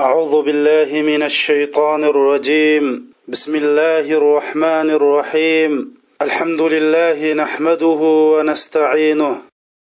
أعوذ 0.00 0.42
بالله 0.42 1.02
من 1.02 1.22
الشيطان 1.22 2.04
الرجيم. 2.04 3.12
بسم 3.28 3.54
الله 3.54 4.12
الرحمن 4.12 4.90
الرحيم. 4.90 5.94
الحمد 6.22 6.60
لله 6.60 7.32
نحمده 7.32 8.00
ونستعينه 8.34 9.36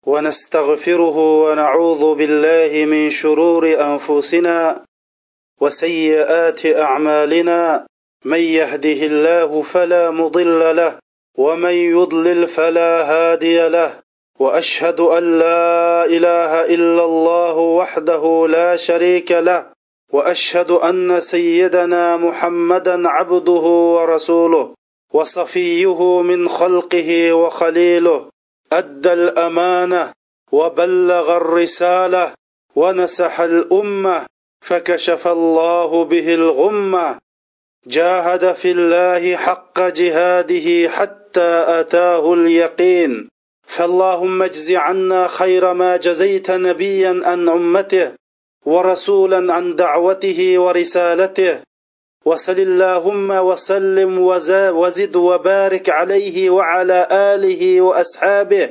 ونستغفره 0.05 1.17
ونعوذ 1.43 2.15
بالله 2.15 2.85
من 2.85 3.09
شرور 3.09 3.63
أنفسنا 3.89 4.81
وسيئات 5.61 6.65
أعمالنا. 6.65 7.85
من 8.25 8.39
يهده 8.39 8.99
الله 9.11 9.61
فلا 9.61 10.11
مضل 10.11 10.75
له 10.75 10.97
ومن 11.37 11.75
يضلل 11.93 12.47
فلا 12.47 12.91
هادي 13.11 13.67
له. 13.67 13.91
وأشهد 14.39 14.99
أن 14.99 15.39
لا 15.39 16.05
إله 16.05 16.65
إلا 16.65 17.03
الله 17.05 17.55
وحده 17.57 18.47
لا 18.49 18.75
شريك 18.75 19.31
له. 19.31 19.76
وأشهد 20.13 20.71
أن 20.71 21.19
سيدنا 21.19 22.17
محمدا 22.17 23.09
عبده 23.09 23.65
ورسوله 23.95 24.73
وصفيه 25.13 26.21
من 26.21 26.49
خلقه 26.49 27.33
وخليله 27.33 28.29
أدى 28.71 29.13
الأمانة 29.13 30.11
وبلغ 30.51 31.37
الرسالة 31.37 32.33
ونسح 32.75 33.41
الأمة 33.41 34.25
فكشف 34.61 35.27
الله 35.27 36.03
به 36.03 36.33
الغمة. 36.33 37.17
جاهد 37.87 38.53
في 38.53 38.71
الله 38.71 39.35
حق 39.35 39.79
جهاده 39.79 40.89
حتى 40.89 41.65
أتاه 41.67 42.33
اليقين. 42.33 43.29
فاللهم 43.67 44.41
اجز 44.41 44.71
عنا 44.71 45.27
خير 45.27 45.73
ما 45.73 45.97
جزيت 45.97 46.51
نبيا 46.51 47.21
عن 47.23 47.49
أمته 47.49 48.11
ورسولا 48.67 49.41
عن 49.55 49.65
دعوته 49.75 50.39
ورسالته. 50.63 51.53
وصل 52.27 52.59
اللهم 52.69 53.29
وسلم 53.31 54.11
وزد 54.81 55.15
وبارك 55.15 55.85
عليه 55.89 56.37
وعلى 56.49 56.99
آله 57.11 57.81
وأصحابه 57.81 58.65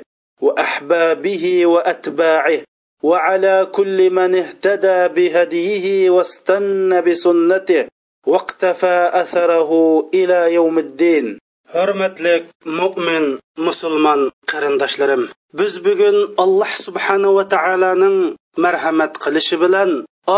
وأحبابه 0.44 1.44
وأتباعه. 1.66 2.60
وعلى 3.02 3.56
كل 3.72 3.98
من 4.10 4.34
اهتدى 4.34 4.98
بهديه 5.16 6.10
واستنى 6.10 6.98
بسنته 7.00 7.82
واقتفى 8.26 9.10
أثره 9.22 9.70
إلى 10.14 10.54
يوم 10.54 10.78
الدين. 10.78 11.26
Hurmatli 11.66 12.46
mo'min 12.62 13.42
musulmon 13.58 14.30
qarindoshlarim 14.46 15.26
biz 15.50 15.82
bugun 15.82 16.16
alloh 16.38 16.70
subhanava 16.86 17.42
taoloning 17.50 18.38
marhamat 18.64 19.12
qilishi 19.24 19.56
bilan 19.64 19.90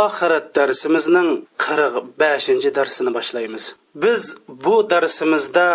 oxirat 0.04 0.46
darsimizning 0.56 1.28
qirq 1.64 1.94
beshinchi 2.20 2.70
darsini 2.78 3.10
boshlaymiz. 3.16 3.64
Biz 4.04 4.22
bu 4.64 4.76
darsimizda 4.92 5.68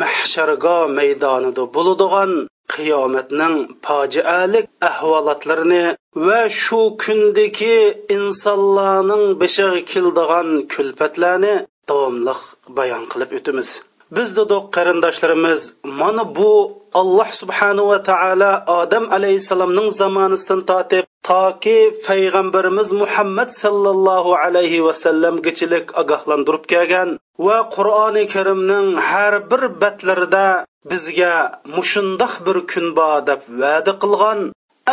mahshargo 0.00 0.78
maydonida 0.98 1.62
bo'ladigan 1.76 2.30
qiyomatning 2.74 3.56
fojialik 3.86 4.66
ahvolotlarini 4.88 5.84
va 6.26 6.40
shu 6.62 6.80
kundagi 7.04 7.76
insonlarning 8.16 9.24
bishig'i 9.42 9.80
keldigan 9.92 10.48
kulfatlarni 10.72 11.54
davomliq 11.88 12.40
bayon 12.78 13.04
qilib 13.12 13.30
o'tamiz. 13.38 13.68
Biz 14.16 14.28
dedik 14.38 14.64
qarindoshlarimiz 14.76 15.60
mana 16.00 16.24
bu 16.38 16.52
alloh 17.00 17.28
subhanava 17.40 17.98
taolo 18.10 18.52
odam 18.80 19.04
alayhissalomning 19.16 19.88
zamonisidan 20.00 20.60
tortib 20.70 21.04
toki 21.28 21.78
payg'ambarimiz 22.06 22.88
muhammad 23.02 23.50
sallallohu 23.62 24.36
alayhi 24.44 24.84
vasallamgachilik 24.86 25.86
ogohlantirib 26.02 26.64
kelgan 26.72 27.10
va 27.46 27.58
qur'oni 27.76 28.24
karimning 28.34 28.88
har 29.08 29.34
bir 29.50 29.62
batlarida 29.82 30.46
bizga 30.90 31.34
mushundoq 31.76 32.34
bir 32.46 32.56
kun 32.70 32.86
bor 32.98 33.18
deb 33.28 33.40
va'da 33.60 33.92
qilgan. 34.02 34.40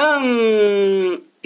Eng 0.10 0.30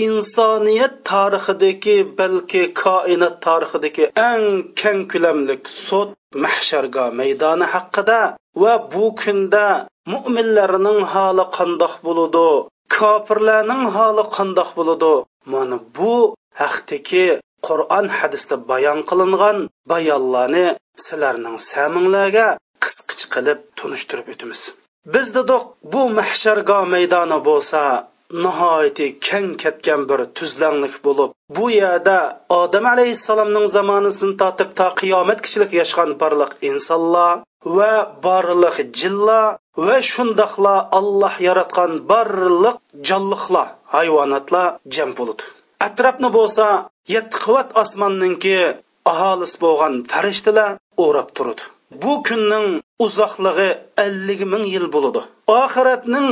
insoniyat 0.07 0.95
tarixidagi 1.11 1.97
balki 2.19 2.63
koinot 2.83 3.35
tarixidagi 3.45 4.05
eng 4.29 4.45
keng 4.81 5.01
ko'lamlik 5.11 5.63
sud 5.85 6.09
mahsharga 6.43 7.05
maydoni 7.19 7.65
haqida 7.73 8.21
va 8.61 8.73
bu 8.93 9.05
kunda 9.21 9.67
mo'minlarning 10.13 11.01
holi 11.13 11.45
qandoq 11.57 11.93
bo'ludi? 12.05 12.49
Kofirlarning 12.97 13.83
holi 13.95 14.23
qandoq 14.35 14.69
bo'ladi? 14.79 15.13
Mana 15.53 15.77
bu 15.97 16.15
haqdagi 16.61 17.25
qur'on 17.67 18.07
hadisda 18.17 18.55
bayon 18.71 18.99
qilingan 19.09 19.57
bayonlarni 19.91 20.65
sizlarning 21.05 21.57
saminglarga 21.69 22.47
qisqich 22.83 23.23
qilib 23.33 23.59
tunishtirib 23.79 24.27
o'tamiz. 24.33 24.61
Biz 25.13 25.27
dedik 25.37 25.63
bu 25.93 26.01
mahsharga 26.19 26.77
maydoni 26.93 27.39
bo'lsa 27.49 27.81
nihoyatda 28.43 29.07
keng 29.27 29.49
ketgan 29.61 30.01
bir 30.09 30.19
tuzlanlik 30.37 30.95
bo'lib 31.05 31.29
bu 31.57 31.65
yerda 31.81 32.17
odam 32.61 32.85
alayhissalomning 32.93 33.67
zamonisidan 33.77 34.33
tortib 34.41 34.69
to 34.79 34.87
qiyomatgachilik 35.01 35.71
yashgan 35.81 36.11
barliq 36.21 36.51
insonlar 36.69 37.35
va 37.65 37.93
barliq 38.25 38.77
jilla 38.99 39.41
va 39.87 39.97
shundoqla 40.11 40.75
alloh 40.99 41.33
yaratgan 41.47 41.91
barliq 42.11 42.77
jonliqlar 43.07 43.67
hayvonotlar 43.95 44.67
jam 44.95 45.09
bo'ldi. 45.17 45.43
atrofni 45.87 46.29
bo'lsa 46.37 46.67
yetti 47.13 47.37
qavat 47.45 47.69
osmonninki 47.83 48.57
aholis 49.11 49.53
bo'lgan 49.63 49.93
farishtalar 50.11 50.71
o'rab 51.05 51.29
turdi. 51.37 51.63
bu 52.01 52.13
kunning 52.27 52.67
uzoqligi 53.05 53.69
ellik 54.05 54.41
ming 54.51 54.65
yil 54.73 54.85
bo'ladi 54.95 55.21
oxiratning 55.61 56.27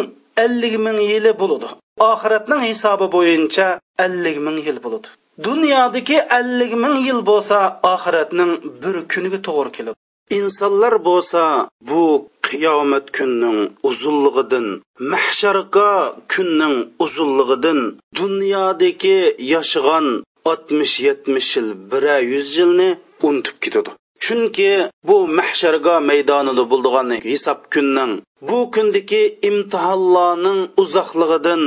ellik 0.46 0.76
ming 0.86 1.00
yili 1.12 1.32
bo'ladi 1.42 1.68
oxiratning 2.12 2.62
hisobi 2.70 3.08
bo'yicha 3.16 3.68
ellik 4.06 4.38
ming 4.46 4.58
yil 4.68 4.78
bo'ladi 4.86 5.08
dunyodagi 5.48 6.18
ellik 6.40 6.74
ming 6.84 6.96
yil 7.08 7.20
bo'lsa 7.30 7.58
oxiratning 7.94 8.52
bir 8.82 8.96
kuniga 9.12 9.40
to'g'ri 9.48 9.72
keladi 9.78 10.00
insonlar 10.30 10.94
bo'lsa 11.08 11.70
bu 11.90 12.04
qiyomat 12.48 13.06
kunning 13.18 13.60
uzunligidan 13.90 14.68
mahsharga 15.12 15.90
kunning 16.34 16.76
uzunligidan 17.06 17.80
dunyodagi 18.20 19.20
yashagan 19.54 20.08
oltmish 20.50 20.96
yetmish 21.08 21.52
yil 21.58 21.70
bira 21.92 22.16
yuz 22.32 22.48
yilni 22.58 22.90
unutib 23.28 23.58
ketadi. 23.64 23.92
Chunki 24.24 24.72
bu 25.08 25.18
mahsharga 25.40 25.96
maydonida 26.10 26.64
bo'ldigan 26.72 27.10
hisob 27.30 27.60
kunning 27.74 28.12
bu 28.50 28.58
kundagi 28.76 29.24
imtihonlarning 29.50 30.60
uzoqligidan 30.82 31.62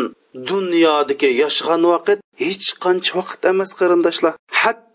dunyodagi 0.50 1.28
yashagan 1.42 1.82
vaqt 1.92 2.18
hech 2.44 2.66
qancha 2.84 3.12
vaqt 3.18 3.40
emas 3.52 3.70
qarindoshlar. 3.78 4.32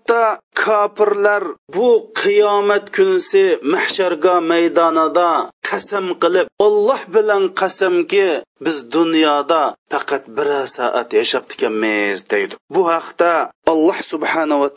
Hatto 0.01 0.39
kofirlar 0.55 1.43
bu 1.73 2.11
qiyomat 2.21 2.89
kunisi 2.95 3.59
mahsharga 3.63 4.41
maydonida 4.41 5.49
qasam 5.71 6.07
qilib 6.23 6.47
olloh 6.65 7.01
bilan 7.15 7.43
qasamki 7.59 8.27
biz 8.65 8.77
dunyoda 8.95 9.63
faqat 9.91 10.23
bir 10.37 10.49
soat 10.75 11.09
yashabdikanmiz 11.19 12.17
deydi. 12.31 12.53
Bu 12.73 12.81
haqda 12.93 13.31
alloh 13.73 13.97
subhanava 14.11 14.67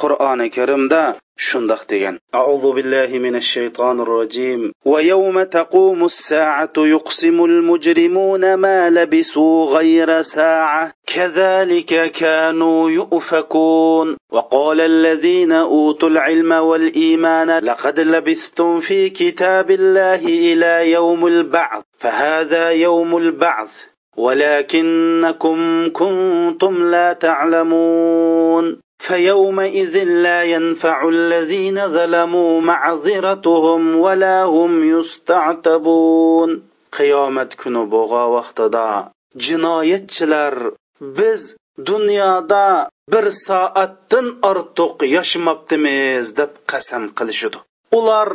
قرآن 0.00 0.50
qur'oni 0.50 0.88
دا 0.88 1.04
شندخ 1.38 1.84
تيجن 1.86 2.18
أعوذ 2.34 2.72
بالله 2.72 3.18
من 3.18 3.36
الشيطان 3.36 4.00
الرجيم 4.00 4.72
ويوم 4.84 5.42
تقوم 5.42 6.04
الساعة 6.04 6.72
يقسم 6.78 7.44
المجرمون 7.44 8.54
ما 8.54 8.90
لبسوا 8.90 9.66
غير 9.66 10.22
ساعة 10.22 10.92
كذلك 11.06 12.10
كانوا 12.10 12.90
يؤفكون 12.90 14.16
وقال 14.32 14.80
الذين 14.80 15.52
أوتوا 15.52 16.08
العلم 16.08 16.52
والإيمان 16.52 17.58
لقد 17.58 18.00
لبثتم 18.00 18.80
في 18.80 19.10
كتاب 19.10 19.70
الله 19.70 20.17
الله 20.18 20.52
إلى 20.52 20.90
يوم 20.90 21.26
البعث 21.26 21.82
فهذا 21.98 22.70
يوم 22.70 23.16
البعث 23.16 23.72
ولكنكم 24.16 25.90
كنتم 25.92 26.90
لا 26.90 27.12
تعلمون. 27.12 28.80
فيومئذ 28.98 30.04
لا 30.04 30.42
ينفع 30.42 31.08
الذين 31.08 31.88
ظلموا 31.88 32.60
معذرتهم 32.60 33.96
ولا 33.96 34.42
هم 34.42 34.98
يستعتبون. 34.98 36.62
قيامت 36.98 37.54
كنو 37.54 37.86
بغا 37.86 38.24
وقت 38.24 38.60
دا. 38.60 39.08
جنايتشلر 39.36 40.72
بز 41.00 41.56
دنيا 41.78 42.40
دا 42.40 42.88
بر 43.12 43.28
ساعتن 43.28 44.36
أرتق 44.44 44.96
يشمبتميز 45.02 46.30
دب 46.30 46.50
قسم 46.68 47.08
قلشدو. 47.08 47.58
Ular 47.96 48.28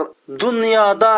dunyoda 0.44 1.16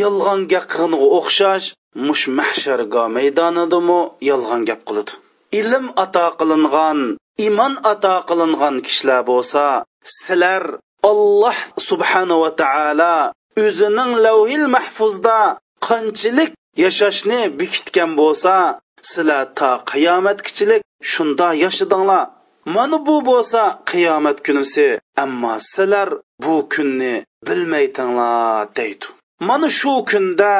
yolg'on 0.00 0.40
gap 0.52 0.64
qilganga 0.72 1.08
o'xshash 1.18 1.66
mush 2.06 2.24
mahsharga 2.38 3.02
maydonidami 3.16 4.00
yolg'on 4.30 4.62
gap 4.68 4.80
qiladi. 4.88 5.12
Ilm 5.60 5.86
ato 6.04 6.26
qilingan 6.38 7.00
iymon 7.44 7.74
ato 7.92 8.14
qilingan 8.28 8.76
kishilar 8.86 9.20
bo'lsa 9.30 9.64
sizlar 10.16 10.62
alloh 11.10 11.58
subhanava 11.88 12.50
taolo 12.62 13.16
o'zining 13.64 14.12
lavhil 14.24 14.66
mahfuzda 14.76 15.40
qanchalik 15.86 16.50
yashashni 16.84 17.40
bekitgan 17.58 18.10
bo'lsa 18.20 18.54
sizlar 19.10 19.44
to 19.58 19.70
qiyomatgichilik 19.90 20.82
shunda 21.12 21.48
yashadinglar 21.64 22.24
mana 22.74 22.98
bu 23.06 23.16
bo'lsa 23.30 23.62
qiyomat 23.90 24.38
kunisi 24.46 24.88
ammo 25.24 25.54
sizlar 25.72 26.08
bu 26.42 26.54
kunni 26.72 27.14
bilmaytinglar 27.46 28.76
deydi. 28.76 29.06
Mana 29.48 29.68
shu 29.78 29.92
kunda 30.10 30.54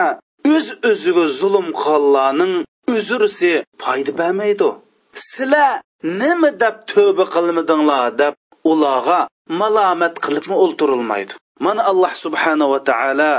o'z 0.54 0.66
öz 0.70 0.80
o'ziga 0.90 1.24
zulm 1.40 1.68
qilganlarning 1.82 2.54
uzrisi 2.94 3.52
foyda 3.82 4.12
bermaydi. 4.20 4.68
Sizlar 5.28 5.72
nima 6.20 6.50
deb 6.62 6.76
tövbe 6.92 7.24
qilmadinglar 7.34 8.06
deb 8.20 8.34
ularga 8.70 9.20
malomat 9.60 10.14
qilibmi 10.24 10.56
o'ltirilmaydi 10.64 11.34
mana 11.64 11.82
alloh 11.90 12.12
subhanava 12.24 12.78
taolo 12.90 13.32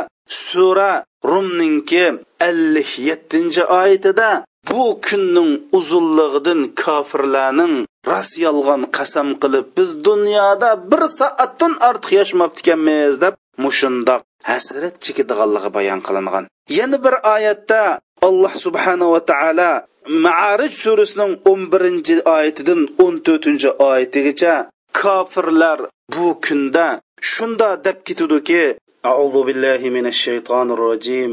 sura 0.45 0.91
rumninki 1.31 2.05
ellik 2.50 2.91
yettinchi 3.09 3.63
oyatida 3.79 4.29
bu 4.69 4.83
kunning 5.07 5.51
uzunligidan 5.77 6.61
kofirlarning 6.81 7.75
ras 8.12 8.31
yolg'on 8.44 8.82
qasam 8.96 9.28
qilib 9.43 9.66
biz 9.76 9.90
dunyoda 10.08 10.70
bir 10.90 11.02
soatdan 11.19 11.72
ortiq 11.88 12.10
yashmabdikanmiz 12.20 13.14
deb 13.25 13.34
mushundoq 13.64 14.22
hasrat 14.50 14.94
chekadiganligi 15.04 15.70
bayon 15.76 16.00
qilingan 16.06 16.44
yana 16.78 16.99
bir 17.04 17.14
oyatda 17.34 17.82
alloh 18.28 18.52
subhanava 18.64 19.20
taolo 19.31 19.70
maarij 20.25 20.72
surasining 20.82 21.32
o'n 21.50 21.60
birinchi 21.72 22.14
oyatidan 22.37 22.81
o'n 23.04 23.14
to'rtinchi 23.26 23.70
oyatigacha 23.88 24.54
kofirlar 25.00 25.78
bu 26.14 26.26
kunda 26.46 26.87
shunda 27.32 27.69
deb 27.87 27.99
ketudiki 28.06 28.64
أعوذ 29.10 29.37
بالله 29.46 29.82
من 29.96 30.06
الشيطان 30.06 30.70
الرجيم 30.76 31.32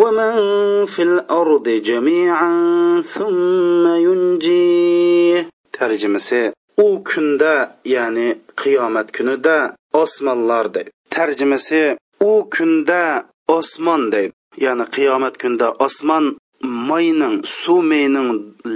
ومن 0.00 0.34
في 0.86 1.02
الأرض 1.02 1.68
جميعا 1.68 2.52
ثم 3.00 3.86
ينجيه 3.86 5.48
ترجمة 5.72 6.52
u 6.78 7.04
kunda 7.04 7.76
ya'ni 7.84 8.28
qiyomat 8.60 9.08
kunida 9.16 9.56
osmonlar 10.02 10.66
deydi 10.74 10.90
tarjimasi 11.14 11.96
u 12.30 12.32
kunda 12.54 13.02
osmon 13.58 14.02
deydi 14.12 14.32
ya'ni 14.64 14.84
qiyomat 14.96 15.34
kunda 15.42 15.66
osmon 15.86 16.24
moyning 16.88 17.36
suv 17.60 17.80
meyning 17.92 18.30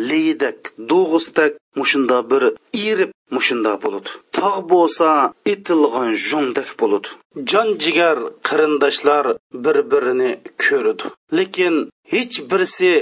leydak 0.08 0.58
dug'usdak 0.90 1.52
mushunda 1.79 2.17
bir 2.31 2.43
erib 2.87 3.11
mushunda 3.35 3.73
bo'ladi 3.83 4.09
tog' 4.37 4.61
bo'lsa 4.73 5.09
itilgan 5.53 6.09
jungdak 6.27 6.69
bo'ladi 6.81 7.09
jon 7.51 7.69
jigar 7.83 8.17
qarindoshlar 8.47 9.25
bir 9.63 9.77
birini 9.91 10.31
ko'radi 10.65 11.05
lekin 11.37 11.75
hech 12.13 12.35
birisi 12.49 12.93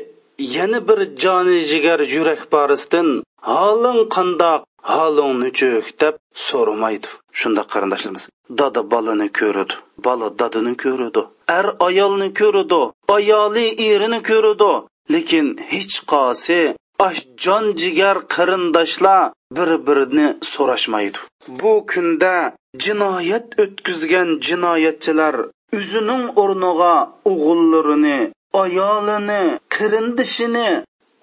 yana 0.57 0.79
bir 0.87 0.99
joni 1.23 1.57
jigar 1.71 1.99
yurak 2.15 2.41
borisidan 2.53 3.09
holing 3.51 4.01
qandoq 4.15 4.61
holing 4.93 5.33
nuchuk 5.43 5.85
deb 6.01 6.15
so'ramaydi. 6.47 7.07
Shundoq 7.39 7.67
qarindoshlarimiz 7.73 8.25
dada 8.59 8.81
bolani 8.91 9.27
ko'radi 9.39 9.75
bola 10.05 10.27
dadini 10.39 10.73
ko'radi 10.83 11.21
er 11.57 11.65
ayolni 11.87 12.29
ko'radi 12.39 12.81
ayoli 13.17 13.65
erini 13.89 14.19
ko'radi 14.29 14.71
lekin 15.13 15.47
hech 15.71 15.95
qosi 16.11 16.61
ash 17.07 17.21
jon 17.44 17.65
jigar 17.81 18.17
qarindoshlar 18.35 19.31
bir 19.57 19.69
birini 19.88 20.27
so'rashmaydi. 20.51 21.19
Bu 21.59 21.73
kunda 21.91 22.35
jinoyat 22.83 23.47
o'tkazgan 23.63 24.29
jinoyatchilar 24.47 25.35
o'zining 25.77 26.23
o'rniga 26.41 26.94
o'g'illarini 27.31 28.19
ayolini 28.63 29.44
qarindishini 29.75 30.69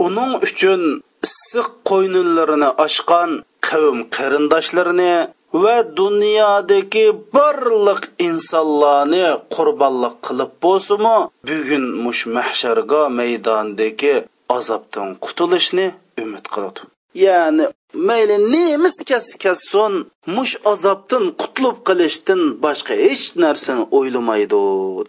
uning 0.06 0.32
uchun 0.47 0.82
issiq 1.27 1.69
qo'ynlarini 1.91 2.71
ochgan 2.85 3.31
qavm 3.69 3.99
qarindoshlarini 4.17 5.15
va 5.62 5.76
dunyodagi 6.00 7.06
barliq 7.35 8.03
insonlarni 8.29 9.26
qurbonlik 9.55 10.15
qilib 10.26 10.53
bo'lsimi 10.65 11.17
bugun 11.49 11.85
mush 12.05 12.23
mahsharga 12.37 13.03
maydondagi 13.19 14.15
azobdan 14.61 15.09
qutulishni 15.25 15.87
umid 16.23 16.47
qiladi. 16.55 16.81
Ya'ni 17.27 17.65
mayli 18.09 18.37
nemis 18.55 18.97
kas 19.11 19.27
kasson 19.43 19.95
mush 20.37 20.55
azobdan 20.73 21.25
qutulib 21.41 21.77
qilishdan 21.89 22.41
boshqa 22.65 22.95
hech 23.05 23.27
narsani 23.45 23.83
o'ylamaydi 23.99 24.61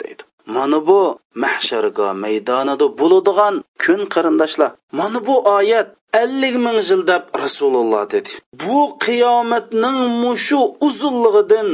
deydi. 0.02 0.24
Mana 0.56 0.80
bu 0.88 1.00
mahsharga 1.44 2.08
maydonida 2.24 2.86
bo'ladigan 3.00 3.56
kun 3.84 4.02
qarindoshlar. 4.14 4.72
Mana 5.00 5.20
bu 5.28 5.36
oyat 5.58 5.90
ellik 6.22 6.56
ming 6.66 6.80
yil 6.90 7.02
deb 7.12 7.24
rasululloh 7.44 8.04
dedi. 8.16 8.32
Bu 8.64 8.80
qiyomatning 9.06 10.00
mushu 10.24 10.62
uzunligidan 10.88 11.68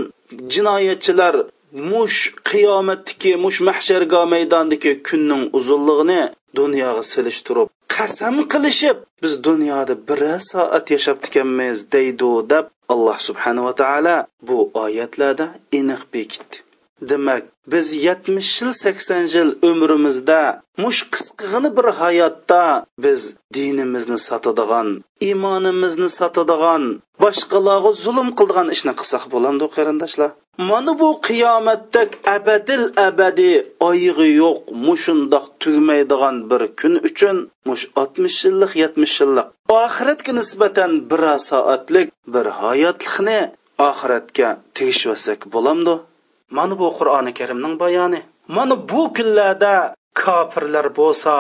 jinoyatchilar 0.53 1.35
mush 1.91 2.19
qiyomatdagi 2.49 3.31
mush 3.43 3.59
mahsharga 3.69 4.21
maydondagi 4.33 4.91
kunning 5.07 5.43
uzunligini 5.57 6.21
dunyoga 6.59 7.03
silishtirib 7.11 7.67
qasam 7.95 8.35
qilishib 8.51 8.97
biz 9.23 9.33
dunyoda 9.47 9.93
bir 10.07 10.21
soat 10.51 10.87
yashab 10.95 11.17
ekanmiz 11.27 11.77
deydi 11.95 12.31
deb 12.53 12.65
alloh 12.93 13.17
subhanava 13.27 13.73
taolo 13.81 14.17
bu 14.47 14.57
oyatlarda 14.83 15.45
aniq 15.79 16.01
bekitdi 16.13 16.57
demak 17.09 17.43
biz 17.71 17.87
yetmish 18.05 18.61
yil 18.61 18.71
sakson 18.83 19.23
yil 19.35 19.49
umrimizda 19.69 20.41
mush 20.83 21.01
qisqig'ini 21.13 21.69
bir 21.77 21.87
hayotda 22.01 22.63
biz 23.05 23.21
dinimizni 23.55 24.17
sotadigan 24.27 24.87
iymonimizni 25.27 26.09
sotadigan 26.19 26.83
boshqalarga 27.23 27.91
zulm 28.03 28.29
qiladigan 28.37 28.67
ishni 28.75 28.93
qilsak 28.99 29.23
bo'lamdi 29.33 29.65
qarindoshlar. 29.75 30.31
Mana 30.57 30.99
bu 30.99 31.21
qiyomatdak 31.21 32.09
abadil 32.35 32.85
abadiy 33.07 33.57
oyig'i 33.79 34.29
yo'q 34.41 34.59
mushundoq 34.87 35.45
tugmaydigan 35.61 36.35
bir 36.49 36.61
kun 36.79 36.93
uchun 37.07 37.37
mush 37.67 37.83
oltmish 38.01 38.39
yillik 38.45 38.71
yetmish 38.83 39.15
yillik. 39.21 39.47
Oxiratga 39.83 40.31
nisbatan 40.39 40.91
bir 41.09 41.21
soatlik 41.49 42.07
bir 42.33 42.45
hayotlikni 42.61 43.39
oxiratga 43.89 44.49
tegishvasak 44.75 45.39
bo'lamdi 45.53 45.93
mana 46.57 46.73
bu 46.79 46.87
qur'oni 46.97 47.31
karimning 47.39 47.75
bayoni. 47.83 48.21
Mana 48.55 48.75
bu 48.89 49.01
kunlarda 49.15 49.73
kofirlar 50.21 50.87
bo'lsa 50.99 51.33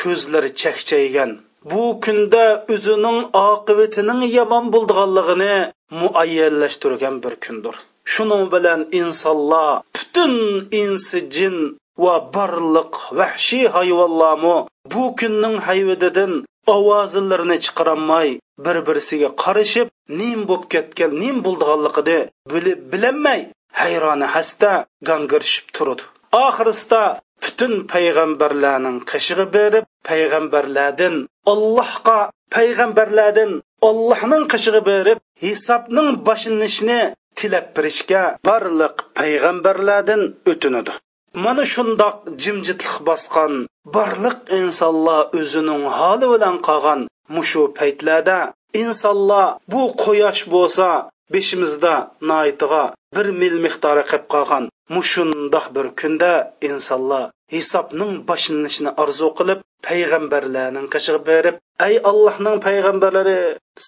ko'zlari 0.00 0.50
chakchaygan. 0.60 1.30
Bu 1.70 1.82
kunda 2.04 2.44
o'zining 2.74 3.18
oqibatining 3.46 4.20
yomon 4.38 4.64
bo'lganligini 4.74 5.54
muayyanlashtirgan 6.00 7.14
bir 7.24 7.34
kundir. 7.44 7.76
Shuning 8.12 8.44
bilan 8.52 8.80
insonlar 9.00 9.72
butun 9.94 10.34
insi 10.82 11.18
jin 11.34 11.56
va 12.04 12.14
barliq 12.34 12.92
vahshiy 13.18 13.66
hayvonlarmi 13.76 14.56
bu 14.92 15.04
kunning 15.18 15.56
hayvididan 15.68 16.32
ovozilarini 16.74 17.56
chiqarolmay 17.64 18.28
bir 18.64 18.76
birisiga 18.86 19.30
qarashib 19.42 19.88
nim 20.20 20.40
bo'lib 20.48 20.64
ketgan 20.72 21.12
nim 21.22 21.36
bo'ldiganligini 21.46 22.18
bilib 22.52 22.80
bilinmay 22.92 23.40
hayroni 23.80 24.26
hasta 24.34 24.72
gangirishib 25.08 25.66
turdi. 25.76 26.02
Oxirisida 26.46 27.02
butun 27.42 27.72
payg'ambarlarning 27.92 28.98
qishig'i 29.10 29.46
berib 29.56 29.84
payg'ambarlardan 30.08 31.14
allohga 31.52 32.20
payg'ambarlardan 32.56 33.50
allohning 33.88 34.44
qishig'i 34.52 34.82
berib 34.90 35.18
hisobning 35.44 36.08
boshlanishini 36.28 37.00
tilab 37.38 37.66
birishga 37.76 38.22
barliq 38.48 38.96
payg'ambarlardan 39.18 40.22
o'tinadi. 40.52 40.92
Mana 41.44 41.64
shundoq 41.74 42.16
jimjitlik 42.42 42.94
bosgan 43.08 43.52
barliq 43.96 44.38
insonlar 44.60 45.22
o'zining 45.40 45.84
holi 45.98 46.26
bilan 46.32 46.56
qolgan 46.68 47.00
mushu 47.34 47.62
paytlarda 47.78 48.38
insonlar 48.82 49.46
bu 49.72 49.82
quyosh 50.04 50.42
bo'lsa 50.54 50.88
beshimizda 51.34 51.94
noitiga 52.30 52.84
bir 53.16 53.26
mil 53.40 53.56
miqdori 53.64 54.04
qilib 54.10 54.26
qolgan 54.34 54.64
mushundoq 54.96 55.66
bir 55.76 55.86
kunda 56.00 56.32
insonlar 56.68 57.24
hisobning 57.54 58.12
boshlanishini 58.30 58.90
orzu 59.02 59.28
qilib 59.38 59.60
payg'ambarlarning 59.86 60.86
qishig'i 60.94 61.20
berib 61.30 61.56
ey 61.86 61.94
allohning 62.10 62.56
payg'ambarlari 62.66 63.38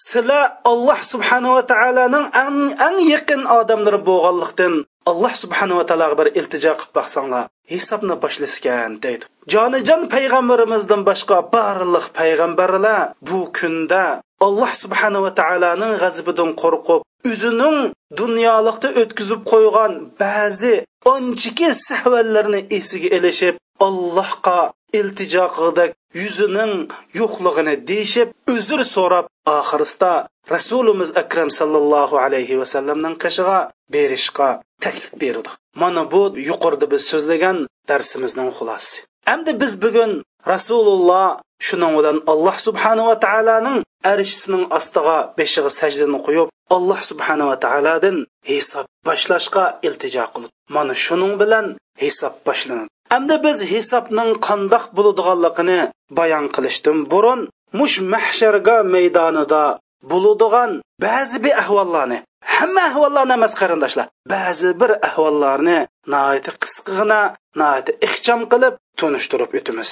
sizlar 0.03 0.43
alloh 0.71 0.99
subhanava 1.11 1.61
taoloning 1.73 2.25
eng 2.43 2.59
eng 2.87 2.97
yaqin 3.13 3.41
odamlari 3.59 3.99
bo'lganlikdan 4.09 4.73
alloh 5.11 5.33
subhanava 5.43 5.83
taologa 5.89 6.15
bir 6.21 6.27
iltijo 6.39 6.73
qilib 6.79 6.93
baqsanglar 6.99 7.43
hisobni 7.73 8.15
boshlasgan 8.23 8.91
deydi. 9.03 9.23
Jonijon 9.53 10.01
payg'ambarimizdan 10.13 11.01
boshqa 11.09 11.37
barliq 11.55 12.05
payg'ambarlar 12.19 12.99
bu 13.29 13.39
kunda 13.57 14.03
alloh 14.45 14.71
subhanava 14.83 15.31
taoloning 15.39 15.93
g'azibidan 16.03 16.51
qo'rqib 16.61 17.01
o'zining 17.29 17.77
dunyolikda 18.21 18.89
o'tkazib 19.01 19.41
qo'ygan 19.51 19.93
ba'zi 20.21 20.75
onchiki 21.13 21.69
sahvallarni 21.87 22.61
esiga 22.77 23.09
ilishib 23.17 23.55
allohga 23.87 24.59
iltijo 24.99 25.45
qildik 25.57 25.91
yuzining 26.21 26.73
yo'qlig'ini 27.19 27.75
deyishib 27.89 28.29
uzr 28.53 28.79
so'rab 28.95 29.25
oxirisda 29.57 30.11
rasulimiz 30.53 31.09
akram 31.21 31.49
sallallohu 31.59 32.15
alayhi 32.25 32.59
vasallamning 32.61 33.15
qishig'a 33.23 33.59
berishga 33.93 34.49
taklif 34.83 35.11
berdi. 35.21 35.49
Mana 35.81 36.03
bu 36.11 36.21
yuqorida 36.49 36.85
biz 36.93 37.03
so'zlagan 37.11 37.57
darsimizning 37.89 38.49
xulosasi. 38.57 38.99
Endi 39.33 39.51
biz 39.61 39.73
bugun 39.83 40.11
rasululloh 40.53 41.27
shuning 41.67 41.93
bilan 41.97 42.17
alloh 42.31 42.55
subhanava 42.67 43.15
taoloning 43.25 43.77
arshisining 44.11 44.63
ostiga 44.77 45.17
beshig'i 45.39 45.71
sajdani 45.79 46.19
qo'yib 46.25 46.47
alloh 46.75 46.99
subhanava 47.09 47.55
taolodan 47.65 48.17
hisob 48.49 48.85
boshlashga 49.07 49.65
iltijo 49.87 50.25
qildi 50.33 50.49
mana 50.75 50.93
shuning 51.05 51.33
bilan 51.41 51.65
hisob 52.03 52.33
boshlanadi 52.47 52.89
endi 53.17 53.35
biz 53.45 53.57
hisobning 53.73 54.31
qandoq 54.47 54.85
bo'ladiganligini 54.97 55.79
bayon 56.19 56.45
qilishdan 56.55 56.97
burun 57.11 57.41
mush 57.79 57.97
mahsharga 58.13 58.77
maydonida 58.93 59.63
bo'ladigan 60.11 60.71
ba'zi 61.05 61.37
bir 61.45 61.53
ahvollarni 61.63 62.17
hamma 62.55 62.81
ahvollarni 62.89 63.33
emas 63.39 63.53
qarindoshlar 63.61 64.07
ba'zi 64.33 64.69
bir 64.81 64.91
ahvollarni 65.07 65.79
nihoyatda 66.13 66.51
qisqagina 66.63 67.19
nihoyatda 67.59 67.91
ixcham 68.07 68.41
qilib 68.51 68.73
tunishtirib 68.99 69.51
o'tamiz. 69.59 69.91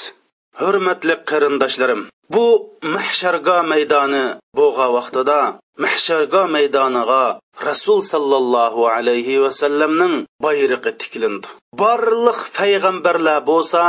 Hurmatli 0.61 1.15
qarindoshlarim 1.31 2.01
bu 2.35 2.45
mahsharga 2.95 3.57
maydoni 3.71 4.25
bo'lgan 4.59 4.91
vaqtida 4.97 5.39
mahsharga 5.85 6.43
maydoniga 6.55 7.25
rasul 7.69 7.99
sallallohu 8.11 8.81
alayhi 8.95 9.41
vasallamning 9.45 10.15
bayrog'i 10.45 10.91
tiklindi 11.01 11.47
barliq 11.81 12.39
payg'ambarlar 12.59 13.39
bo'lsa 13.51 13.83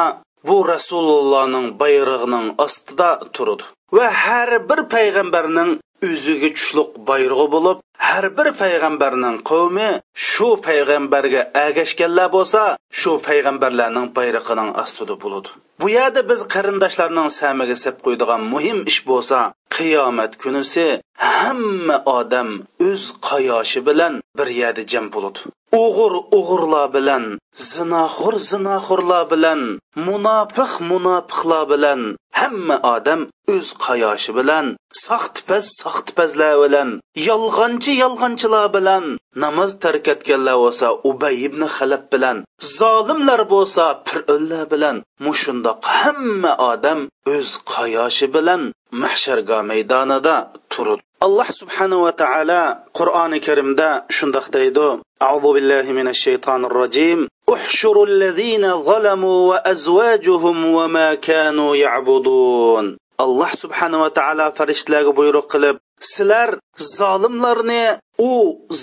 bu 0.49 0.57
rasulullohning 0.73 1.67
bayrog'ining 1.83 2.47
ostida 2.65 3.11
turdi. 3.35 3.65
Va 3.97 4.09
har 4.25 4.51
bir 4.69 4.81
payg'ambarning 4.95 5.71
o'ziga 6.09 6.51
tushliq 6.57 6.91
bayrog'i 7.11 7.47
bo'lib 7.55 7.79
har 8.09 8.27
bir 8.37 8.49
payg'ambarning 8.63 9.37
qavmi 9.51 9.89
shu 10.29 10.49
payg'ambarga 10.67 11.43
agashganlar 11.67 12.29
bo'lsa 12.37 12.63
shu 13.01 13.13
payg'ambarlarning 13.29 14.07
bayrog'ining 14.19 14.71
ostida 14.83 15.15
bo'ladi. 15.25 15.51
Bu 15.81 15.89
yerda 15.99 16.23
biz 16.31 16.41
qarindoshlarning 16.55 17.29
samiga 17.41 17.77
sep 17.85 17.97
qo'ydigan 18.05 18.43
muhim 18.53 18.79
ish 18.91 19.01
bo'lsa 19.11 19.39
qiyomat 19.77 20.33
kunisi 20.43 20.87
hamma 21.35 21.97
odam 22.19 22.49
o'z 22.89 23.03
qayoshi 23.29 23.81
bilan 23.89 24.15
bir 24.39 24.49
yerda 24.61 24.83
jam 24.93 25.07
bo'ladi. 25.15 25.41
O'g'ir 25.83 26.13
o'g'irlar 26.39 26.87
bilan 26.97 27.25
zinoxo'r 27.71 28.37
zinoxo'rlar 28.51 29.25
bilan 29.33 29.61
munofiq 30.07 30.73
munofiqlar 30.91 31.65
bilan 31.73 32.01
hamma 32.40 32.78
odam 32.96 33.22
o'z 33.56 33.68
qayoshi 33.86 34.32
bilan 34.38 34.66
soxtipaz 35.06 35.66
soxtipazlar 35.82 36.54
bilan 36.64 36.90
yolg'onchi 37.30 37.92
yolg'onchilar 38.04 38.66
bilan 38.76 39.04
namoz 39.44 39.72
tark 39.84 40.06
etganlar 40.14 40.58
bo'lsa 40.64 40.88
ubay 41.10 41.36
ibn 41.48 41.62
halab 41.76 42.04
bilan 42.14 42.38
zolimlar 42.80 43.42
bo'lsa 43.54 43.86
pirullar 44.08 44.64
bilan 44.74 44.96
mushundoq 45.26 45.80
hamma 46.00 46.52
odam 46.72 47.00
o'z 47.36 47.50
qayoshi 47.74 48.28
bilan 48.36 48.62
mahsharga 49.04 49.58
maydonida 49.70 50.38
turib 50.74 51.00
alloh 51.26 51.50
subhanahu 51.60 52.06
va 52.06 52.14
taolo 52.22 52.64
qur'oni 52.98 53.40
karimda 53.48 53.90
shundoq 54.18 54.48
deydi 54.58 54.90
أعوذ 55.22 55.46
بالله 55.56 55.86
من 56.00 56.08
الشيطان 56.08 56.66
الرجيم 56.66 57.28
احشروا 57.50 58.06
الذين 58.06 58.84
ظلموا 58.84 59.40
وأزواجهم 59.50 60.66
وما 60.66 61.14
كانوا 61.14 61.76
يعبدون 61.76 62.98
alloh 63.24 63.52
subhanava 63.64 64.10
taolo 64.18 64.46
farishtalarga 64.58 65.12
buyruq 65.20 65.46
qilib 65.54 65.76
sizlar 66.10 66.50
zolimlarni 66.98 67.84
u 68.30 68.32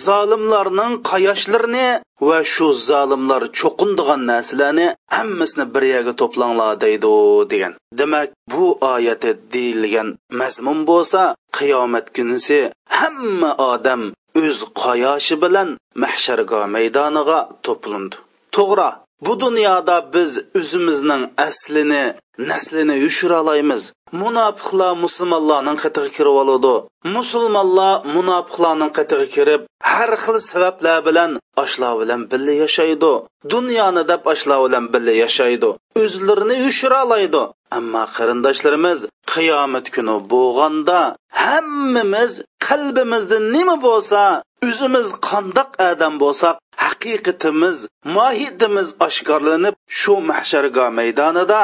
zolimlarning 0.06 0.92
qayoshlarini 1.10 1.88
va 2.28 2.38
shu 2.54 2.68
zolimlar 2.90 3.42
cho'qindigan 3.60 4.22
narsalarni 4.30 4.86
hammasini 5.16 5.66
bir 5.74 5.84
yerga 5.92 6.14
to'planglar 6.20 6.72
deydi 6.84 7.12
degan 7.52 7.72
demak 8.00 8.28
bu 8.52 8.64
oyati 8.94 9.30
deyilgan 9.54 10.08
mazmun 10.40 10.78
bo'lsa 10.90 11.22
qiyomat 11.58 12.06
kunisi 12.16 12.58
hamma 12.98 13.50
odam 13.72 14.02
o'z 14.44 14.58
qayoshi 14.82 15.34
bilan 15.44 15.68
mahsharga 16.04 16.60
maydoniga 16.74 17.38
to'plandi 17.66 18.16
To'g'ri. 18.57 18.89
Bu 19.25 19.33
dunyoda 19.43 19.95
biz 20.13 20.31
o'zimizning 20.59 21.23
aslini 21.47 22.03
naslini 22.49 22.95
yushira 23.05 23.37
olamiz 23.43 23.83
munofiqlar 24.21 24.91
musulmonlarning 25.03 25.77
qatiga 25.83 26.09
kirib 26.17 26.35
oladi. 26.43 26.75
Musulmonlar 27.15 27.93
munofiqlarning 28.15 28.91
qatiga 28.97 29.27
kirib 29.35 29.61
har 29.91 30.11
xil 30.23 30.37
sabablar 30.49 30.97
bilan 31.07 31.31
oshlar 31.63 31.93
bilan 32.01 32.21
birga 32.31 32.53
yashaydi. 32.63 33.11
Dunyoni 33.53 34.03
deb 34.11 34.21
oshlar 34.33 34.59
bilan 34.65 34.85
birga 34.93 35.13
yashaydi. 35.23 35.69
O'zlarini 36.03 36.55
yushira 36.65 36.99
oladi 37.05 37.43
ammo 37.77 38.03
qarindoshlarimiz 38.17 38.99
qiyomat 39.33 39.85
kuni 39.95 40.15
bo'lganda 40.33 40.99
hammamiz 41.43 42.31
qalbimizda 42.67 43.37
nima 43.55 43.75
bo'lsa 43.87 44.21
o'zimiz 44.67 45.07
qandoq 45.29 45.69
odam 45.89 46.13
bo'lsak 46.23 46.55
haqiqatimiz 46.97 47.77
mohiyatimiz 48.15 48.87
oshkorlanib 49.07 49.75
shu 49.99 50.13
mahsharga 50.29 50.85
maydonida 50.99 51.59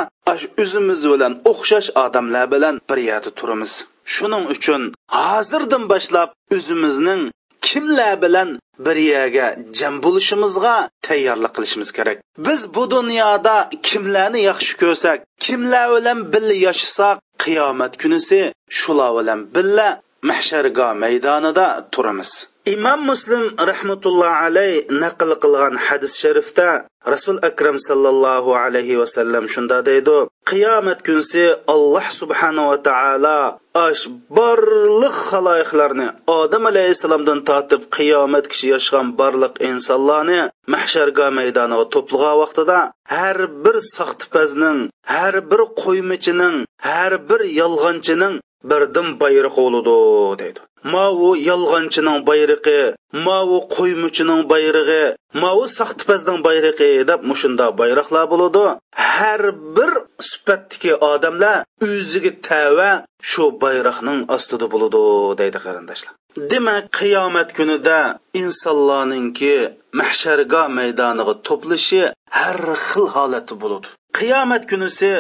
o'zimiz 0.64 1.02
bilan 1.12 1.34
o'xshash 1.52 1.90
odamlar 2.06 2.46
bilan 2.54 2.76
bir 2.90 3.00
yerda 3.10 3.30
turamiz. 3.40 3.74
Shuning 4.14 4.46
uchun 4.56 4.82
hozirdan 5.20 5.84
boshlab 5.92 6.30
o'zimizning 6.56 7.22
kimlar 7.68 8.14
bilan 8.24 8.50
bir 8.86 8.98
yerga 9.12 9.48
jam 9.80 9.96
bo'lishimizga 10.06 10.76
tayyorlik 11.08 11.52
qilishimiz 11.56 11.90
kerak. 11.98 12.18
Biz 12.48 12.62
bu 12.76 12.84
dunyoda 12.96 13.56
kimlarni 13.88 14.40
yaxshi 14.50 14.74
ko'rsak 14.82 15.18
kimlar 15.46 15.88
bilan 15.96 16.20
birga 16.34 16.56
yashasak 16.68 17.16
qiyomat 17.44 17.94
kunisi 18.02 18.40
shular 18.80 19.12
bilan 19.18 19.40
birga 19.56 19.90
mahsharga 20.30 20.88
maydonida 21.04 21.66
turamiz. 21.94 22.32
Imom 22.66 23.02
muslim 23.12 23.44
rahmatullohi 23.70 24.40
alay 24.48 24.72
naql 25.04 25.32
qilgan 25.44 25.76
hadis 25.86 26.14
sharifda 26.24 26.88
rasul 27.14 27.38
akram 27.50 27.78
sallallohu 27.88 28.56
alayhi 28.56 28.96
vasallam 29.02 29.44
shunda 29.54 29.78
deydi 29.90 30.18
qiyomat 30.52 31.00
kunsi 31.08 31.44
alloh 31.74 32.06
subhanava 32.20 32.78
taolo 32.88 33.40
ash 33.88 34.04
barliq 34.38 35.18
haloyiqlarni 35.32 36.08
odam 36.40 36.64
alayhissalomdan 36.72 37.40
tortib 37.50 37.82
qiyomat 37.98 38.46
kishi 38.52 38.68
yashagan 38.76 39.08
barliq 39.20 39.54
insonlarni 39.72 40.42
mahsharga 40.74 41.28
maydoniga 41.40 41.86
to'plagan 41.96 42.36
vaqtida 42.44 42.80
har 43.16 43.38
bir 43.64 43.76
soxtipazning 43.96 44.80
har 45.14 45.36
bir 45.50 45.62
qo'ymichining 45.84 46.56
har 46.90 47.14
bir 47.30 47.42
yolg'onchining 47.62 48.36
birdan 48.70 49.08
bayroq 49.22 49.56
bo'ludi 49.64 49.98
deydi. 50.42 50.62
Mavu 50.94 51.30
yolg'onchining 51.50 52.20
bayrog'i 52.30 52.82
mavu 53.26 53.58
qo'ymuchining 53.76 54.42
bayrog'i 54.52 55.04
mavu 55.44 55.66
saxtipazning 55.78 56.40
bayrog'i 56.48 56.92
deb 57.10 57.22
mushunda 57.30 57.66
bayroqlar 57.82 58.26
bo'ladi. 58.34 58.66
Har 59.14 59.44
bir 59.76 59.92
sifatdagi 60.30 60.92
odamlar 61.12 61.58
o'ziga 61.88 62.32
tava 62.48 62.92
shu 63.32 63.44
bayroqning 63.64 64.20
ostida 64.36 64.66
bo'ladi 64.74 65.02
deydi 65.40 65.60
qarindoshlar. 65.66 66.14
Demak 66.52 66.86
qiyomat 67.00 67.50
kunida 67.58 68.00
insonlarninki 68.42 69.56
mahsharga 70.00 70.64
maydoniga 70.78 71.34
to'plashi 71.48 72.02
har 72.40 72.60
xil 72.88 73.06
holati 73.16 73.54
bo'ladi. 73.64 73.88
Qiyomat 74.20 74.64
kunisi 74.72 75.12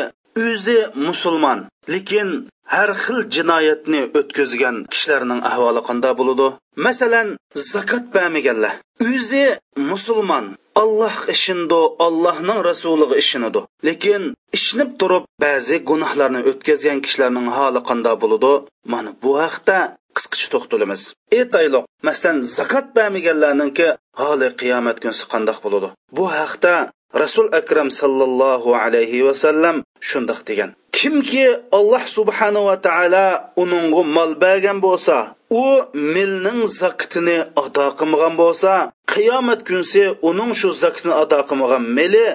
o'zi 0.45 0.79
musulmon 1.07 1.59
lekin 1.93 2.27
har 2.73 2.89
xil 3.03 3.19
jinoyatni 3.35 4.01
o'tkazgan 4.19 4.75
kishilarning 4.91 5.41
ahvoli 5.49 5.81
qanday 5.89 6.13
bo'ladi? 6.19 6.47
Masalan 6.85 7.27
zakot 7.71 8.05
bermaganlar. 8.15 8.73
O'zi 9.11 9.45
musulmon 9.91 10.45
alloh 10.83 11.15
ishindi 11.35 11.81
allohning 12.05 12.59
rasuliga 12.69 13.15
ishinidi 13.23 13.61
lekin 13.87 14.21
ishinib 14.57 14.91
turib 14.99 15.23
ba'zi 15.43 15.75
gunohlarni 15.89 16.41
o'tkazgan 16.49 16.99
kishilarning 17.05 17.47
holi 17.57 17.81
qanday 17.89 18.15
bo'ladi? 18.23 18.53
Mana 18.93 19.11
bu 19.23 19.31
haqda 19.43 19.77
qisqacha 20.17 20.47
to'xtalamiz. 20.53 21.01
Aytaylik 21.37 21.83
masalan 22.07 22.37
zakot 22.57 22.85
bermaganlarninki 22.97 23.87
holi 24.21 24.47
qiyomat 24.61 24.97
kunsi 25.03 25.23
qandoq 25.33 25.57
bo'ladi? 25.65 25.89
Bu 26.17 26.25
haqda 26.37 26.75
rasul 27.23 27.47
akram 27.59 27.89
sallallohu 27.99 28.69
alayhi 28.83 29.25
vasallam 29.27 29.75
shundoq 30.09 30.39
degan. 30.49 30.71
Kimki 31.03 31.43
alloh 31.77 32.03
subhanava 32.07 32.75
taolo 32.85 33.25
uningga 33.61 34.01
mol 34.15 34.31
bergan 34.43 34.77
bo'lsa 34.79 35.17
u 35.49 35.65
milning 35.93 36.61
zakitini 36.79 37.37
ado 37.63 37.85
qilmagan 37.99 38.33
bo'lsa 38.41 38.71
qiyomat 39.13 39.59
kunsi 39.69 40.03
uning 40.29 40.51
shu 40.59 40.69
zakitini 40.83 41.13
ado 41.23 41.39
qilmagan 41.49 41.83
mili 41.97 42.27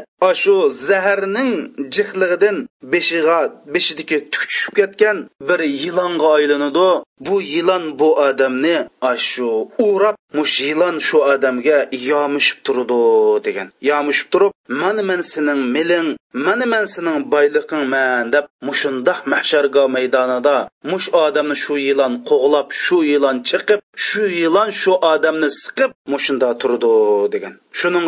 shu 0.43 0.55
zaharning 0.89 1.53
jihlig'idan 1.95 2.57
beshiga 2.93 3.39
beshidiki 3.75 4.17
tuk 4.33 4.43
tushib 4.51 4.75
ketgan 4.79 5.17
bir 5.49 5.61
yilonga 5.83 6.29
aylanadi. 6.37 6.89
Bu 7.27 7.37
yilon 7.43 7.85
bu 7.99 8.09
odamni 8.29 8.77
shu 9.31 9.51
urab 9.89 10.17
mush 10.37 10.57
yilon 10.69 10.97
shu 11.07 11.19
odamga 11.33 11.79
yomishib 12.11 12.59
turdi 12.67 13.01
degan. 13.47 13.69
Yomishib 13.91 14.29
turib 14.33 14.53
mana 14.81 15.03
man 15.09 15.21
sening 15.33 15.61
miling 15.75 16.09
mana 16.47 16.67
man 16.73 16.85
sening 16.95 17.19
boyliqingman 17.33 18.33
deb 18.35 18.45
mushundoq 18.69 19.19
mahsharga 19.33 19.83
maydonida 19.95 20.57
mush 20.91 21.07
odamni 21.25 21.57
shu 21.65 21.75
yilon 21.87 22.13
qo'g'lab 22.31 22.69
shu 22.83 22.98
yilon 23.11 23.43
chiqib 23.49 23.81
shu 24.07 24.23
yilon 24.41 24.71
shu 24.81 24.93
odamni 25.13 25.51
siqib 25.61 25.91
mushunda 26.13 26.49
turdi 26.61 26.93
degan. 27.35 27.55
Shuning 27.79 28.07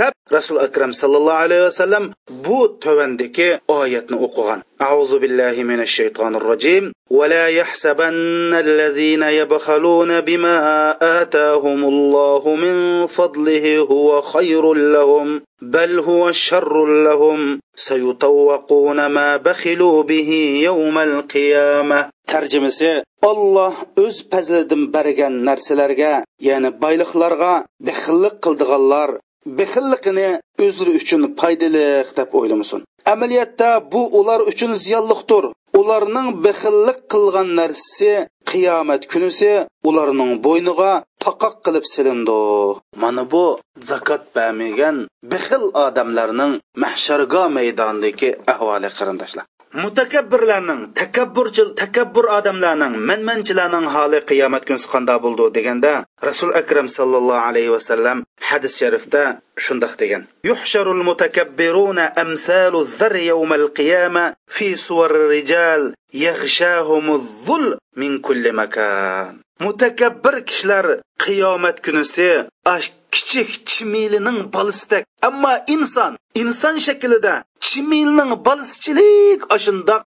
deb 0.00 0.14
rasul 0.37 0.57
akram 0.67 0.91
sallallohu 0.93 1.41
alayhi 1.45 1.63
vasallam 1.69 2.03
bu 2.45 2.59
tövandagi 2.83 3.49
oyatni 3.67 4.17
o'qigan 4.27 4.61
أعوذ 4.81 5.19
بالله 5.19 5.63
من 5.63 5.79
الشيطان 5.79 6.35
الرجيم 6.35 6.91
ولا 7.09 7.47
يحسبن 7.47 8.53
الذين 8.53 9.23
يبخلون 9.23 10.21
بما 10.21 10.57
آتاهم 11.21 11.79
الله 11.85 12.55
من 12.55 13.07
فضله 13.07 13.65
هو 13.79 14.21
خير 14.21 14.73
لهم 14.73 15.41
بل 15.61 15.99
هو 15.99 16.31
شر 16.31 16.85
لهم 16.85 17.59
سيطوقون 17.75 19.05
ما 19.05 19.37
بخلوا 19.37 20.03
به 20.03 20.59
يوم 20.63 20.97
القيامة 20.97 22.09
tarjimasi 22.31 22.91
olloh 23.31 23.73
o'z 24.03 24.15
fazlidan 24.31 24.81
bergan 24.95 25.33
narsalarga 25.47 26.13
ya'ni 26.47 26.69
boyliqlarga 26.83 27.53
bexillik 27.87 28.35
qildiganlar 28.43 29.09
bexilligini 29.46 30.28
o'zlari 30.64 30.92
uchun 31.00 31.22
foydali 31.40 31.86
deb 32.18 32.30
o'ylamasin 32.38 32.80
amaliyotda 33.12 33.92
bu 33.92 34.02
ular 34.18 34.40
uchun 34.40 34.72
ziyonliqdir. 34.84 35.44
Ularning 35.80 36.28
bexillik 36.44 36.98
qilgan 37.12 37.48
narsasi 37.60 38.12
qiyomat 38.50 39.02
kunisi 39.12 39.52
ularning 39.88 40.32
bo'yniga 40.46 40.92
taqoq 41.24 41.54
qilib 41.64 41.84
silindi 41.92 42.40
mana 43.02 43.22
bu 43.32 43.44
zakot 43.90 44.22
bermagan 44.36 44.96
bexil 45.32 45.64
odamlarning 45.84 46.52
mahsharga 46.82 47.42
maydonidagi 47.56 48.30
ahvoli 48.52 48.88
qarindoshlar. 48.98 49.44
Mutakabbirlarning 49.74 50.90
takabburchil 50.98 51.74
takabbur 51.78 52.26
odamlarning 52.38 52.94
manmanchilarning 53.08 53.86
holi 53.94 54.18
qiyomat 54.30 54.62
kunsi 54.68 54.86
qanday 54.92 55.18
bo'ldi 55.24 55.44
deganda 55.56 55.92
rasul 56.28 56.50
akram 56.60 56.88
sallallohu 56.96 57.44
alayhi 57.48 57.70
vasallam 57.76 58.18
hadis 58.50 58.74
sharifda 58.80 59.22
shundoq 59.64 59.94
degan. 60.02 60.22
Yuhsharul 60.50 61.02
mutakabbiruna 61.08 62.04
amsalu 62.22 62.78
zar 62.98 63.14
yawmal 63.30 63.66
qiyama 63.78 64.24
fi 64.56 64.66
suwar 64.86 65.14
rijal 65.34 65.82
yaghshahumuz 66.24 67.24
zul 67.46 67.66
min 68.00 68.12
kulli 68.26 68.50
makan. 68.60 69.38
Mutakabbir 69.64 70.34
kishilar 70.48 70.86
qiyomat 71.22 71.76
kunisi 71.84 72.30
kichik 73.10 73.50
chimilining 73.70 74.40
bolisidek 74.54 75.04
ammo 75.28 75.54
inson 75.74 76.12
inson 76.42 76.76
shaklida 76.86 77.34
chimilning 77.66 78.32
balischilik 78.46 79.40
ashundoq 79.56 80.02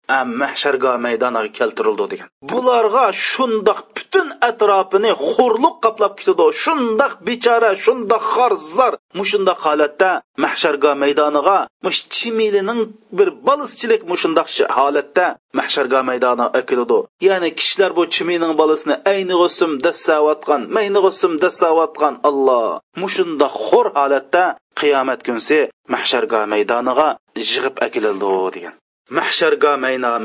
mahsharga 0.42 0.92
maydoniga 1.06 1.50
keltirildi 1.58 2.04
degan. 2.12 2.28
Bularga 2.50 3.04
shundoq 3.30 3.80
butun 3.96 4.28
atrofini 4.48 5.12
xo'rliq 5.30 5.74
qoplab 5.84 6.12
ketadi 6.18 6.44
shundoq 6.62 7.12
bechora 7.26 7.70
shundoq 7.84 8.22
xorzor 8.34 8.92
mushundoq 9.18 9.58
holatda 9.66 10.10
mahsharga 10.44 10.90
maydoniga 11.02 11.58
mush 11.84 12.00
chimilining 12.16 12.80
bir 13.18 13.28
balischilik 13.48 14.02
mushundoq 14.12 14.48
holatda 14.78 15.26
mahsharga 15.58 16.00
maydoniga 16.10 16.60
keladi 16.68 16.98
ya'ni 17.28 17.50
kishilar 17.58 17.90
bu 17.98 18.02
chimining 18.14 18.52
balisini 18.60 18.94
ayni 19.12 19.34
g'usum 19.40 19.72
dassavotgan 19.86 20.60
mayni 20.76 21.00
g'usum 21.04 21.32
dassavotgan 21.44 22.14
alloh 22.28 22.68
mushundoq 23.02 23.54
xo'r 23.66 23.86
holatda 23.98 24.44
qiyomat 24.80 25.20
kunsi 25.26 25.58
mahsharga 25.94 26.40
maydoniga 26.52 27.08
yig'ib 27.52 27.76
akilildi 27.86 28.32
degan 28.54 28.74
mahsharga 29.18 29.72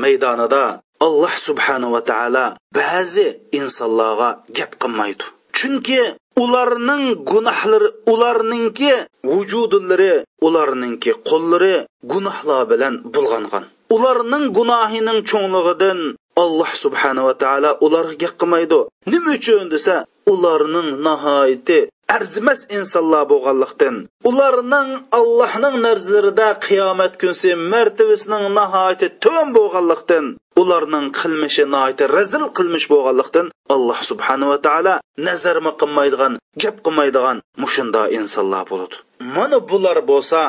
maydonida 0.04 0.64
alloh 1.06 1.34
subhanahu 1.46 1.92
va 1.96 2.02
taolo 2.10 2.46
ba'zi 2.78 3.26
insonlarga 3.58 4.28
gap 4.56 4.72
qilmaydi 4.82 5.24
chunki 5.56 6.00
ularning 6.44 7.04
gunohlari 7.30 7.88
ularningki 8.12 8.92
vujudlari 9.32 10.12
ularningki 10.46 11.12
qo'llari 11.28 11.74
gunohlar 12.12 12.62
bilan 12.70 12.94
bulg'angan 13.14 13.64
ularning 13.96 14.44
gunohining 14.58 15.20
cho'nglig'idan 15.30 15.98
alloh 16.42 16.70
subhanava 16.82 17.32
taolo 17.42 17.70
ularga 17.86 18.14
gap 18.22 18.34
qilmaydi 18.40 18.78
nima 19.12 19.30
uchun 19.38 19.64
desa 19.74 19.94
ularning 20.32 20.88
nihoyati 21.06 21.78
arzimas 22.16 22.60
insonlar 22.78 23.24
bo'lganlikdan 23.32 23.96
ularning 24.30 24.90
allohning 25.18 25.76
nazarida 25.86 26.48
qiyomat 26.66 27.12
kunsi 27.22 27.50
martabasining 27.72 28.44
nihoyati 28.58 29.06
to'm 29.24 29.48
bo'lganlikdan 29.56 30.24
ularning 30.62 31.06
qilmishi 31.18 31.64
nihoyati 31.74 32.04
razil 32.16 32.44
qilmish 32.56 32.86
bo'lganlikdan 32.92 33.46
alloh 33.74 33.98
subhanava 34.10 34.56
taolo 34.66 34.94
nazarmi 35.28 35.72
qilmaydigan 35.80 36.32
gap 36.62 36.76
qilmaydigan 36.84 37.36
mushunda 37.62 38.02
insonlar 38.18 38.64
bo'ladi. 38.70 38.96
Mana 39.36 39.58
bular 39.70 39.98
bo'lsa 40.10 40.40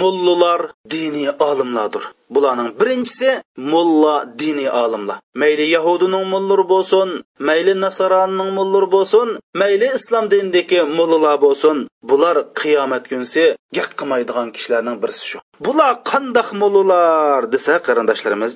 mullalar 0.00 0.60
diniy 0.92 1.30
olimlardir. 1.48 2.04
Bularning 2.34 2.70
birinchisi 2.80 3.30
mulla 3.56 4.14
diniy 4.40 4.70
olimlar. 4.84 5.18
Mayli 5.42 5.66
yahudining 5.76 6.24
mullari 6.32 6.64
bo'lsin 6.72 7.08
mayli 7.48 7.74
nasoronning 7.84 8.50
mullari 8.58 8.88
bo'lsin 8.96 9.28
mayli 9.60 9.88
islom 9.98 10.24
dinidagi 10.32 10.80
mullalar 10.98 11.36
bo'lsin. 11.46 11.76
Bular 12.10 12.36
qiyomat 12.60 13.04
kunsi 13.10 13.44
gap 13.76 13.90
qilmaydigan 13.98 14.48
kishilarning 14.56 14.96
birisi 15.02 15.24
shu. 15.30 15.38
Bular 15.66 15.92
qandoq 16.10 16.48
mullalar 16.62 17.40
desa 17.54 17.74
qarindoshlarimiz 17.86 18.52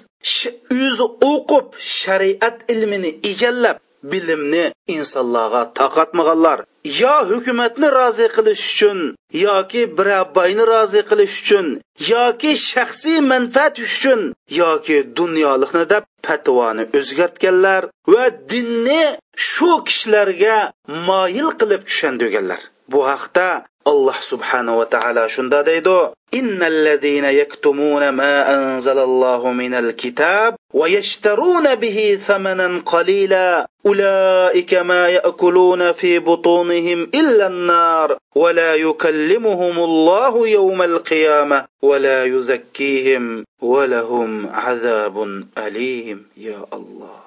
o'zi 0.85 1.07
o'qib 1.33 1.67
shariat 2.01 2.57
ilmini 2.73 3.11
egallab 3.31 3.77
bilimni 4.11 4.65
insonlarga 4.97 5.63
taqatmaganlar 5.81 6.59
yo 7.01 7.15
hukumatni 7.31 7.89
rozi 7.99 8.27
qilish 8.37 8.65
uchun 8.73 8.99
yoki 9.47 9.83
bir 9.97 10.09
abbayni 10.23 10.65
rozi 10.73 11.01
qilish 11.11 11.37
uchun 11.43 11.67
yoki 12.13 12.51
shaxsiy 12.71 13.19
manfaat 13.33 13.75
uchun 13.89 14.21
yoki 14.61 14.97
dunyolikni 15.19 15.85
deb 15.93 16.05
patvoni 16.27 16.85
o'zgartganlar 16.99 17.83
va 18.13 18.25
dinni 18.51 19.03
shu 19.51 19.71
kishilarga 19.87 20.57
moyil 21.09 21.49
qilib 21.61 21.83
tushundirganlar 21.89 22.61
bu 22.93 23.01
haqda 23.11 23.49
alloh 23.86 24.18
subhanava 24.32 24.86
taolo 24.86 25.28
shunda 25.28 25.64
deydi 25.64 25.98
إن 26.34 26.64
الذين 26.64 27.26
يكتمون 27.26 28.10
ما 28.10 28.54
أنزل 28.56 28.98
الله 29.00 29.52
من 29.52 29.74
الكتاب 29.74 30.56
ويشترون 30.74 31.76
به 31.76 32.20
ثمنا 32.28 32.82
قليلا 32.86 33.68
أولئك 33.86 34.74
ما 34.74 35.10
يأكلون 35.10 35.92
في 35.92 36.20
بطونهم 36.20 37.10
إلا 37.16 37.48
النار 37.48 38.18
ولا 38.36 38.76
يكلمهم 38.76 39.80
الله 39.80 40.48
يوم 40.48 40.82
القيامة 40.82 41.66
ولا 41.82 42.26
يزكيهم 42.26 43.46
ولهم 43.62 44.50
عذاب 44.54 45.44
أليم 45.58 46.26
يا 46.38 46.66
الله 46.74 47.20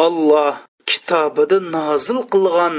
الله 0.00 0.56
kitobida 0.86 1.58
nozil 1.74 2.20
qilgan 2.32 2.76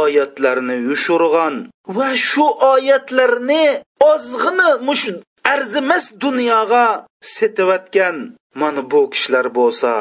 Oyatlarni 0.00 0.76
yushurgan 0.88 1.54
va 1.96 2.08
shu 2.28 2.46
oyatlarni 2.72 3.64
ozg'ini 4.12 4.70
mush 4.88 5.06
arzimas 5.54 6.04
dunyoga 6.24 6.86
setayotgan 7.34 8.16
mana 8.60 8.82
bu 8.90 9.00
kishilar 9.12 9.46
bo'lsa 9.58 9.92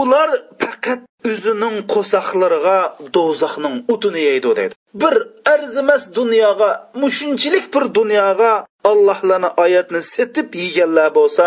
ular 0.00 0.30
faqat 0.60 1.00
o'zining 1.30 1.76
qo'saqlariga 1.94 2.78
do'zaxning 3.16 3.76
o'tini 3.92 4.20
yeydi 4.28 4.50
deydi. 4.58 4.74
Bir 5.02 5.14
arzimas 5.54 6.04
dunyoga 6.18 6.70
mushunchilik 7.02 7.66
bir 7.74 7.84
dunyoga 7.98 8.52
allohlarni 8.90 9.50
oyatni 9.64 10.00
setib 10.14 10.48
yeganlar 10.62 11.08
bo'lsa 11.18 11.46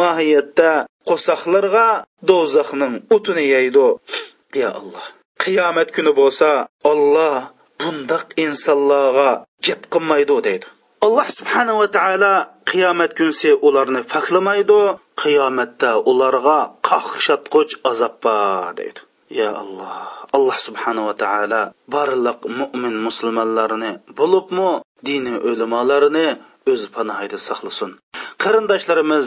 mohiyatda 0.00 0.70
qo'saqlarga 1.08 1.88
do'zaxning 2.30 2.94
o'tini 3.14 3.44
yeydi. 3.54 3.86
Yo 4.60 4.68
alloh 4.80 5.06
qiyomat 5.42 5.88
kuni 5.96 6.12
bo'lsa 6.20 6.50
olloh 6.90 7.38
bundoq 7.80 8.26
insonlarga 8.44 9.30
gap 9.66 9.82
qilmaydi 9.92 10.36
deydi. 10.46 10.66
Alloh 11.06 11.28
subhanahu 11.38 11.80
va 11.82 11.88
taolo 11.96 12.34
qiyomat 12.70 13.12
kunsi 13.18 13.50
ularni 13.66 14.00
faklamaydi 14.12 14.80
qiyomatda 15.22 15.90
ularga 16.10 16.58
qaqshatquch 16.88 17.72
azob 17.90 18.14
bor 18.24 18.70
deydi. 18.78 19.00
Ya 19.40 19.50
alloh 19.62 19.96
alloh 20.36 20.58
subhanahu 20.66 21.06
va 21.10 21.14
taolo 21.24 21.62
barliq 21.94 22.38
mo'min 22.60 22.94
musulmonlarni 23.06 23.92
bo'libmi 24.18 24.70
dini 25.08 25.34
o'limolarini 25.48 26.28
o'z 26.72 26.82
panohida 26.94 27.38
saqlasin. 27.48 27.90
Qarindoshlarimiz 28.42 29.26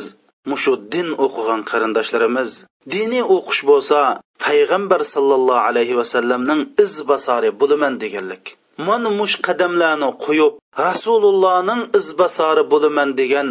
mushu 0.51 0.73
din 0.93 1.07
o'qigan 1.25 1.61
qarindoshlarimiz 1.71 2.49
diniy 2.93 3.25
o'qish 3.35 3.61
bo'lsa 3.69 3.99
payg'ambar 4.45 5.01
sollallohu 5.13 5.65
alayhi 5.69 5.97
vasallamning 6.01 6.61
iz 6.83 6.93
basori 7.09 7.49
bo'laman 7.61 7.93
deganlik. 8.03 8.45
Mana 8.87 9.09
mush 9.19 9.35
qadamlarni 9.47 10.09
qo'yib 10.25 10.53
rasulullohning 10.85 11.81
izbasori 11.99 12.63
bo'laman 12.71 13.09
degan 13.19 13.47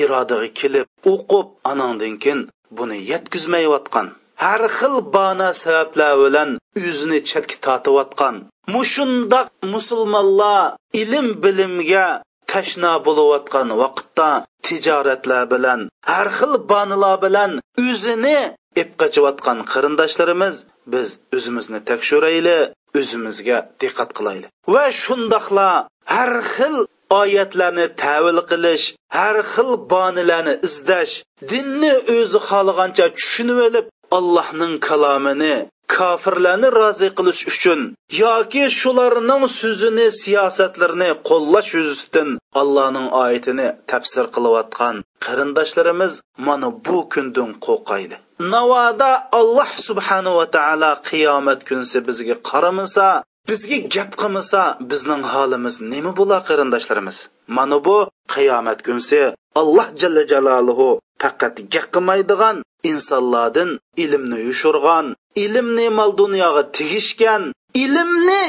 irodaga 0.00 0.48
kelib 0.60 0.86
o'qib 1.12 1.46
anandan 1.70 2.14
keyin 2.22 2.40
buni 2.76 2.98
yetkazmayotgan. 3.10 4.06
Har 4.44 4.62
xil 4.78 4.94
bana 5.16 5.48
sabablar 5.62 6.12
bilan 6.22 6.50
o'zini 6.86 7.18
chetga 7.30 7.56
tortayotgan. 7.64 8.34
Mushundoq 8.74 9.48
musulmonlar 9.74 10.62
ilm 11.02 11.26
bilimga 11.44 12.06
tashna 12.52 12.92
bo'layotgan 13.06 13.68
vaqtda 13.82 14.30
tijoratlar 14.66 15.44
bilan 15.52 15.80
har 16.10 16.28
xil 16.38 16.52
bonilar 16.70 17.16
bilan 17.24 17.50
o'zini 17.86 18.40
ip 18.82 18.90
qochayotgan 19.00 19.58
qarindoshlarimiz 19.72 20.56
biz 20.92 21.08
o'zimizni 21.36 21.80
tekshirayli 21.90 22.58
o'zimizga 23.00 23.58
diqqat 23.82 24.10
qilaylik. 24.18 24.50
Va 24.74 24.84
shundoqla 25.02 25.70
har 26.14 26.32
xil 26.54 26.76
oyatlarni 27.22 27.86
tavil 28.04 28.38
qilish 28.50 28.84
har 29.18 29.36
xil 29.52 29.70
bonilarni 29.92 30.54
izlash 30.68 31.14
dinni 31.50 31.94
o'zi 32.16 32.38
xohlagancha 32.48 33.06
tushunib 33.16 33.58
olib 33.68 33.86
allohning 34.18 34.74
kalomini 34.88 35.54
kofirlarni 35.96 36.68
rozi 36.80 37.08
qilish 37.18 37.42
uchun 37.52 37.80
yoki 38.22 38.64
shularning 38.80 39.44
so'zini 39.60 40.06
siyosatlarini 40.22 41.10
qo'llash 41.28 41.70
yuzasidan 41.78 42.28
allohning 42.60 43.08
oyatini 43.22 43.68
tafsir 43.90 44.24
qilayotgan 44.34 44.96
qarindoshlarimiz 45.26 46.12
mana 46.46 46.68
bu 46.86 46.98
kundan 47.12 47.50
qo'rqaydi. 47.66 48.16
Navoda 48.38 49.28
alloh 49.32 49.70
subhanava 49.86 50.44
taolo 50.56 50.92
qiyomat 51.08 51.60
kunsi 51.68 51.98
bizga 52.08 52.36
qaramasa 52.50 53.06
bizga 53.48 53.78
gap 53.94 54.10
qilmasa 54.20 54.62
bizning 54.90 55.22
holimiz 55.32 55.76
nima 55.92 56.12
bo'lar 56.18 56.40
qarindoshlarimiz? 56.48 57.18
Mana 57.56 57.78
bu 57.86 57.96
qiyomat 58.34 58.78
kunsi 58.86 59.20
alloh 59.60 59.86
jalla 60.00 60.22
jalolihu 60.32 60.88
faqat 61.22 61.54
gap 61.72 61.86
qilmaydigan 61.94 62.56
insonlardan 62.90 63.70
ilmni 64.04 64.38
yushurgan 64.48 65.06
ilmni 65.44 65.86
mol 65.98 66.10
dunyoga 66.20 66.62
tegishgan 66.76 67.42
ilmni 67.84 68.42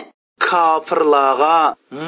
kofirlarga 0.47 1.60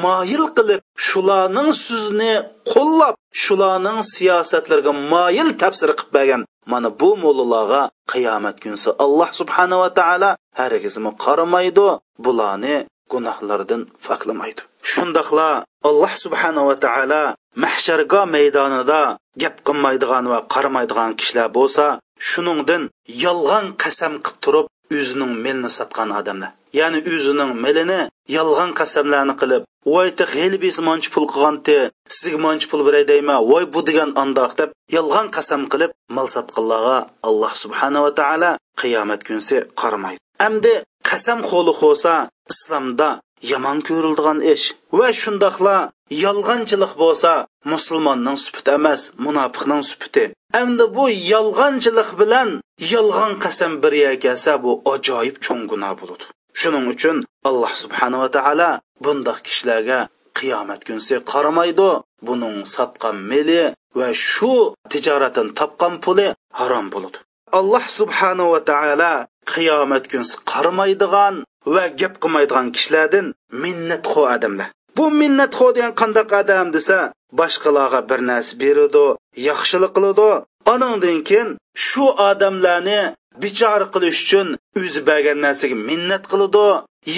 moyil 0.04 0.44
qilib 0.56 0.80
shularning 1.06 1.70
so'zini 1.86 2.34
qo'llab 2.72 3.14
shularning 3.42 3.98
siyosatlariga 4.14 4.92
moyil 5.12 5.48
tafsir 5.62 5.90
qilib 5.98 6.12
bergan 6.16 6.42
mana 6.70 6.88
bu 7.00 7.10
mo'llalarga 7.22 7.82
qiyomat 8.12 8.56
kunsi 8.64 8.90
alloh 9.04 9.30
subhanava 9.40 9.88
taolo 9.98 10.30
hargizmi 10.60 11.10
qaramaydi 11.24 11.86
bularni 12.24 12.76
gunohlardan 13.12 13.82
faklamaydi 14.06 14.62
shundoqla 14.92 15.50
alloh 15.88 16.12
subhanava 16.24 16.74
taolo 16.84 17.22
mahsharga 17.64 18.20
maydonida 18.34 19.02
gap 19.42 19.56
qilmaydigan 19.66 20.24
va 20.32 20.38
qaramaydigan 20.54 21.10
kishilar 21.18 21.48
bo'lsa 21.58 21.86
shuningdan 22.30 22.82
yolg'on 23.24 23.66
qasam 23.82 24.14
qilib 24.24 24.38
turib 24.44 24.66
o'zining 24.98 25.32
melni 25.44 25.70
sotgan 25.78 26.10
odamlar. 26.20 26.50
Ya'ni 26.78 27.00
o'zining 27.14 27.52
milini 27.64 28.00
yolg'on 28.36 28.70
qasamlarni 28.80 29.34
qilib 29.40 29.62
voy 29.92 30.08
heli 30.40 30.58
biz 30.64 30.76
manchi 30.88 31.08
pul 31.14 31.26
qilganti 31.32 31.78
sizga 32.16 32.38
manchi 32.46 32.66
pul 32.70 32.80
beray 32.86 33.04
deyman 33.12 33.40
voy 33.50 33.64
bu 33.74 33.80
degan 33.88 34.10
andoq 34.22 34.52
deb 34.60 34.70
yolg'on 34.96 35.26
qasam 35.36 35.62
qilib 35.72 35.90
mol 36.16 36.28
sotqinlarga 36.34 36.98
alloh 37.28 37.52
subhanava 37.62 38.10
taolo 38.20 38.50
qiyomat 38.80 39.20
kunsi 39.28 39.56
qaramaydi. 39.80 40.20
Amdi 40.46 40.74
qasam 41.08 41.38
qo'li 41.50 41.72
qo'sa 41.82 42.14
islomda 42.52 43.10
yomon 43.52 43.78
ko'rildigan 43.88 44.38
ish 44.54 44.66
va 44.98 45.08
shundoqla 45.22 45.76
yolg'onchilik 46.24 46.92
bo'lsa 47.02 47.32
musulmonning 47.72 48.38
supiti 48.44 48.70
emas 48.78 49.00
munofiqning 49.24 49.82
supiti 49.90 50.24
endi 50.62 50.84
bu 50.96 51.04
yolg'onchilik 51.32 52.10
bilan 52.20 52.48
yolg'on 52.92 53.32
qasam 53.44 53.72
birga 53.82 54.12
kelsa 54.24 54.52
bu 54.64 54.72
ajoyib 54.94 55.36
cho'ng 55.44 55.62
gunoh 55.70 55.92
bo'ladi. 56.00 56.24
Shuning 56.60 56.86
uchun 56.92 57.16
alloh 57.48 57.72
subhanava 57.82 58.28
taolo 58.36 58.70
bundoq 59.04 59.38
kishilarga 59.46 60.00
qiyomat 60.38 60.80
kunsi 60.88 61.14
qaramaydi. 61.32 61.90
Buning 62.26 62.58
sotgan 62.74 63.16
meli 63.30 63.62
va 63.98 64.08
shu 64.30 64.52
tijoratdan 64.90 65.48
topgan 65.58 65.94
puli 66.04 66.28
harom 66.58 66.86
bo'ladi. 66.94 67.18
Alloh 67.58 67.84
subhanava 67.98 68.60
taolo 68.70 69.12
qiyomat 69.52 70.04
kunsi 70.12 70.34
qaramaydigan 70.50 71.34
va 71.74 71.84
gap 72.00 72.14
qilmaydigan 72.22 72.66
kishilardan 72.74 73.26
minnatxo 73.62 74.22
odamlar. 74.34 74.68
Bu 74.96 75.04
minnatxo 75.20 75.66
degan 75.76 75.92
qandaq 76.00 76.28
odam 76.40 76.66
desa 76.76 76.98
boshqalarga 77.38 78.00
bir 78.10 78.20
narsa 78.30 78.52
beradi 78.62 79.06
yaxshilik 79.48 79.92
qiladi. 79.96 80.30
Anandan 80.74 81.18
keyin 81.28 81.48
shu 81.86 82.04
odamlarni 82.30 83.00
bichora 83.42 83.86
qilish 83.94 84.20
uchun 84.24 84.48
o'zi 84.80 85.00
bergan 85.08 85.38
narsaga 85.44 85.76
minnat 85.88 86.24
qiladi 86.32 86.66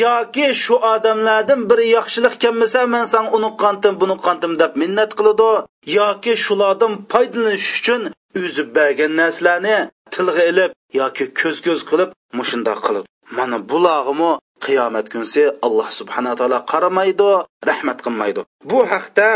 yoki 0.02 0.46
shu 0.62 0.74
odamlardan 0.94 1.60
biri 1.70 1.86
yaxshilik 1.96 2.34
kelmasa 2.42 2.80
man 2.94 3.04
san 3.12 3.24
uni 3.36 3.50
qantim 3.62 3.92
buni 4.02 4.16
qantim 4.26 4.52
deb 4.62 4.72
minnat 4.82 5.10
qiladi 5.18 5.50
yoki 5.98 6.32
shulardan 6.44 6.92
foydalanish 7.12 7.68
uchun 7.78 8.02
o'zi 8.42 8.62
bergan 8.76 9.12
narsalarni 9.20 9.76
tilga 10.14 10.44
ilib 10.52 10.70
yoki 11.00 11.24
ko'z 11.40 11.56
ko'z 11.66 11.80
qilib 11.90 12.10
mushundoq 12.38 12.80
qiladi 12.86 13.08
mana 13.38 13.58
bulog'imi 13.70 14.30
qiyomat 14.64 15.06
kunsi 15.12 15.42
alloh 15.66 15.88
subhanaa 15.98 16.34
taolo 16.38 16.58
qaramaydi 16.72 17.30
rahmat 17.70 17.98
qilmaydi. 18.04 18.40
Bu 18.70 18.78
haqda 18.92 19.28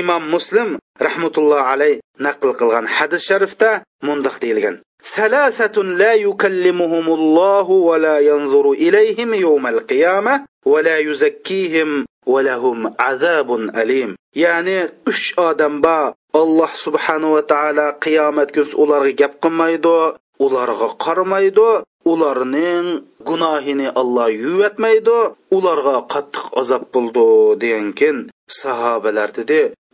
imom 0.00 0.22
muslim 0.34 0.68
rahmatulloh 1.06 1.62
alayh 1.72 2.00
naql 2.26 2.50
qilgan 2.60 2.86
hadis 2.96 3.22
sharifda 3.30 3.70
mundoq 4.06 4.36
deyilgan. 4.42 4.76
salasatun 5.02 5.98
la 5.98 6.14
yukallimuhumullohu 6.14 7.88
va 7.88 7.98
la 7.98 8.16
yanzuru 8.20 8.74
ilayhim 8.74 9.34
yawmal 9.34 9.80
qiyamah 9.90 10.44
va 10.64 10.78
la 10.82 10.96
yuzakkihim 11.00 12.04
va 12.26 12.40
lahum 12.42 12.88
azabun 12.98 13.70
alim. 13.74 14.16
Ya'ni 14.34 14.88
3 15.04 15.34
odam 15.36 15.82
bor 15.82 16.14
alloh 16.34 16.70
subhanahu 16.70 17.34
va 17.36 17.42
taala 17.42 17.98
qiyomat 17.98 18.52
kunsi 18.54 18.76
ularga 18.76 19.12
gap 19.20 19.32
qilmaydi 19.42 20.14
ularga 20.38 20.88
qaramaydi 21.04 21.82
ularning 22.04 23.04
gunohini 23.28 23.88
Alloh 24.00 24.30
yuvatmaydi 24.32 25.18
ularga 25.56 25.96
qattiq 26.12 26.46
azob 26.60 26.88
bo'ldi 26.94 27.26
degankin 27.60 28.16
sahobalar 28.60 29.30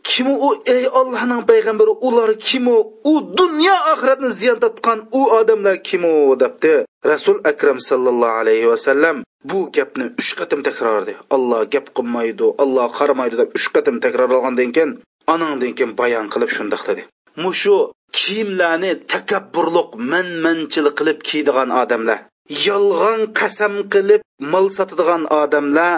kim 0.09 0.27
u 0.47 0.49
ey 0.75 0.83
Allohning 0.99 1.43
payg'ambari? 1.49 1.93
Ular 2.07 2.31
kim 2.47 2.67
u? 2.75 2.77
U 3.11 3.13
dunyo 3.39 3.75
oxiratni 3.93 4.29
ziyon 4.39 4.57
tortgan 4.63 4.99
u 5.19 5.21
odamlar 5.39 5.75
kim 5.87 6.03
u? 6.13 6.35
debdi 6.41 6.73
rasul 7.11 7.37
akram 7.51 7.79
sallallohu 7.89 8.39
alayhi 8.41 8.67
vasallam 8.73 9.17
bu 9.49 9.59
gapni 9.75 10.05
uch 10.19 10.31
qatim 10.39 10.59
takrorladi 10.67 11.13
Alloh 11.35 11.61
gap 11.73 11.87
qilmaydi 11.97 12.47
Alloh 12.63 12.87
qaramaydi 12.99 13.35
deb 13.41 13.49
uch 13.57 13.67
qatim 13.75 13.95
takrorlagandan 14.05 14.69
keyin 14.75 14.91
anandan 15.33 15.71
keyin 15.77 15.91
bayon 15.99 16.27
qilib 16.33 16.51
shundoq 16.57 16.81
dedi. 16.89 17.01
Mushu 17.43 17.75
kiyimlarni 18.17 18.91
takabburliq 19.13 19.89
manmanchilik 20.11 20.95
qilib 20.99 21.19
kiydigan 21.27 21.69
odamlar 21.81 22.19
yolg'on 22.67 23.21
qasam 23.39 23.73
qilib 23.93 24.21
mol 24.51 24.67
sotadigan 24.77 25.23
odamlar 25.41 25.93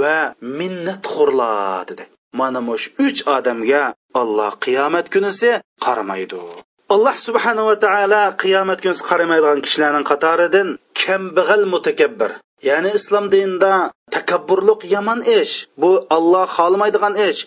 va 0.00 0.18
minnatxo'rlar 0.58 1.82
dedi. 1.90 2.04
Mana 2.38 2.60
mush 2.68 2.86
uch 3.06 3.20
odamga 3.36 3.84
alloh 4.22 4.52
qiyomat 4.64 5.06
kunisi 5.14 5.50
qaramaydi. 5.84 6.40
Alloh 6.94 7.16
subhanava 7.26 7.74
taolo 7.84 8.22
qiyomat 8.42 8.78
kunisi 8.84 9.02
qaramaydigan 9.10 9.60
kishilarning 9.66 10.06
qatoridan 10.10 10.68
kambag'al 11.02 11.64
mutakabbir 11.74 12.30
ya'ni 12.68 12.90
islom 12.98 13.26
dinida 13.34 13.74
takabburlik 14.14 14.80
yomon 14.94 15.20
ish 15.40 15.54
bu 15.80 15.90
olloh 16.16 16.46
xohlamaydigan 16.56 17.14
ish. 17.28 17.40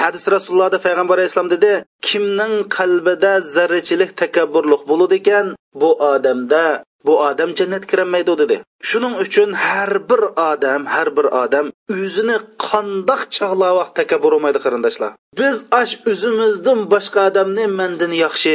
Hadis 0.00 0.24
rasulullohda 0.34 0.78
payg'ambar 0.86 1.16
alayhissalom 1.18 1.50
dedi 1.56 1.72
kimning 2.08 2.54
qalbida 2.76 3.32
zarrachilik 3.54 4.10
takabburlik 4.22 4.82
bo'ladi 4.90 5.14
ekan 5.20 5.46
bu 5.80 5.90
odamda 6.12 6.64
bu 7.06 7.14
odam 7.28 7.50
jannatga 7.58 7.86
kirolmaydi 7.90 8.32
dedi. 8.42 8.56
Shuning 8.88 9.14
uchun 9.24 9.50
har 9.64 9.92
bir 10.10 10.22
odam 10.50 10.82
har 10.94 11.08
bir 11.16 11.26
odam 11.42 11.66
o'zini 11.98 12.36
qandoq 12.66 13.22
chog'lab 13.36 13.88
takabbur 13.98 14.32
bo'lmaydi 14.34 14.58
qarindoshlar. 14.64 15.10
Biz 15.40 15.56
ash 15.80 15.92
o'zimizdan 16.10 16.80
boshqa 16.92 17.20
odamni 17.30 17.64
mandan 17.80 18.12
yaxshi 18.24 18.54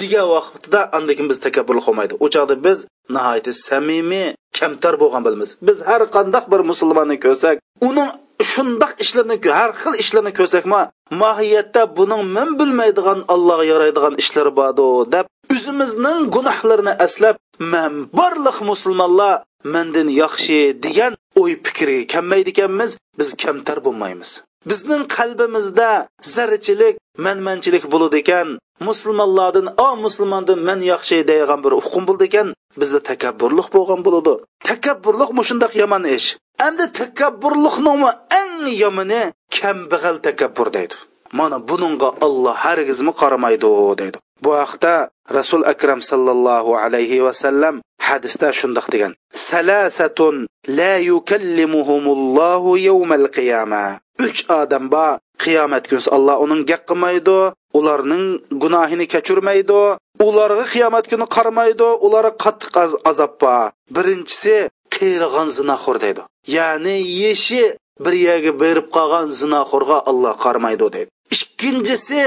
degan 0.00 0.26
vaqtida 0.34 0.80
andakin 0.96 1.26
biz 1.30 1.38
takabbur 1.46 1.76
qilmaydi. 1.86 2.14
U 2.24 2.26
chog'da 2.34 2.54
biz 2.66 2.78
nihoyatda 3.16 3.52
samimiy 3.68 4.26
kamtar 4.58 4.94
bo'lgan 5.02 5.22
bilamiz 5.26 5.50
biz 5.68 5.78
har 5.88 6.02
qandoq 6.16 6.44
bir 6.52 6.60
musulmonni 6.70 7.16
ko'rsak 7.24 7.56
uning 7.88 8.10
shundoq 8.52 8.92
ishlarni 9.04 9.36
har 9.58 9.70
xil 9.80 9.94
ishlarni 10.02 10.32
ko'rsakma 10.38 10.80
mohiyatda 11.22 11.82
buning 11.98 12.22
men 12.36 12.48
bilmaydigan 12.58 13.20
allohga 13.34 13.64
yaraydigan 13.72 14.14
ishlar 14.22 14.48
bordu 14.58 14.88
deb 15.14 15.26
o'zimizning 15.54 16.20
gunohlarini 16.34 16.94
aslab 17.06 17.36
man 17.72 17.92
barliq 18.18 18.58
musulmonlar 18.70 19.34
mendan 19.74 20.08
yaxshi 20.22 20.58
degan 20.84 21.12
o'y 21.40 21.52
fikrga 21.64 22.02
kelmaydi 22.12 22.50
ekanmiz 22.54 22.90
biz 23.18 23.28
kamtar 23.42 23.78
bo'lmaymiz. 23.86 24.30
Bizning 24.70 25.02
qalbimizda 25.16 25.90
zarchilik 26.34 26.94
manmanchilik 27.24 27.84
bo'ladi 27.92 28.16
ekan. 28.22 28.48
Musulmonlardan 28.88 29.66
o 29.86 29.88
musulmondan 30.04 30.58
man 30.68 30.80
yaxshi 30.92 31.16
degan 31.30 31.60
bir 31.64 31.72
huqum 31.84 32.04
bo'ldi 32.08 32.24
ekan. 32.30 32.48
Bizda 32.80 33.00
takabburlik 33.10 33.68
bo'lgan 33.76 34.00
bo'ladi. 34.06 34.34
Takabburlik 34.68 35.30
mushundoq 35.38 35.72
yomon 35.82 36.04
ish? 36.16 36.28
Endi 36.66 36.86
takabburlikning 37.00 38.02
eng 38.40 38.64
yomoni 38.82 39.22
kambag'al 39.56 40.16
takabbur 40.26 40.68
deydi. 40.76 40.96
Mana 41.38 41.58
buningga 41.68 42.08
olloh 42.26 42.56
hargizmi 42.64 43.12
qaramaydi 43.20 43.70
deydi. 44.00 44.18
Bu 44.44 44.50
haqda 44.62 44.94
rasul 45.38 45.62
akram 45.72 46.00
sallallohu 46.10 46.72
alayhi 46.84 47.24
vasallam 47.26 47.74
hadisda 48.08 48.48
shundoq 48.60 48.86
degan. 48.94 49.12
Salasatun 49.48 50.34
la 50.78 50.94
yukallimuhumullohu 51.10 52.70
yawmal 52.88 53.26
qiyama. 53.36 53.84
Uch 54.26 54.40
odam 54.60 54.84
bor 54.94 55.18
qiyomat 55.46 55.84
kuni 55.88 56.02
alloh 56.16 56.36
uning 56.44 56.60
gap 56.70 56.82
qilmaydi 56.90 57.38
ularning 57.78 58.24
gunohini 58.62 59.06
kechirmaydi 59.14 59.80
ularga 60.28 60.64
qiyomat 60.74 61.04
kuni 61.10 61.26
qaramaydi 61.36 61.88
ularga 62.06 62.32
qattiq 62.44 62.74
azob 63.10 63.32
bor. 63.42 63.66
Birinchisi 63.96 64.56
qiyrilgan 64.94 65.48
zinaxo'r 65.58 65.96
deydi. 66.04 66.22
Ya'ni 66.56 66.96
yeshi 67.22 67.62
bir 68.04 68.14
yerga 68.26 68.52
berib 68.62 68.86
qolgan 68.96 69.26
zinaxo'rga 69.40 69.98
alloh 70.10 70.34
qaramaydi 70.44 70.86
deydi. 70.94 71.10
Ikkinchisi 71.36 72.22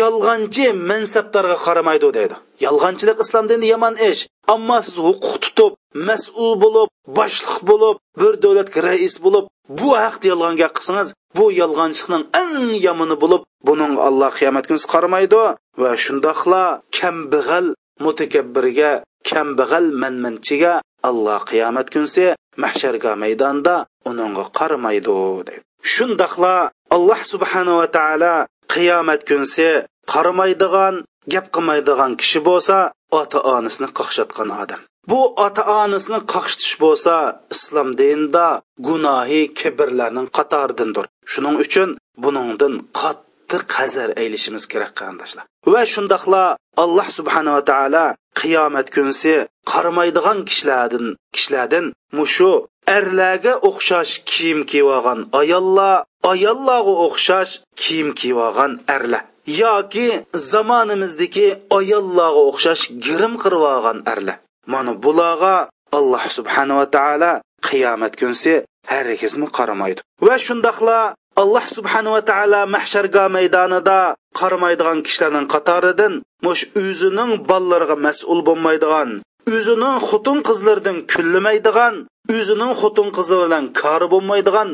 yolg'onchi 0.00 0.66
mansabdorga 0.90 1.56
qaramaydi 1.66 2.08
deydi. 2.18 2.36
Yolg'onchilik 2.66 3.18
islom 3.24 3.44
dinida 3.50 3.68
yomon 3.74 3.94
ish 4.10 4.20
ammo 4.54 4.78
siz 4.86 4.96
huquq 5.06 5.34
tutib 5.44 5.72
mas'ul 6.08 6.52
bo'lib 6.64 6.88
boshliq 7.18 7.56
bo'lib 7.70 7.96
bir 8.20 8.32
davlatga 8.44 8.80
rais 8.88 9.14
bo'lib 9.24 9.44
bu 9.78 9.88
haqda 10.04 10.26
yolg'on 10.32 10.54
gap 10.60 10.72
qilsangiz 10.76 11.08
bu 11.38 11.44
yolg'onchilikning 11.60 12.24
eng 12.42 12.54
yomoni 12.86 13.16
bo'lib 13.22 13.42
buning 13.68 13.92
alloh 14.08 14.30
qiyomat 14.38 14.64
kunisi 14.68 14.86
qaramaydi. 14.94 15.42
Va 15.82 15.92
shundoqla 16.04 16.64
kambag'al 16.98 17.66
mutakabbirga 18.04 18.92
kambag'al 19.30 19.86
manmanchiga 20.02 20.74
alloh 21.08 21.40
qiyomat 21.50 21.86
kunsi 21.94 22.26
mahsharga 22.62 23.12
maydonda 23.22 23.74
uningga 24.10 24.44
qaramaydi 24.58 25.14
deydi 25.48 25.62
shundoqla 25.94 26.54
alloh 26.96 27.20
subhanava 27.32 27.86
taolo 27.96 28.34
qiyomat 28.74 29.20
kunsi 29.28 29.68
qaramaydigan 30.12 30.94
gap 31.32 31.46
qilmaydigan 31.54 32.12
kishi 32.20 32.40
bo'lsa 32.48 32.76
ota 33.20 33.38
onasini 33.54 33.88
qaqshatgan 33.98 34.48
odam. 34.62 34.80
Bu 35.10 35.20
ota 35.44 35.62
onasini 35.82 36.20
qaqshitish 36.32 36.74
bo'lsa 36.82 37.14
islom 37.54 37.88
dinida 38.00 38.46
gunohi 38.86 39.42
kibrlarning 39.58 40.28
qatoridandir. 40.36 41.04
Shuning 41.32 41.56
uchun 41.64 41.88
buningdan 42.22 42.74
qattiq 43.00 43.62
qazar 43.74 44.08
aylishimiz 44.22 44.64
kerak 44.72 44.92
qarindoshlar. 44.98 45.44
Va 45.72 45.82
shundoqla 45.92 46.44
alloh 46.82 47.08
subhanava 47.18 47.62
taolo 47.70 48.06
qiyomat 48.40 48.88
kunsi 48.96 49.34
qaramaydigan 49.70 50.38
kishilardan 50.48 51.06
kishilardan 51.34 51.86
mushu 52.18 52.52
erlarga 52.96 53.52
o'xshash 53.68 54.12
kiyim 54.30 54.60
kiyib 54.70 54.88
olgan 54.96 55.20
ayollar 55.40 55.96
ayollarga 56.32 56.94
o'xshash 57.06 57.52
kiyim 57.82 58.08
kiyib 58.18 58.38
olgan 58.46 58.72
erlar 58.96 59.24
yoki 59.62 60.08
zamonimizdagi 60.50 61.48
ayollarga 61.78 62.42
o'xshash 62.50 62.82
girim 63.04 63.34
qirib 63.42 63.62
olgan 63.74 63.98
erlar. 64.12 64.38
Mana 64.66 64.92
bularga 65.04 65.68
alloh 65.98 66.24
subhanava 66.36 66.86
taolo 66.96 67.32
qiyomat 67.68 68.12
kunsi 68.20 68.54
hargizmi 68.92 69.48
qaramaydi. 69.56 70.00
Va 70.26 70.36
shundoqla 70.46 71.14
alloh 71.42 71.64
subhanava 71.76 72.20
taolo 72.30 72.60
mahsharga 72.74 73.24
maydonida 73.36 74.00
qaramaydigan 74.40 74.98
kishilarning 75.06 75.46
qatoridan 75.54 76.12
mush 76.46 76.62
o'zining 76.84 77.30
bolalariga 77.50 77.96
mas'ul 78.06 78.40
bo'lmaydigan 78.48 79.10
o'zining 79.56 79.96
xotin 80.08 80.38
qizlaridan 80.48 80.98
kullamaydigan 81.12 81.94
o'zining 82.36 82.72
xotin 82.80 83.08
qizi 83.16 83.36
bilan 83.42 83.64
kori 83.80 84.06
bo'lmaydigan 84.14 84.68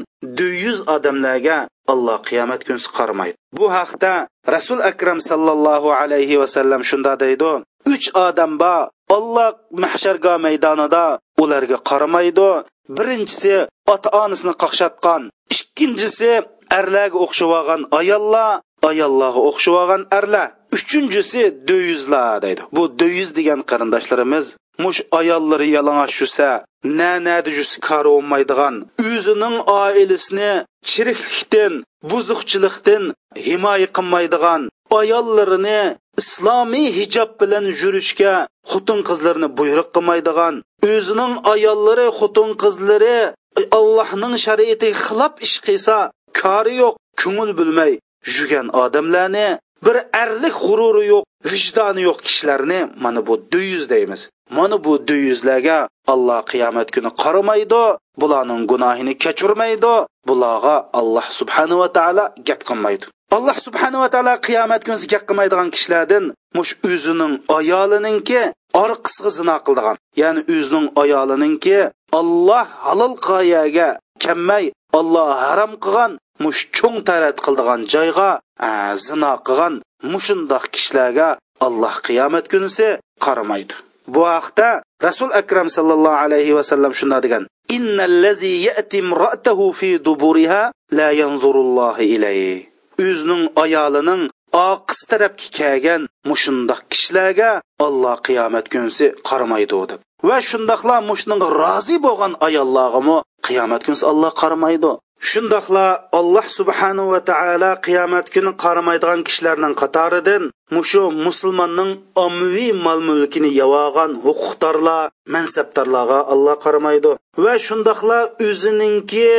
yuz 0.64 0.78
odamlarga 0.94 1.58
alloh 1.92 2.18
qiyomat 2.28 2.60
kunsi 2.68 2.88
qaramaydi. 2.96 3.36
Bu 3.58 3.66
haqda 3.76 4.12
rasul 4.54 4.80
akram 4.90 5.18
sallallohu 5.30 5.88
alayhi 6.00 6.40
vasallam 6.42 6.82
shunda 6.90 7.12
deydi 7.22 7.52
uch 7.92 8.06
odam 8.26 8.52
bor 8.62 8.82
olloh 9.16 9.52
mahsharga 9.82 10.34
maydonida 10.44 11.04
ularga 11.42 11.78
qaramaydi. 11.88 12.50
Birinchisi 12.96 13.54
ota 13.92 14.08
onasini 14.22 14.54
qaqshatgan 14.62 15.22
ikkinchisi 15.54 16.30
erlarga 16.78 17.18
o'xshab 17.24 17.50
olgan 17.58 17.82
ayollar 18.00 18.60
ayollarga 18.90 19.40
o'xshab 19.50 19.74
olgan 19.82 20.02
erlar. 20.18 20.48
Uchinchisi 20.76 21.42
do'yuzlar 21.68 22.34
deydi. 22.44 22.62
Bu 22.76 22.82
do'yuz 23.00 23.30
degan 23.38 23.60
qarindoshlarimiz 23.70 24.46
mush 24.82 25.00
ayollari 25.18 25.68
yalang'och 25.76 26.12
yursa 26.20 26.48
na 26.98 27.10
nadi 27.26 27.50
yusi 27.58 27.76
kori 27.88 28.08
bo'lmaydigan 28.14 28.74
o'zining 29.10 29.56
oilasini 29.82 30.50
chiriklikdan 30.90 31.72
buzuqchilikdan 32.10 33.04
himoya 33.46 33.88
qilmaydigan 33.96 34.60
ayollarini 35.00 35.80
islomiy 36.20 36.88
hijob 36.98 37.30
bilan 37.40 37.64
yurishga 37.80 38.34
xotin 38.70 39.00
qizlarni 39.08 39.48
buyruq 39.58 39.88
qilmaydigan 39.96 40.54
o'zining 40.92 41.32
ayollari 41.52 42.06
xotin 42.18 42.50
qizlari 42.62 43.18
allohning 43.78 44.34
shariatiga 44.46 44.98
xilof 45.06 45.32
ish 45.46 45.56
qilsa 45.66 45.96
kori 46.40 46.74
yo'q 46.82 46.94
ko'ngil 47.22 47.50
bilmay 47.60 47.92
yurgan 48.34 48.66
odamlarni 48.82 49.48
bir 49.86 49.96
arlik 50.22 50.56
g'ururi 50.64 51.04
yo'q 51.12 51.24
vijdoni 51.50 52.02
yo'q 52.08 52.18
kishilarni 52.26 52.80
mana 53.04 53.20
bu 53.26 53.34
duyuz 53.52 53.90
deymiz. 53.90 54.22
Mana 54.50 54.84
bu 54.84 54.92
duyuzlarga 55.08 55.78
alloh 56.12 56.40
qiyomat 56.52 56.88
kuni 56.94 57.10
qaramaydi 57.22 57.82
bularning 58.20 58.62
gunohini 58.72 59.14
kechirmaydi 59.24 59.94
bularga 60.28 60.76
alloh 61.00 61.26
subhanava 61.38 61.88
taolo 61.96 62.24
gap 62.48 62.60
qilmaydi. 62.68 63.06
Alloh 63.34 63.56
subhanava 63.66 64.08
taolo 64.14 64.34
qiyomat 64.46 64.82
kunisi 64.86 65.06
gap 65.12 65.22
qilmaydigan 65.28 65.68
kishilardan 65.74 66.24
mush 66.56 66.72
o'zining 66.90 67.34
ayolininki 67.58 68.40
orqisiga 68.82 69.30
zino 69.38 69.56
qildigan. 69.66 69.96
Ya'ni 70.20 70.40
o'zining 70.54 70.86
ayolininki 71.02 71.78
olloh 72.18 72.66
halol 72.86 73.14
qoyaga 73.28 73.88
kammay 74.22 74.64
olloh 74.98 75.28
harom 75.42 75.72
qilgan 75.84 76.12
mush 76.44 76.62
cho'ng 76.76 76.98
tarat 77.08 77.36
qildigan 77.44 77.80
joyga 77.94 78.30
zino 79.06 79.32
qilgan 79.46 79.74
mushundoq 80.12 80.64
kishilarga 80.74 81.28
alloh 81.66 81.94
qiyomat 82.06 82.44
kunisi 82.52 82.88
qaramaydi. 83.24 83.74
Bu 84.14 84.22
haqda 84.34 84.68
rasul 85.06 85.30
akram 85.40 85.68
sallallohu 85.76 86.20
alayhi 86.24 86.56
vasallam 86.58 86.92
shunday 87.00 87.20
degan 87.26 87.42
innallazi 87.76 88.52
ya'ti 88.68 88.96
imra'atahu 89.04 89.64
fi 89.78 89.90
duburiha 90.06 90.62
la 90.98 91.08
yanzurullohu 91.20 92.02
ilayhi. 92.14 92.75
O'zining 93.04 93.44
ayolining 93.64 94.22
oqis 94.70 95.00
tarafga 95.10 95.48
kelgan 95.58 96.02
mushundoq 96.30 96.80
kishilarga 96.92 97.50
olloh 97.86 98.16
qiyomat 98.26 98.66
kunsi 98.74 99.06
qaramaydi 99.28 99.80
deb. 99.90 100.00
Va 100.28 100.38
shundoqla 100.50 100.96
mushunga 101.10 101.48
rozi 101.62 101.96
bo'lgan 102.06 102.32
ayollargami 102.46 103.16
qiyomat 103.46 103.82
kunsi 103.86 104.04
olloh 104.12 104.32
qaramaydi. 104.42 104.92
Shundoqla 105.30 105.86
alloh 106.18 106.46
subhanahu 106.58 107.12
va 107.14 107.20
taolo 107.30 107.72
qiyomat 107.86 108.26
kuni 108.34 108.52
qaramaydigan 108.64 109.20
kishilarning 109.28 109.74
qatoridan 109.82 110.42
mushu 110.76 111.02
musulmonning 111.26 111.92
ommaviy 112.24 112.72
mol 112.86 113.00
mulkini 113.08 113.50
yavogan 113.60 114.10
huquqdorlar 114.24 115.04
mansabdorlarga 115.34 116.20
olloh 116.32 116.56
qaramaydi. 116.64 117.12
Va 117.44 117.54
shundoqla 117.66 118.18
o'zininki 118.48 119.30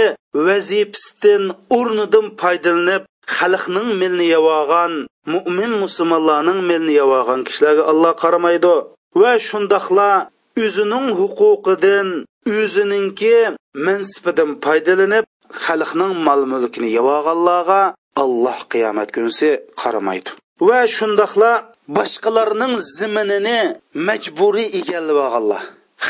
vazifasidan 0.48 1.44
o'rnidan 1.78 2.26
foydalanib 2.42 3.04
xalqning 3.36 3.90
milni 4.02 4.28
yavogan 4.36 4.94
mo'min 5.34 5.72
musulmonlarning 5.84 6.60
milni 6.70 6.94
yavogan 7.02 7.40
kishilarga 7.48 7.84
alloh 7.92 8.14
qaramaydi. 8.24 8.76
Va 9.22 9.34
shundoqla 9.50 10.12
o'zining 10.64 11.08
huquqidan 11.20 12.08
o'zininki 12.58 13.36
mansibidan 13.88 14.52
foydalanib 14.64 15.26
xalqning 15.64 16.14
mol 16.28 16.42
mulkini 16.52 16.90
yavoganlarga 16.98 17.82
alloh 18.24 18.60
qiyomat 18.72 19.10
kunisi 19.16 19.50
qaramaydi. 19.82 20.30
Va 20.68 20.80
shundoqla 20.98 21.52
boshqalarning 21.98 22.74
ziminini 22.98 23.60
majburiy 24.08 24.70
egallab 24.80 25.18
olganlar. 25.26 25.64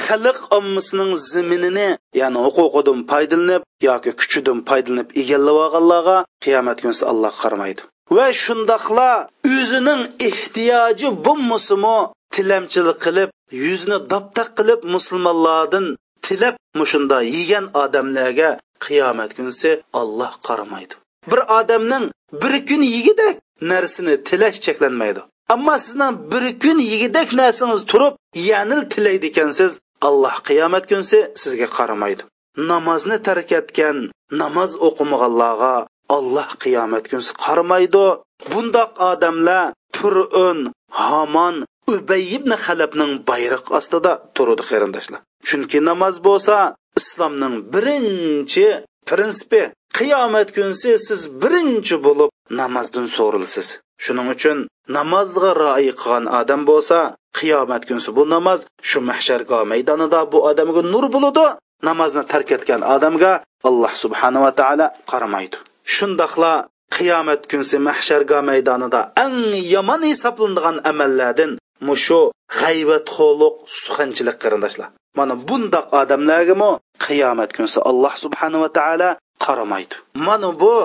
Xalq 0.03 0.39
ommasining 0.57 1.13
ziminini 1.31 1.89
ya'ni 2.21 2.39
huquqidan 2.45 2.99
foydalanib 3.11 3.61
yoki 3.87 4.11
kuchidan 4.19 4.59
foydalanib 4.69 5.09
egallab 5.21 5.57
olganlarga 5.65 6.17
qiyomat 6.43 6.77
kunisi 6.83 7.03
alloh 7.11 7.33
qaramaydi. 7.43 7.81
Va 8.17 8.27
shundoqla 8.43 9.09
o'zining 9.55 10.01
ehtiyoji 10.29 11.09
bo'lmasimi 11.25 11.97
tilamchilik 12.35 12.97
qilib 13.05 13.29
yuzini 13.63 13.97
doptaq 14.11 14.49
qilib 14.57 14.79
musulmonlardan 14.93 15.85
tilab 16.25 16.55
mushunda 16.79 17.17
yegan 17.35 17.65
odamlarga 17.83 18.49
qiyomat 18.85 19.31
kunisi 19.37 19.71
olloh 19.99 20.31
qaramaydi. 20.47 20.93
Bir 21.31 21.39
odamning 21.59 22.05
bir 22.41 22.53
kun 22.69 22.81
yegidak 22.95 23.35
narsani 23.71 24.15
tilash 24.27 24.57
cheklanmaydi. 24.65 25.21
Ammo 25.53 25.75
sizning 25.85 26.15
bir 26.31 26.45
kun 26.63 26.77
yegidak 26.91 27.29
narsangiz 27.39 27.81
turib 27.91 28.13
yanil 28.49 28.81
tilaydi 28.93 29.27
ekansiz 29.31 29.71
alloh 30.07 30.35
qiyomat 30.47 30.85
kunsi 30.91 31.19
sizga 31.41 31.67
qaramaydi. 31.77 32.23
Namozni 32.71 33.17
tark 33.27 33.49
etgan 33.59 33.97
namoz 34.41 34.71
o'qimaganlarga 34.87 35.73
alloh 36.17 36.49
qiyomat 36.63 37.05
kunsi 37.11 37.31
qaramaydi. 37.43 38.05
Bundoq 38.51 38.91
odamlar 39.11 39.63
turun 39.95 40.59
hamon 41.01 41.55
ubay 41.93 42.23
ibn 42.37 42.51
halabning 42.65 43.13
bayroq 43.29 43.65
ostida 43.77 44.11
turadi 44.35 44.63
qarindoshlar. 44.69 45.19
Chunki 45.47 45.79
namoz 45.89 46.15
bo'lsa 46.27 46.57
islomning 46.99 47.55
birinchi 47.73 48.67
prinsipi 49.09 49.63
qiyomat 49.97 50.47
kunsi 50.57 50.91
siz 51.07 51.21
birinchi 51.41 51.95
bo'lib 52.05 52.29
namozdan 52.59 53.05
so'rilsiz 53.17 53.67
shuning 54.03 54.27
uchun 54.35 54.57
namozga 54.97 55.51
rioya 55.61 55.93
qilgan 56.01 56.25
odam 56.39 56.61
bo'lsa 56.69 56.99
qiyomat 57.37 57.83
kunsi 57.89 58.09
bu 58.17 58.23
namoz 58.35 58.59
shu 58.89 58.99
mahshargoh 59.09 59.61
maydonida 59.71 60.19
bu 60.31 60.37
odamga 60.49 60.81
nur 60.93 61.05
bo'ladi 61.15 61.45
namozni 61.87 62.23
tark 62.31 62.49
etgan 62.57 62.81
odamga 62.95 63.31
alloh 63.69 63.93
subhanava 64.03 64.51
taolo 64.59 64.87
qaramaydi. 65.11 65.57
Shundoqla 65.95 66.53
qiyomat 66.95 67.41
kunsi 67.51 67.77
mahshargoh 67.89 68.41
maydonida 68.49 69.01
eng 69.25 69.37
yomon 69.75 70.01
hisoblanadigan 70.11 70.77
amallardan 70.91 71.51
mushu 71.87 72.21
g'aybatxo'liq 72.59 73.55
suxanchilik 73.77 74.37
qarindoshlar. 74.43 74.89
Mana 75.17 75.35
bundoq 75.47 75.85
odamlargami 76.01 76.71
qiyomat 77.05 77.49
kunsi 77.57 77.79
alloh 77.89 78.13
subhanava 78.23 78.69
taolo 78.77 79.09
qaramaydi. 79.45 79.95
Mana 80.27 80.49
bu 80.61 80.75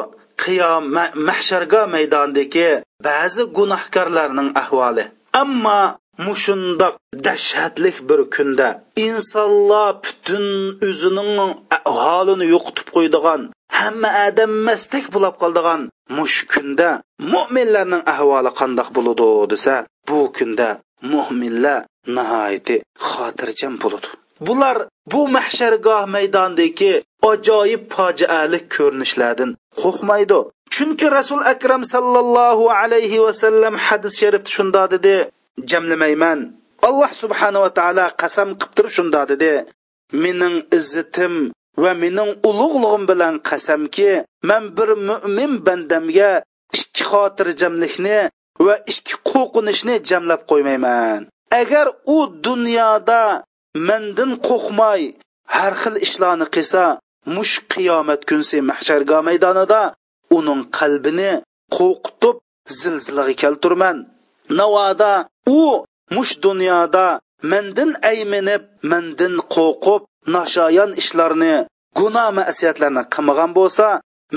qiyom 0.44 0.84
mahsharga 1.28 1.82
maydonidagi 1.94 2.68
ba'zi 3.06 3.42
gunohkorlarning 3.56 4.50
ahvoli. 4.62 5.04
Ammo 5.42 5.80
mushundoq 6.26 6.94
dahshatlik 7.26 7.96
bir 8.08 8.20
kunda 8.34 8.68
insonlar 9.06 9.90
butun 10.04 10.46
o'zining 10.88 11.30
holini 11.96 12.46
yo'qotib 12.54 12.88
qo'ydigan 12.96 13.40
hamma 13.78 14.10
odam 14.26 14.52
mastak 14.66 15.06
bo'lib 15.14 15.34
qoldigan 15.42 15.80
mush 16.16 16.38
kunda 16.52 16.88
mo'minlarning 17.32 18.02
ahvoli 18.14 18.50
qandoq 18.60 18.88
bo'ladi 18.96 19.28
desa 19.52 19.74
bu 20.08 20.18
kunda 20.36 20.68
mo'minlar 21.12 21.80
nihoyati 22.16 22.76
xotirjam 23.10 23.74
bo'ladi 23.82 24.08
bular 24.46 24.76
bu 25.12 25.20
mahshargoh 25.36 26.02
maydondagi 26.14 26.92
ajoyib 27.30 27.82
fojialik 27.94 28.64
ko'rinishlardan 28.76 29.50
qo'rqmaydi. 29.80 30.40
Chunki 30.74 31.06
rasul 31.18 31.42
akram 31.52 31.82
sallallohu 31.94 32.64
alayhi 32.80 33.18
vasallam 33.26 33.74
hadis 33.86 34.14
sharifda 34.20 34.50
shunda 34.56 34.82
dedi 34.94 35.16
jamlamayman. 35.70 36.38
Alloh 36.88 37.10
subhanava 37.22 37.68
taolo 37.78 38.06
qasam 38.20 38.48
qilib 38.60 38.72
turib 38.76 38.92
shunda 38.98 39.20
dedi 39.30 39.52
mening 40.22 40.56
izzitim 40.78 41.34
va 41.82 41.92
mening 42.02 42.30
ulug'lig'im 42.48 43.04
bilan 43.10 43.34
qasamki 43.48 44.10
man 44.48 44.62
bir 44.76 44.90
mo'min 45.08 45.52
bandamga 45.66 46.32
ikki 46.78 47.02
xotirjamlikni 47.10 48.18
va 48.66 48.74
ikki 48.92 49.14
qo'rqinishni 49.30 49.94
jamlab 50.10 50.42
qo'ymayman. 50.50 51.20
Agar 51.60 51.86
u 52.16 52.18
dunyoda 52.46 53.22
mandan 53.88 54.32
qo'rqmay 54.48 55.02
har 55.54 55.72
xil 55.82 55.96
ishlarni 56.06 56.46
qilsa 56.54 56.84
mush 57.36 57.54
qiyomat 57.72 58.20
kunsi 58.28 58.56
mahsharga 58.70 59.18
maydonida 59.28 59.82
uning 60.36 60.60
qalbini 60.78 61.32
qo'rqitib 61.76 62.36
zilzilaga 62.78 63.34
keltirman. 63.42 63.96
Navoda 64.58 65.12
u 65.58 65.62
mush 66.14 66.32
dunyoda 66.46 67.06
mandan 67.52 67.90
ayminib 68.10 68.62
mandan 68.90 69.34
qo'rqib 69.54 70.02
nashoyon 70.34 70.90
ishlarni 71.02 71.54
gunoh 71.98 72.28
masiyatlarni 72.38 73.02
qilmagan 73.14 73.50
bo'lsa 73.58 73.86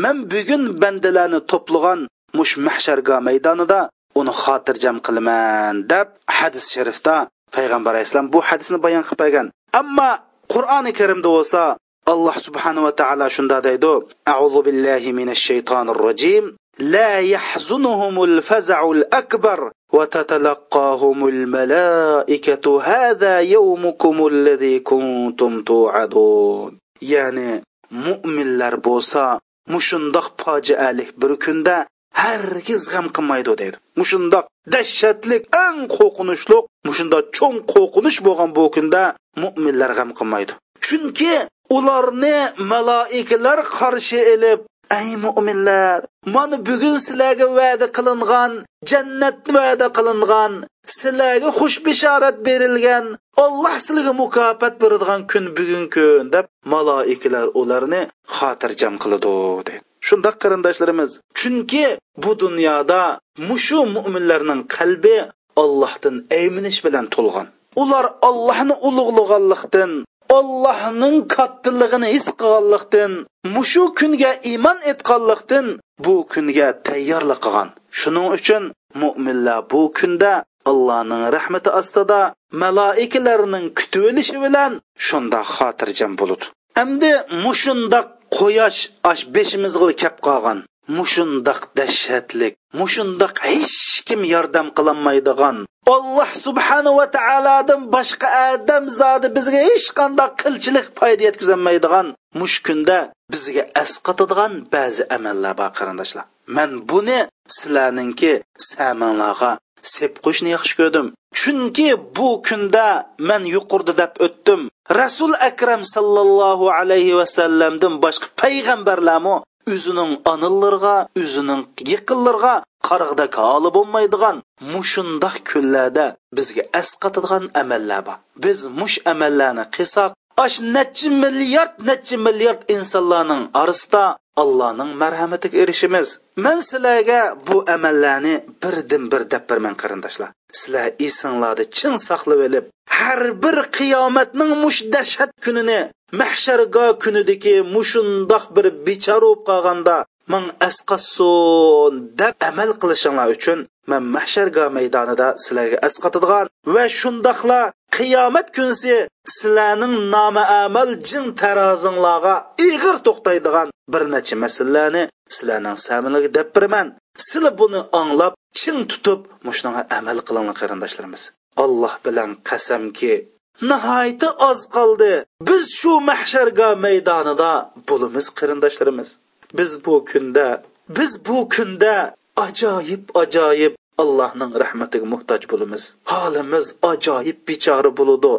man 0.04 0.18
bugun 0.32 0.64
bandalarni 0.82 1.40
to'plagan 1.52 2.00
mush 2.38 2.54
mahsharga 2.68 3.16
maydonida 3.28 3.80
uni 4.20 4.34
xotirjam 4.44 4.98
qilaman 5.06 5.74
deb 5.92 6.08
hadis 6.38 6.66
sharifda 6.74 7.16
payg'ambar 7.56 7.92
alayhissalom 7.96 8.28
bu 8.34 8.40
hadisni 8.50 8.78
bayon 8.86 9.04
qilib 9.08 9.20
qo'ygan. 9.24 9.48
Ammo 9.82 10.12
qur'oni 10.54 10.92
karimda 11.00 11.30
bo'lsa 11.36 11.62
alloh 12.06 12.36
subhanava 12.48 12.92
taolo 12.92 13.30
shunda 13.30 13.58
deydi. 13.68 13.94
Auzu 14.36 14.60
billahi 14.66 15.14
minash 15.20 15.44
shaytonir 15.50 15.98
rojim 16.06 16.46
la 16.94 17.12
yahzunuhumul 17.34 18.42
fazaul 18.42 19.04
akbar 19.12 19.60
va 19.96 20.06
tatalaqohumul 20.16 21.42
malaikatu 21.56 22.80
hada 22.88 23.42
yawmukumul 23.42 24.38
ladzi 24.48 24.84
kuntum 24.90 25.64
tu'adun. 25.70 26.78
Ya'ni 27.02 27.62
mo'minlar 28.06 28.76
bo'lsa 28.88 29.40
mushundoq 29.74 30.28
fojialik 30.42 31.10
bir 31.22 31.32
kunda 31.44 31.76
hargiz 32.22 32.84
g'am 32.94 33.08
qilmaydi 33.16 33.54
deydi. 33.62 33.78
Mushundoq 34.00 34.46
dahshatlik 34.74 35.44
eng 35.66 35.80
qo'rqinchli 35.96 36.58
mushundoq 36.88 37.24
cho'ng 37.38 37.58
qo'rqinch 37.74 38.18
bo'lgan 38.28 38.50
bu 38.58 38.64
kunda 38.76 39.02
mo'minlar 39.44 39.92
g'am 39.98 40.10
qilmaydi. 40.20 40.54
Chunki 40.86 41.34
ularni 41.70 42.38
maloikalar 42.72 43.60
qarshi 43.78 44.20
elib 44.34 44.60
ey 45.00 45.10
mo'minlar 45.26 46.00
mana 46.36 46.58
bugun 46.68 46.98
sizlarga 47.06 47.48
va'da 47.58 47.88
qilingan 47.98 48.52
jannat 48.90 49.40
va'da 49.56 49.88
qilingan 49.98 50.54
sizlarga 50.98 51.50
xush 51.60 51.78
bishorat 51.86 52.38
berilgan 52.48 53.06
olloh 53.44 53.76
sizlarga 53.86 54.14
mukofot 54.22 54.74
beradigan 54.82 55.22
kun 55.32 55.46
bugun 55.58 55.86
kun 55.96 56.24
deb 56.34 56.46
maloikalar 56.74 57.48
ularni 57.62 58.02
xotirjam 58.38 58.96
qiladi 59.04 59.34
deydi 59.68 59.74
shundoq 60.08 60.36
qarindoshlarimiz 60.44 61.12
chunki 61.40 61.86
bu 62.24 62.32
dunyoda 62.44 63.02
mushu 63.50 63.80
mo'minlarning 63.96 64.62
qalbi 64.76 65.18
ollohdan 65.64 66.16
ayminish 66.40 66.80
bilan 66.86 67.06
to'lgan. 67.16 67.48
Ular 67.82 68.06
ollohni 68.28 68.76
ulug'laganlikdan 68.88 69.92
ollohning 70.38 71.18
kattiligini 71.36 72.08
his 72.16 72.26
qilganlikdan 72.42 73.12
mushu 73.56 73.84
kunga 74.00 74.32
iymon 74.52 74.78
etganlikdan 74.92 75.66
bu 76.06 76.16
kunga 76.34 76.68
tayyorlik 76.88 77.40
qilgan. 77.46 77.70
Shuning 78.00 78.28
uchun 78.38 78.64
mo'minlar 79.02 79.60
bu 79.72 79.82
kunda 79.98 80.34
allohning 80.72 81.24
rahmati 81.36 81.70
ostida 81.80 82.22
maloikalarning 82.62 83.66
kutib 83.78 84.04
olishi 84.10 84.38
bilan 84.46 84.72
shunda 85.08 85.40
xotirjam 85.56 86.12
bo'ladi. 86.20 86.46
Endi 86.84 87.12
mushundoq 87.44 88.08
quyosh 88.36 88.80
ash 89.12 89.24
beshimizga 89.36 89.88
kelib 90.02 90.18
qolgan. 90.28 90.60
Mushundoq 90.98 91.62
dahshatlik 91.78 92.54
mushundoq 92.80 93.36
hech 93.50 93.78
kim 94.08 94.22
yordam 94.34 94.68
qilolmaydigan 94.78 95.58
alloh 95.96 96.32
subhanava 96.46 97.06
taolodan 97.18 97.82
boshqa 97.96 98.28
odam 98.54 98.84
zodi 99.00 99.28
bizga 99.38 99.60
hech 99.70 99.88
qanday 100.00 100.30
qilchilik 100.42 100.88
foyda 101.00 101.24
yetkazolmaydigan 101.28 102.08
mush 102.40 102.58
kunda 102.68 103.00
bizga 103.32 103.64
asqatadigan 103.84 104.54
ba'zi 104.74 105.04
amallar 105.16 105.54
bor 105.60 105.72
qarindoshlar. 105.78 106.26
Man 106.58 106.72
buni 106.90 107.20
sizlarninki 107.58 108.32
samanlarga 108.72 109.52
sepqo'shni 109.94 110.50
yaxshi 110.56 110.74
ko'rdim. 110.80 111.08
Chunki 111.40 111.90
bu 112.18 112.30
kunda 112.48 112.88
man 113.30 113.44
yuqurdi 113.56 113.94
deb 114.02 114.14
o'tdim. 114.26 114.62
Rasul 115.02 115.34
akram 115.50 115.82
sallallohu 115.94 116.66
alayhi 116.80 117.18
vasallamdan 117.22 117.94
boshqa 118.06 118.28
payg'ambarlarmi 118.42 119.36
o'zining 119.74 120.12
onalariga 120.32 120.96
o'zining 121.22 121.62
yiqinlarga 121.92 122.54
qarg'ida 122.88 123.26
holi 123.38 123.70
bo'lmaydigan 123.78 124.38
mushundoq 124.74 125.36
kunlarda 125.50 126.06
bizga 126.38 126.64
asqatadigan 126.82 127.46
amallar 127.62 128.02
bor 128.08 128.18
biz 128.44 128.60
mush 128.80 128.98
amallarni 129.14 129.66
qilsak 129.76 130.12
ash 130.46 130.58
necha 130.76 131.10
milliard 131.24 131.74
necha 131.90 132.18
milliard 132.26 132.62
insonlarning 132.76 133.44
orasida 133.62 134.04
allohning 134.42 134.92
marhamatiga 135.04 135.58
erishimiz 135.64 136.08
man 136.44 136.58
sizlarga 136.70 137.22
bu 137.48 137.58
amallarni 137.76 138.36
birdan 138.64 139.04
bir 139.12 139.22
deb 139.34 139.44
qarindoshlar 139.82 140.30
sizlar 140.60 140.88
esinglarni 141.08 141.66
chin 141.78 141.94
saqlab 142.08 142.40
olib 142.48 142.66
har 142.98 143.22
bir 143.44 143.58
qiyomatning 143.78 144.52
mush 144.64 144.80
dahshat 144.94 145.30
kunini 145.46 145.80
mahsharga 146.20 146.86
kunidagi 147.04 147.56
mushundoq 147.76 148.44
bir 148.56 148.66
bechora 148.88 149.26
bo'lib 149.26 149.42
qolganda 149.50 149.96
man 150.34 150.44
asqassun 150.68 151.94
deb 152.20 152.34
amal 152.50 152.70
qilishinglar 152.82 153.28
uchun 153.38 153.60
man 153.92 154.04
mahsharga 154.16 154.66
maydonida 154.78 155.28
sizlarga 155.46 155.78
asqatadigan 155.88 156.46
va 156.74 156.84
shundoqla 157.00 157.62
qiyomat 157.98 158.48
kunsi 158.58 158.96
sizlarning 159.38 159.96
nomi 160.16 160.44
amal 160.64 160.90
jin 161.10 161.26
tarozinglarga 161.42 162.36
ig'ir 162.70 162.98
to'xtaydigan 163.08 163.68
bir 163.94 164.04
necha 164.14 164.36
masalalarni 164.44 165.04
sizlarning 165.36 165.78
samiliga 165.88 166.30
deb 166.38 166.48
biraman 166.56 166.88
sizlar 167.26 167.54
buni 167.62 167.82
anglab 168.02 168.34
chin 168.60 168.78
tutib 168.92 169.20
mushunga 169.48 169.82
amal 169.98 170.18
qilinglar 170.28 170.56
qarindoshlarimiz. 170.62 171.24
Alloh 171.64 171.94
bilan 172.06 172.30
qasamki 172.50 173.14
nihoyatda 173.62 174.30
oz 174.50 174.60
qoldi. 174.76 175.26
Biz 175.48 175.64
shu 175.80 175.92
mahsharga 176.10 176.70
maydonida 176.86 177.52
bo'limiz 177.90 178.26
qarindoshlarimiz. 178.40 179.10
Biz 179.58 179.72
bu 179.86 180.06
kunda 180.12 180.64
biz 180.98 181.12
bu 181.28 181.50
kunda 181.56 182.16
ajoyib 182.46 183.04
ajoyib 183.22 183.74
allohning 184.02 184.52
rahmatiga 184.64 185.06
muhtoj 185.14 185.42
bo'lamiz 185.52 185.84
holimiz 186.12 186.66
ajoyib 186.92 187.38
bechora 187.48 187.92
bo'ladi 188.00 188.34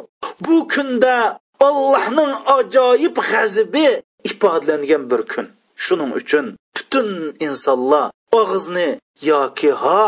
bu 0.47 0.57
kunda 0.75 1.17
allohning 1.69 2.33
ajoyib 2.59 3.17
g'azibi 3.31 3.89
ifodalangan 4.31 5.03
bir 5.11 5.23
kun. 5.33 5.47
Shuning 5.85 6.12
uchun 6.21 6.47
butun 6.77 7.09
insonlar 7.47 8.11
og'izni 8.41 8.89
yoki 9.31 9.71
ha 9.83 10.03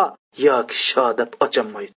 yoki 0.48 0.76
sho 0.86 1.06
deb 1.18 1.30
ocholmaydi 1.44 1.92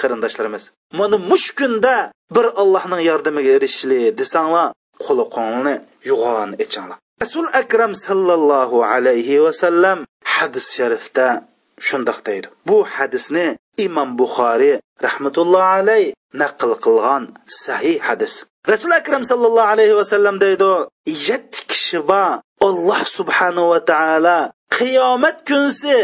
qarindoshlarimiz. 0.00 0.64
Mana 0.98 1.16
mush 1.30 1.48
kunda 1.58 1.96
bir 2.36 2.46
allohning 2.62 3.02
yordamiga 3.10 3.50
erishishli 3.56 4.00
desanglar 4.20 4.66
qo'li 5.04 5.24
qo'lni 5.36 5.74
yo'g'on 6.10 6.50
echinglar. 6.64 6.98
Rasul 7.22 7.46
akram 7.62 7.92
sallallohu 8.06 8.78
alayhi 8.92 9.42
vasallam 9.46 9.98
hadis 10.34 10.66
sharifda 10.76 11.26
shundoq 11.88 12.18
deydi. 12.28 12.48
Bu 12.68 12.78
hadisni 12.96 13.46
imom 13.86 14.10
buxoriy 14.20 14.76
rahmatullohi 15.06 15.70
alay 15.78 16.04
naql 16.42 16.70
qilgan 16.84 17.22
sahih 17.64 17.96
hadis. 18.08 18.34
Rasul 18.72 18.92
akram 19.00 19.22
sallallohu 19.30 19.72
alayhi 19.74 19.94
vasallam 20.00 20.36
deydi 20.44 20.70
yetti 21.28 21.60
kishi 21.70 21.98
bor 22.10 22.40
alloh 22.68 23.00
subhanahu 23.16 23.70
va 23.72 23.80
taolo 23.92 24.38
qiyomat 24.76 25.38
kunsi 25.48 25.96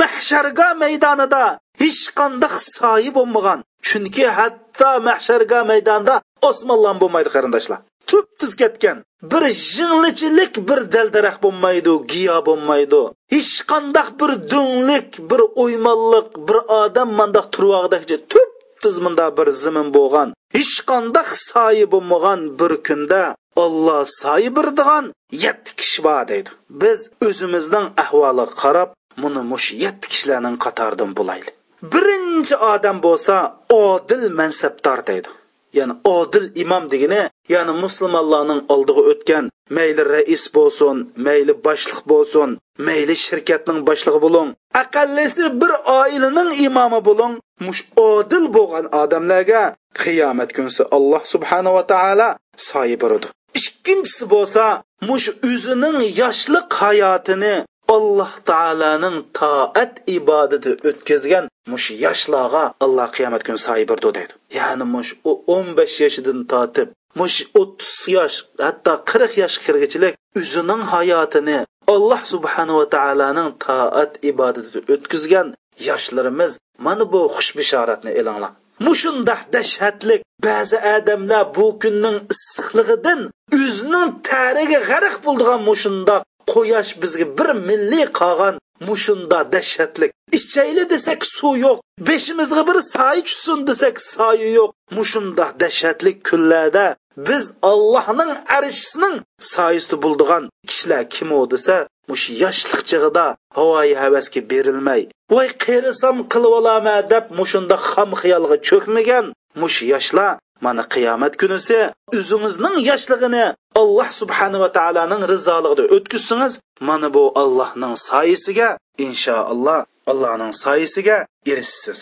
mahsharga 0.00 0.68
maydonida 0.82 1.44
hech 1.82 2.02
qanday 2.18 2.54
soyi 2.76 3.10
bo'lmagan. 3.18 3.60
Chunki 3.88 4.24
hatto 4.38 4.90
mahsharga 5.08 5.60
maydonda 5.70 6.14
osmonlan 6.48 6.96
bo'lmaydi 7.02 7.30
qarindoshlar. 7.36 7.80
Tup 8.10 8.26
tuz 8.38 8.52
ketgan. 8.60 8.98
Bir 9.32 9.44
jinglichilik 9.74 10.54
bir 10.68 10.80
daldarax 10.94 11.36
bo'lmaydi 11.44 11.92
giyo 12.12 12.36
bo'lmaydi. 12.48 13.02
Hech 13.34 13.54
qandaq 13.70 14.08
bir 14.20 14.30
do'nglik 14.52 15.10
bir 15.30 15.40
o'ymonliq 15.62 16.28
bir 16.48 16.58
odam 16.80 17.10
mandoq 17.18 17.46
turvoqdakcha 17.54 18.16
tup 18.32 18.50
tuz 18.82 18.96
munda 19.04 19.26
bir 19.38 19.48
zimin 19.62 19.88
bo'lgan. 19.96 20.28
Hech 20.56 20.76
qandaq 20.90 21.28
soyi 21.48 21.84
bo'lmagan 21.92 22.40
bir 22.60 22.72
kunda 22.86 23.22
olloh 23.64 24.02
soyi 24.20 24.50
birdigan 24.56 25.04
yetti 25.44 25.70
kishi 25.80 26.00
bor 26.06 26.22
deydi. 26.30 26.50
Biz 26.82 26.98
o'zimizning 27.26 27.86
ahvoliga 28.02 28.46
qarab 28.62 28.90
buni 29.22 29.42
mush 29.52 29.68
yetti 29.84 30.06
kishilarning 30.12 30.56
qatoridan 30.64 31.10
bo'laylik. 31.18 31.54
Birinchi 31.92 32.56
odam 32.72 32.96
bo'lsa 33.06 33.36
odil 33.84 34.24
mansabdor 34.40 34.98
deydi. 35.10 35.30
Ya'ni 35.78 35.94
odil 36.16 36.46
imom 36.62 36.84
degani 36.92 37.22
ya'ni 37.54 37.72
musulmonlarning 37.82 38.60
oldiga 38.74 39.02
o'tgan 39.12 39.44
mayli 39.76 40.02
rais 40.14 40.44
bo'lsin 40.56 40.96
mayli 41.26 41.52
boshliq 41.66 42.00
bo'lsin 42.12 42.50
mayli 42.86 43.14
shirkatning 43.24 43.78
boshlig'i 43.88 44.20
bo'ling 44.24 44.48
aqallisi 44.82 45.44
bir 45.60 45.72
oilaning 46.00 46.50
imomi 46.66 47.00
bo'ling 47.08 47.34
mush 47.66 47.82
odil 48.10 48.44
bo'lgan 48.56 48.86
odamlarga 49.02 49.62
qiyomat 50.02 50.50
kunsi 50.56 50.82
alloh 50.96 51.22
subhanava 51.32 51.82
taolo 51.92 52.28
soyi 52.68 52.96
beradi 53.02 53.26
ikkinchisi 53.60 54.24
bo'lsa 54.34 54.64
mush 55.08 55.28
o'zining 55.50 55.98
yoshlik 56.20 56.68
hayotini 56.82 57.54
alloh 57.96 58.32
taoloning 58.50 59.18
toat 59.38 59.92
ibodati 60.16 60.70
o'tkazgan 60.88 61.44
mush 61.72 61.88
yoshlarga 62.04 62.64
alloh 62.84 63.08
qiyomat 63.16 63.42
kuni 63.46 63.60
soyi 63.66 63.84
berdi 63.90 64.08
deydi. 64.16 64.34
Ya'ni 64.58 64.84
mush 64.94 65.10
u 65.30 65.32
o'n 65.54 65.68
besh 65.78 65.96
yoshidan 66.04 66.40
tortib 66.52 66.88
mush 67.18 67.38
o'ttiz 67.60 67.94
yosh 68.16 68.36
hatto 68.64 68.92
qirq 69.10 69.32
yosh 69.42 69.56
kirgichilik 69.64 70.14
o'zining 70.40 70.82
hayotini 70.92 71.58
alloh 71.94 72.20
subhanava 72.32 72.84
taoloning 72.96 73.50
toat 73.64 74.12
ibodatida 74.30 74.80
o'tkazgan 74.94 75.46
yoshlarimiz 75.88 76.52
mana 76.86 77.04
bu 77.12 77.20
xush 77.36 77.50
bishoratni 77.58 78.10
elanglar 78.20 78.52
mushundoq 78.86 79.40
dahshatlik 79.54 80.20
ba'zi 80.46 80.78
odamlar 80.94 81.44
bu 81.56 81.66
kunning 81.82 82.18
issiqligidan 82.34 83.20
o'zining 83.58 84.08
tariga 84.30 84.80
g'arq 84.90 85.16
bo'ldigan 85.26 85.60
mushundoq 85.70 86.22
quyosh 86.52 86.92
bizga 87.02 87.26
bir 87.38 87.50
milliy 87.68 88.06
qolgan 88.20 88.54
mushunda 88.88 89.38
dahshatlik. 89.52 90.10
Ichayli 90.38 90.84
desak 90.90 91.20
suv 91.36 91.54
yo'q 91.66 91.78
beshimizga 92.08 92.62
bir 92.68 92.78
soy 92.94 93.18
tushsin 93.26 93.58
desak 93.68 93.96
soyi 94.12 94.50
yo'q 94.58 94.70
mushunda 94.96 95.46
dahshatlik 95.60 96.18
kunlarda 96.28 96.86
biz 97.28 97.44
allohning 97.70 98.32
arshisining 98.56 99.16
soyisida 99.54 99.96
bo'ldigan 100.04 100.44
kishilar 100.68 101.02
kim 101.14 101.32
u 101.38 101.40
desa 101.52 101.76
mush 102.08 102.26
yoshlik 102.42 102.82
chig'ida 102.90 103.26
havoyi 103.56 103.94
havasga 104.02 104.40
berilmay 104.50 105.02
voy 105.34 105.48
qerisam 105.64 106.16
qilib 106.32 106.52
olaman 106.60 107.00
deb 107.12 107.24
mushunda 107.38 107.76
xam 107.90 108.10
xiyolga 108.20 108.56
cho'kmagan 108.68 109.26
mush 109.60 109.78
yoshlar 109.92 110.32
mana 110.64 110.82
qiyomat 110.94 111.32
kunisi 111.40 111.78
o'zingizning 112.18 112.76
yoshlig'ini 112.90 113.44
alloh 113.82 114.08
subhanava 114.20 114.68
taoloning 114.78 115.22
rizoligida 115.32 115.84
o'tkazsangiz 115.96 116.52
mana 116.88 117.08
bu 117.16 117.24
allohning 117.42 117.94
soyisiga 118.08 118.68
inshaalloh 119.06 119.80
allohning 120.10 120.52
soyisiga 120.64 121.16
erishsiz 121.50 122.00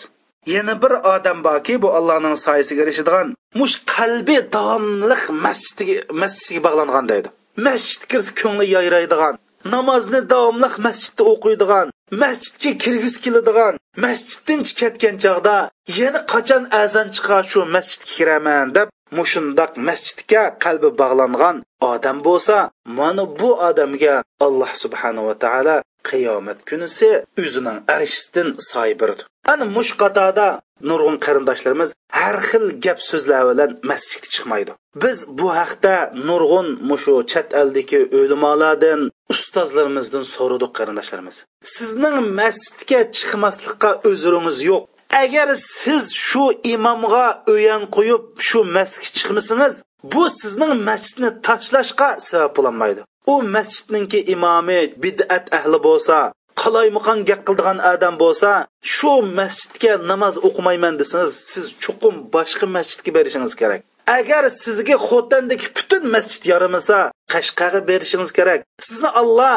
yana 0.53 0.81
bir 0.81 0.91
odam 1.13 1.43
borki 1.47 1.81
bu 1.83 1.89
allohning 1.97 2.35
soyisiga 2.45 2.81
erishadigan 2.85 3.27
mush 3.59 3.75
qalbi 3.95 4.37
davomliq 4.55 5.23
masjidga 5.45 5.95
masjidga 6.21 6.61
bog'langan 6.67 7.05
deydi. 7.11 7.27
Masjid 7.67 8.01
kirsa 8.11 8.31
ko'ngli 8.41 8.65
yayraydigan 8.75 9.33
namozni 9.75 10.21
davomli 10.33 10.69
masjidda 10.85 11.23
o'qiydigan 11.31 11.87
masjidga 12.21 12.71
kirgiz 12.83 13.15
keladigan 13.23 13.73
masjiddan 14.05 14.61
ketgan 14.79 15.15
chog'da 15.23 15.57
yana 15.99 16.19
qachon 16.31 16.63
azon 16.83 17.07
chiqa 17.15 17.37
shu 17.49 17.59
masjidga 17.75 18.07
kiraman 18.15 18.67
deb 18.77 18.87
mushundoq 19.17 19.71
masjidga 19.87 20.43
qalbi 20.63 20.89
bog'langan 21.01 21.55
odam 21.91 22.17
bo'lsa 22.27 22.57
mana 22.97 23.23
bu 23.39 23.49
odamga 23.69 24.15
alloh 24.45 24.71
subhanava 24.83 25.33
taolo 25.43 25.77
qiyomat 26.11 26.59
kunisi 26.69 27.09
o'zining 27.43 27.77
arshdan 27.95 28.49
soy 28.71 28.91
berdi 29.01 29.23
ana 29.51 29.65
mush 29.75 29.91
qatorda 30.01 30.47
nurg'un 30.89 31.17
qarindoshlarimiz 31.25 31.89
har 32.19 32.37
xil 32.49 32.65
gap 32.85 32.99
so'zlar 33.09 33.43
bilan 33.49 33.71
masjidga 33.89 34.27
chiqmaydi. 34.35 34.71
Biz 35.03 35.17
bu 35.39 35.47
haqda 35.59 35.95
nurg'un 36.29 36.67
mushu 36.89 37.15
chet 37.31 37.49
eldagi 37.61 37.99
o'limolardan 38.19 39.01
ustozlarimizdan 39.33 40.25
so'radik 40.35 40.71
qarindoshlarimiz. 40.79 41.37
Sizning 41.75 42.17
masjidga 42.39 42.99
chiqmaslikqa 43.17 43.91
o'ziringiz 44.09 44.57
yo'q. 44.69 44.83
Agar 45.23 45.47
siz 45.81 46.03
shu 46.27 46.45
imomga 46.73 47.27
o'yan 47.53 47.83
qo'yib 47.95 48.23
shu 48.47 48.59
masjidga 48.77 49.09
chiqmasangiz 49.17 49.73
bu 50.13 50.23
sizning 50.39 50.73
masjidni 50.89 51.29
tashlashga 51.47 52.09
sabab 52.29 52.51
bo'lolmaydi 52.57 53.01
u 53.33 53.35
masjidninki 53.55 54.19
imomi 54.33 54.79
bid'at 55.03 55.45
ahli 55.57 55.79
bo'lsa 55.87 56.17
qalaymaqon 56.61 57.19
gap 57.29 57.41
qildigan 57.47 57.79
odam 57.93 58.15
bo'lsa 58.23 58.51
shu 58.95 59.11
masjidga 59.39 59.93
namoz 60.11 60.35
o'qimayman 60.47 60.93
desangiz 61.01 61.33
siz 61.51 61.65
chuqum 61.83 62.15
boshqa 62.35 62.65
masjidga 62.75 63.11
berishingiz 63.17 63.53
kerak. 63.61 63.81
Agar 64.17 64.43
sizga 64.63 64.95
xotandagi 65.09 65.67
butun 65.77 66.03
masjid 66.15 66.43
yaramasa 66.51 66.97
qashqaga 67.33 67.79
berishingiz 67.89 68.31
kerak. 68.37 68.59
Sizni 68.87 69.09
olloh 69.21 69.55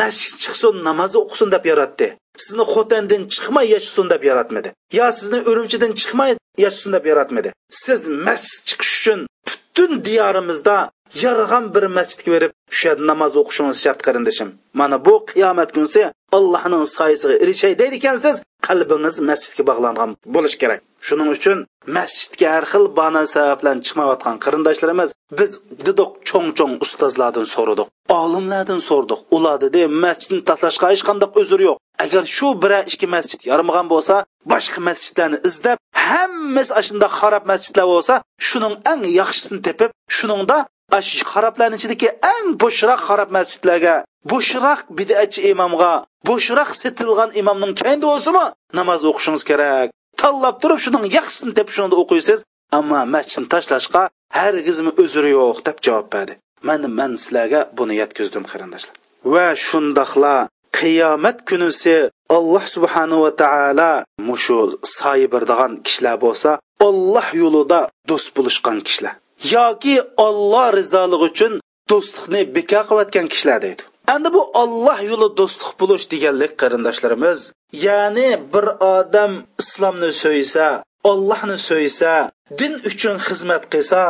masjid 0.00 0.34
chiqsin 0.42 0.74
namoz 0.88 1.12
o'qisin 1.22 1.48
deb 1.54 1.64
yaratdi. 1.70 2.08
Sizni 2.44 2.64
xotandan 2.74 3.22
chiqmay 3.34 3.66
yashasin 3.74 4.06
deb 4.12 4.22
yaratmadi. 4.30 4.68
Yo 4.98 5.06
sizni 5.18 5.38
urumchidan 5.50 5.92
chiqmay 6.00 6.30
yashasin 6.64 6.90
deb 6.96 7.04
yaratmadi. 7.10 7.48
Siz 7.82 8.00
masjid 8.26 8.60
chiqish 8.68 8.94
uchun 8.98 9.20
butun 9.46 9.92
diyorimizda 10.06 10.76
yarg'an 11.24 11.74
bir 11.74 11.84
masjidga 11.98 12.30
berib 12.34 12.52
shu 12.78 12.90
namoz 13.10 13.32
o'qishingiz 13.40 13.78
shart 13.84 14.00
qarindoshim. 14.06 14.48
Mana 14.80 14.96
bu 15.06 15.14
qiyomat 15.30 15.70
kunsi 15.76 16.00
allohning 16.36 16.84
soyasiga 16.96 17.34
erishay 17.44 17.72
deydi 17.80 17.94
ekansiz 18.00 18.36
qalbingiz 18.68 19.16
masjidga 19.30 19.62
bog'langan 19.70 20.10
bo'lishi 20.34 20.58
kerak. 20.62 20.80
Shuning 21.06 21.28
uchun 21.36 21.58
masjidga 21.96 22.48
har 22.54 22.64
xil 22.72 22.84
bana 23.00 23.22
bilan 23.60 23.76
chiqmayotgan 23.86 24.36
qarindoshlarimiz 24.44 25.10
biz 25.38 25.50
dedik 25.86 26.10
cho'ng 26.28 26.48
cho'ng 26.58 26.74
ustozlardan 26.84 27.46
so'radik 27.54 27.88
olimlardan 28.08 28.80
so'radik. 28.88 29.20
Ular 29.36 29.56
dedi 29.64 29.80
masjidni 30.04 30.40
tashlashga 30.50 30.86
hech 30.92 31.04
qanday 31.08 31.28
uzr 31.40 31.60
yo'q. 31.68 31.76
Agar 32.04 32.24
shu 32.36 32.48
bir 32.62 32.72
ikki 32.92 33.06
masjid 33.14 33.40
yarmagan 33.50 33.86
bo'lsa 33.92 34.14
boshqa 34.52 34.80
masjidlarni 34.88 35.38
izlab 35.48 35.78
hammasi 36.06 36.72
shunday 36.88 37.10
xarob 37.20 37.44
masjidlar 37.52 37.86
bo'lsa 37.92 38.14
shuning 38.48 38.74
eng 38.92 39.02
yaxshisini 39.20 39.60
tepib 39.68 39.90
shuningda 40.16 40.58
xaroblarni 40.92 41.76
ichidagi 41.78 42.08
eng 42.34 42.48
bo'shroq 42.62 43.00
xarob 43.08 43.30
masjidlarga 43.36 43.94
bo'shroq 44.30 44.80
bidatchi 44.98 45.40
imomga 45.52 45.92
bo'shroq 46.28 46.70
setilgan 46.82 47.30
imomning 47.40 47.72
kayinda 47.80 48.06
bo'lsimi 48.12 48.44
namoz 48.78 49.00
o'qishingiz 49.10 49.44
kerak. 49.50 49.88
Tanlab 50.20 50.56
turib 50.62 50.80
shuning 50.84 51.04
yaxshisini 51.18 51.52
deb 51.58 51.68
shuni 51.74 51.94
o'qiysiz 52.02 52.38
ammo 52.78 53.00
masjidni 53.14 53.48
tashlashga 53.54 54.02
hargizmi 54.38 54.92
uzri 55.02 55.30
yo'q 55.38 55.58
deb 55.68 55.78
javob 55.86 56.06
berdi. 56.14 56.34
Mana 56.68 56.88
man 56.98 57.12
sizlarga 57.22 57.60
buni 57.78 57.94
yetkazdim 58.02 58.44
qarindoshlar. 58.50 58.94
Va 59.34 59.46
shundoqla 59.66 60.34
qiyomat 60.78 61.38
kunisi 61.48 61.96
alloh 62.36 62.64
subhanava 62.74 63.30
taolo 63.42 63.92
mushu 64.28 64.58
soyi 64.96 65.26
birdigan 65.34 65.72
kishilar 65.86 66.16
bo'lsa 66.24 66.50
olloh 66.88 67.28
yo'lida 67.42 67.80
do'st 68.10 68.28
bo'lishgan 68.36 68.78
kishilar. 68.86 69.14
Yoki 69.54 69.96
olloh 70.26 70.68
rizoligi 70.78 71.24
uchun 71.30 71.52
do'stlikni 71.90 72.40
bekor 72.56 72.84
qilayotgan 72.88 73.26
kishilar 73.32 73.58
deydi. 73.66 73.82
Endi 74.14 74.28
bu 74.36 74.42
olloh 74.62 74.98
yo'li 75.10 75.28
do'stlik 75.40 75.72
bo'lish 75.80 76.04
deganlik 76.12 76.52
qarindoshlarimiz 76.60 77.40
ya'ni 77.84 78.28
bir 78.52 78.66
odam 78.96 79.32
islomni 79.62 80.10
so'ysa 80.22 80.66
ollohni 81.10 81.58
so'ysa 81.68 82.12
din 82.58 82.72
uchun 82.90 83.16
xizmat 83.26 83.64
qilsa 83.72 84.02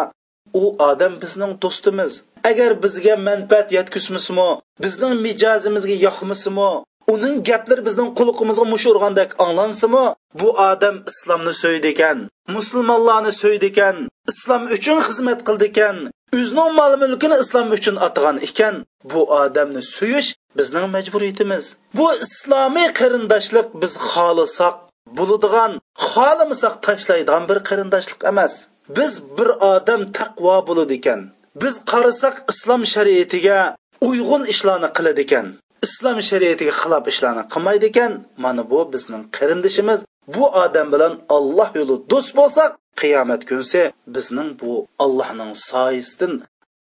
u 0.62 0.64
odam 0.90 1.12
bizning 1.22 1.52
do'stimiz. 1.62 2.12
Agar 2.50 2.70
bizga 2.82 3.14
manfaat 3.28 3.68
yetkazmasmi 3.78 4.48
bizning 4.84 5.14
mijozimizga 5.26 5.96
yoqmasmi 6.06 6.70
uning 7.12 7.36
gaplari 7.48 7.82
bizning 7.88 8.10
quliqimizga 8.18 8.64
mushurgandek 8.74 9.30
anglansimi? 9.44 10.04
Bu 10.40 10.48
odam 10.70 10.96
islomni 11.10 11.54
so'ydi 11.62 11.88
ekan 11.94 12.18
musulmonlarni 12.56 13.32
so'ydi 13.42 13.66
ekan 13.72 13.96
islom 14.30 14.62
uchun 14.76 14.98
xizmat 15.06 15.40
qildi 15.48 15.66
ekan 15.72 15.96
o'zining 16.36 16.70
mol 16.78 16.92
mulkini 17.02 17.36
islom 17.44 17.68
uchun 17.76 17.96
atgan 18.06 18.36
ekan. 18.48 18.74
Bu 19.10 19.20
odamni 19.42 19.82
suyish 19.94 20.28
bizning 20.58 20.86
majburiyatimiz. 20.94 21.64
Bu 21.98 22.06
islomiy 22.24 22.88
qarindoshlik 23.00 23.68
biz 23.82 23.92
xohlasak 24.10 24.76
bo'ladigan 25.18 25.72
xohlamasak 26.08 26.74
tashlaydigan 26.86 27.42
bir 27.50 27.58
qarindoshlik 27.68 28.20
emas. 28.30 28.54
Biz 28.96 29.12
bir 29.36 29.48
odam 29.72 30.02
taqvo 30.18 30.56
bo'ladi 30.68 30.94
ekan. 31.00 31.20
Biz 31.62 31.74
qarasak 31.90 32.34
islom 32.52 32.82
shariatiga 32.94 33.60
uyg'un 34.08 34.42
ishlarni 34.52 34.88
qiladi 34.96 35.20
ekan. 35.26 35.46
Islom 35.86 36.18
shariatiga 36.30 36.72
xilof 36.80 37.04
ishlarni 37.12 37.44
qilmaydi 37.52 37.86
ekan. 37.92 38.12
Mana 38.44 38.62
bu 38.70 38.80
bizning 38.92 39.22
qarindishimiz. 39.36 40.00
Bu 40.34 40.44
odam 40.64 40.86
bilan 40.94 41.14
alloh 41.36 41.68
yo'li 41.78 41.96
do'st 42.10 42.30
bo'lsak 42.38 42.70
qiyomat 43.00 43.42
kunsi 43.50 43.80
bizning 44.14 44.50
bu 44.60 44.72
allohning 45.04 45.52
soyisidan 45.70 46.32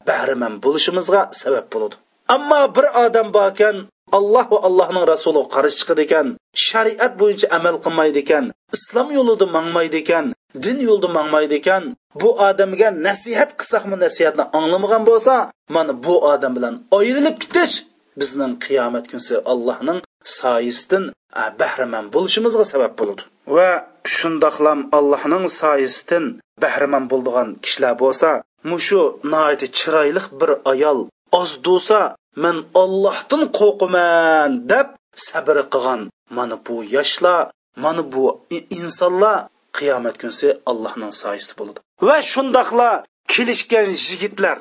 bahriman 0.09 0.53
bo'lishimizga 0.63 1.21
sabab 1.41 1.65
bo'ladi. 1.73 1.95
Ammo 2.35 2.61
bir 2.75 2.85
odam 3.05 3.27
bor 3.35 3.47
ekan 3.53 3.75
alloh 4.17 4.45
va 4.53 4.59
allohning 4.67 5.05
rasuli 5.13 5.41
qarshi 5.55 5.75
chiqadi 5.79 6.01
ekan 6.07 6.27
shariat 6.67 7.13
bo'yicha 7.21 7.47
amal 7.57 7.75
qilmaydi 7.85 8.19
ekan 8.25 8.45
islom 8.77 9.07
yo'lida 9.17 9.45
mangmaydi 9.55 9.97
ekan 10.03 10.25
din 10.63 10.77
yo'lida 10.87 11.09
mangmaydi 11.17 11.55
ekan. 11.61 11.83
Bu 12.21 12.29
odamga 12.49 12.89
nasihat 13.07 13.49
qilsaqmi 13.59 13.95
nasihatni 14.05 14.43
anglamagan 14.57 15.03
bo'lsa 15.09 15.35
mana 15.75 15.93
bu 16.05 16.15
odam 16.33 16.51
bilan 16.57 16.73
ayrilib 16.99 17.37
ketish 17.43 17.75
bizning 18.19 18.53
qiyomat 18.65 19.05
kunsi 19.11 19.35
allohning 19.51 19.99
soyisidan 20.39 21.03
bahramand 21.61 22.07
bo'lishimizga 22.15 22.65
sabab 22.73 22.93
bo'ladi. 22.99 23.23
Va 23.55 23.71
shundoqlam 24.15 24.79
allohning 24.97 25.45
soyisidan 25.61 26.25
bahramand 26.63 27.07
bo'ldigan 27.11 27.49
kishilar 27.63 27.93
bo'lsa 28.03 28.29
mushu 28.71 29.01
noiti 29.33 29.67
chiroyli 29.77 30.21
bir 30.39 30.51
ayol 30.71 30.99
ozdusa 31.41 32.01
men 32.43 32.57
ollohdan 32.83 33.43
qo'rqaman 33.59 34.49
deb 34.71 34.87
sabr 35.27 35.57
qilgan. 35.73 36.01
Mana 36.37 36.55
bu 36.65 36.75
yoshlar 36.95 37.41
mana 37.83 38.03
bu 38.13 38.23
insonlar 38.79 39.37
qiyomat 39.77 40.15
kunsi 40.21 40.47
allohning 40.71 41.13
soyisi 41.21 41.53
bo'ladi. 41.59 41.79
Va 42.07 42.17
shundoqla 42.31 42.89
kelishgan 43.33 43.89
yigitlar 44.07 44.57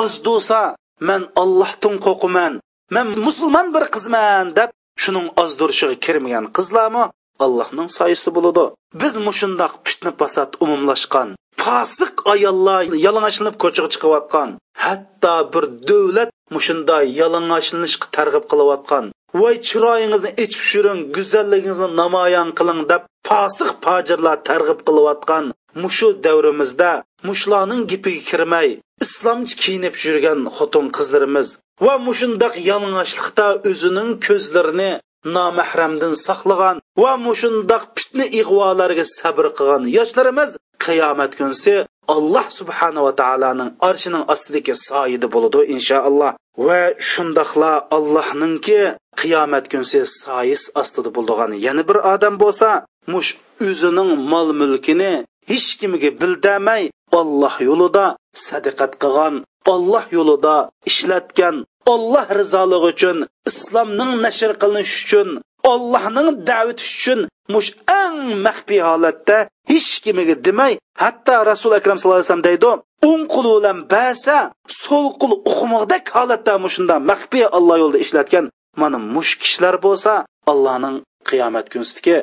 ozdusa 0.00 0.60
men 1.08 1.22
ollohdan 1.42 1.94
qo'rqaman 2.06 2.52
men 2.94 3.06
musulmon 3.26 3.66
bir 3.74 3.84
qizman 3.94 4.44
deb 4.58 4.70
shuning 5.02 5.28
ozdirishiga 5.42 5.96
kirmagan 6.04 6.46
qizlarmi? 6.56 7.04
Allohning 7.44 7.88
soyisi 7.98 8.30
bo'ladi. 8.36 8.64
Biz 9.00 9.14
mushundoq 9.28 9.72
fitna 9.86 10.12
fasod 10.20 10.50
umumlashgan 10.64 11.28
fosiq 11.66 12.14
ayollar 12.32 12.82
yalang'ochlanib 13.06 13.56
ko'chaga 13.62 13.88
chiqayotgan 13.94 14.50
hatto 14.84 15.34
bir 15.52 15.64
davlat 15.88 16.30
mushunday 16.54 17.04
yalang'ochlanishga 17.20 18.06
targ'ib 18.16 18.44
qilayotgan. 18.52 19.04
Voy 19.40 19.54
chiroyingizni 19.68 20.30
ichib 20.44 20.62
shuring 20.70 21.00
go'zalligingizni 21.16 21.88
namoyon 22.00 22.48
qiling 22.58 22.80
deb 22.92 23.02
fosiq 23.28 23.70
fojirlar 23.84 24.36
targ'ib 24.48 24.80
qilayotgan 24.88 25.44
mushu 25.82 26.08
davrimizda 26.26 26.92
mushlarning 27.28 27.82
gipiga 27.90 28.22
kirmay 28.30 28.68
islomchi 29.04 29.54
kiyinib 29.62 29.94
yurgan 30.04 30.40
xotin 30.56 30.86
qizlarimiz 30.96 31.48
va 31.84 31.94
mushundoq 32.06 32.54
yalang'ochlikda 32.70 33.46
o'zining 33.70 34.10
ko'zlarini 34.26 34.90
nomahramdan 35.36 36.14
saqlagan 36.26 36.76
va 37.02 37.12
mushundoq 37.26 37.82
fitna 37.96 38.26
ig'volarga 38.40 39.04
sabr 39.18 39.44
qilgan 39.58 39.82
yoshlarimiz 39.96 40.50
qiyomat 40.84 41.32
kunsi 41.40 41.74
alloh 42.14 42.46
subhanava 42.58 43.12
taoloning 43.20 43.70
arshining 43.88 44.24
ostidagi 44.32 44.74
soyida 44.88 45.26
bo'ladi 45.34 45.60
inshaalloh. 45.74 46.32
Va 46.66 46.82
shundoqla 47.10 47.72
allohninki 47.96 48.80
qiyomat 49.20 49.64
kunsi 49.72 49.98
soyis 50.22 50.62
ostida 50.80 51.10
bo'ladigan 51.16 51.52
yana 51.66 51.82
bir 51.88 51.98
odam 52.14 52.34
bo'lsa 52.42 52.68
mush 53.12 53.30
o'zining 53.68 54.10
mol 54.32 54.48
mulkini 54.60 55.12
hech 55.50 55.68
kimga 55.80 56.10
bildamay 56.20 56.82
olloh 57.20 57.54
yo'lida 57.68 58.04
sadaqat 58.46 58.92
qilgan 59.02 59.34
olloh 59.72 60.04
yo'lida 60.16 60.56
ishlatgan 60.90 61.56
olloh 61.92 62.26
rizoligi 62.40 62.86
uchun 62.92 63.18
islomning 63.50 64.12
nashr 64.24 64.52
qilinishi 64.62 64.96
uchun 65.04 65.28
ollohning 65.72 66.28
da'vati 66.48 66.84
uchun 66.92 67.20
mush 67.54 67.70
eng 68.02 68.18
maxfiy 68.46 68.80
holatda 68.88 69.38
hech 69.70 69.90
kimiga 70.04 70.36
demay 70.46 70.72
hatto 71.02 71.34
rasul 71.50 71.72
akram 71.78 71.96
sallallohu 71.98 72.18
alayhi 72.20 72.30
vasallam 72.30 72.48
deydi 72.48 72.66
o'ng 73.08 73.22
qo'li 73.34 73.50
bilan 73.56 73.78
basa 73.92 74.38
so'l 74.82 75.06
qo'l 75.20 75.32
uqmoqdek 75.50 76.04
holatda 76.16 76.52
mushunda 76.64 76.94
maxfiy 77.10 77.44
olloh 77.58 77.76
yo'lida 77.82 77.98
ishlatgan 78.06 78.44
mana 78.80 78.98
mush 79.14 79.32
kishilar 79.42 79.74
bo'lsa 79.86 80.12
allohning 80.52 80.96
qiyomat 81.28 81.66
kunsidagi 81.72 82.16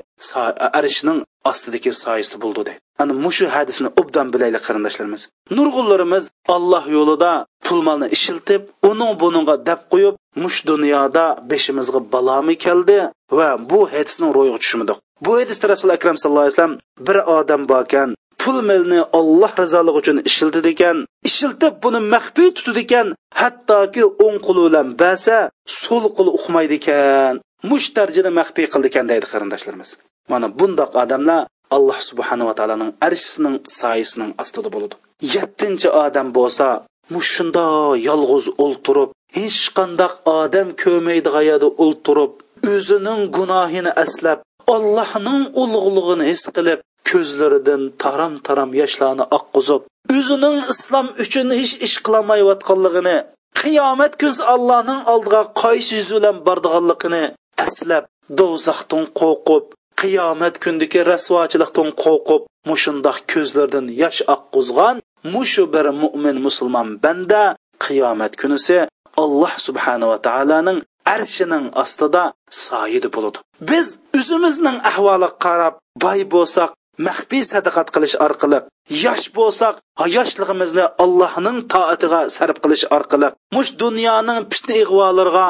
arishining 0.77 1.19
ostidagi 1.49 1.91
soyisi 2.03 2.35
bo'ldi 2.43 2.61
deydi. 2.67 2.79
Ana 3.01 3.13
mushu 3.25 3.45
hadisni 3.55 3.89
obdan 4.01 4.27
bilaylik 4.33 4.63
qarindoshlarimiz. 4.67 5.21
Nurg'unlarimiz 5.57 6.23
alloh 6.55 6.83
yo'lida 6.97 7.31
pul 7.65 7.79
molni 7.87 8.07
ishiltib 8.17 8.61
uning 8.89 9.11
buningga 9.21 9.55
dab 9.67 9.81
qo'yib 9.93 10.15
mush 10.43 10.59
dunyoda 10.71 11.25
beshimizga 11.51 11.99
balomi 12.13 12.55
keldi 12.65 12.97
va 13.37 13.49
bu 13.71 13.79
hadisning 13.93 14.31
ro'yiga 14.37 14.59
tushmadik. 14.63 14.97
Bu 15.25 15.31
hadisda 15.39 15.65
rasul 15.73 15.89
akram 15.97 16.15
sallallohu 16.21 16.45
alayhi 16.45 16.57
vasallam 16.57 16.77
bir 17.07 17.17
odam 17.37 17.61
borkan 17.71 18.09
pul 18.43 18.57
milni 18.69 18.99
Alloh 19.19 19.51
rizoligi 19.61 19.97
uchun 20.01 20.17
ishiltidi 20.29 20.69
ekan 20.75 20.97
ishiltib 21.29 21.73
buni 21.83 21.99
maxfiy 22.13 22.49
tutadi 22.57 22.81
ekan 22.85 23.07
hattoki 23.41 24.03
o'ng 24.25 24.37
qo'li 24.45 24.61
bilan 24.67 24.87
basa 25.01 25.37
so'l 25.81 26.03
qo'li 26.17 26.31
uqmaydi 26.39 26.75
ekan 26.81 27.33
mush 27.69 27.87
darajada 27.97 28.31
maxfiy 28.39 28.65
qildi 28.73 28.87
ekan 28.91 29.05
deydi 29.11 29.25
qarindoshlarimiz. 29.33 29.89
Mana 30.31 30.47
bundoq 30.59 30.91
odamlar 31.03 31.41
alloh 31.75 31.99
subhanava 32.09 32.53
taoloning 32.59 32.91
arshisining 33.07 33.55
soyisining 33.81 34.31
ostida 34.41 34.69
bo'ladi. 34.75 34.95
Yettinchi 35.35 35.89
odam 36.05 36.27
bo'lsa 36.37 36.67
mushunda 37.15 37.65
yolg'iz 38.09 38.45
o'ltirib 38.65 39.09
hech 39.37 39.61
qandoq 39.77 40.13
odam 40.39 40.67
ko'maydigan 40.83 41.43
yerda 41.49 41.69
o'ltirib 41.83 42.31
o'zining 42.73 43.21
gunohini 43.37 43.91
aslab 44.03 44.39
allohning 44.75 45.41
ulug'lig'ini 45.61 46.25
his 46.31 46.43
qilib 46.55 46.79
ko'zlaridan 47.09 47.83
taram 48.03 48.33
taram 48.47 48.69
yoshlarni 48.81 49.25
oqqizib 49.37 49.81
o'zining 50.17 50.57
islom 50.73 51.07
uchun 51.23 51.47
hech 51.59 51.73
ish 51.87 51.97
qilolmayotganligini 52.05 53.17
qiyomat 53.61 54.13
kuz 54.21 54.35
allohning 54.53 55.01
oldiga 55.13 55.41
qaysi 55.63 55.91
yuz 55.99 56.09
bilan 56.17 56.37
bordiganligini 56.47 57.23
aslab 57.65 58.03
do'zaxdan 58.39 59.03
qo'rqib 59.19 59.63
qiyomat 60.03 60.55
kundagi 60.63 60.99
rasvochilikdan 61.11 61.89
qo'rqib 62.03 62.41
mushundoq 62.69 63.17
ko'zlardan 63.31 63.85
yosh 64.01 64.21
oqquzgan 64.35 64.95
mushu 65.33 65.63
bir 65.73 65.85
mo'min 66.01 66.37
musulmon 66.45 66.87
banda 67.03 67.43
qiyomat 67.85 68.33
kunisi 68.41 68.77
alloh 69.23 69.53
subhanava 69.67 70.17
taoloning 70.27 70.79
arshining 71.15 71.65
ostida 71.83 72.23
soyidi 72.65 73.09
bo'ladi. 73.15 73.37
Biz 73.69 73.87
o'zimizning 74.19 74.77
ahvoliga 74.91 75.29
qarab 75.45 75.73
boy 76.03 76.19
bo'lsak 76.33 76.69
maxfiy 77.07 77.43
sadaqat 77.51 77.87
qilish 77.95 78.15
orqali 78.25 78.59
yosh 79.03 79.25
bo'lsak 79.37 79.75
yoshligimizni 80.15 80.85
allohning 81.03 81.57
toatiga 81.73 82.19
sarf 82.35 82.57
qilish 82.63 82.85
orqali 82.97 83.27
mush 83.55 83.71
dunyoning 83.83 84.39
pishni 84.51 84.75
ig'volariga 84.83 85.47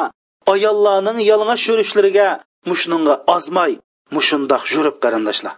ayollarning 0.52 1.18
yalang'och 1.30 1.62
yurishlariga 1.68 2.28
mushnunga 2.70 3.14
ozmay 3.34 3.72
mushundoq 4.16 4.62
yurib 4.74 4.96
qarindoshlar. 5.04 5.54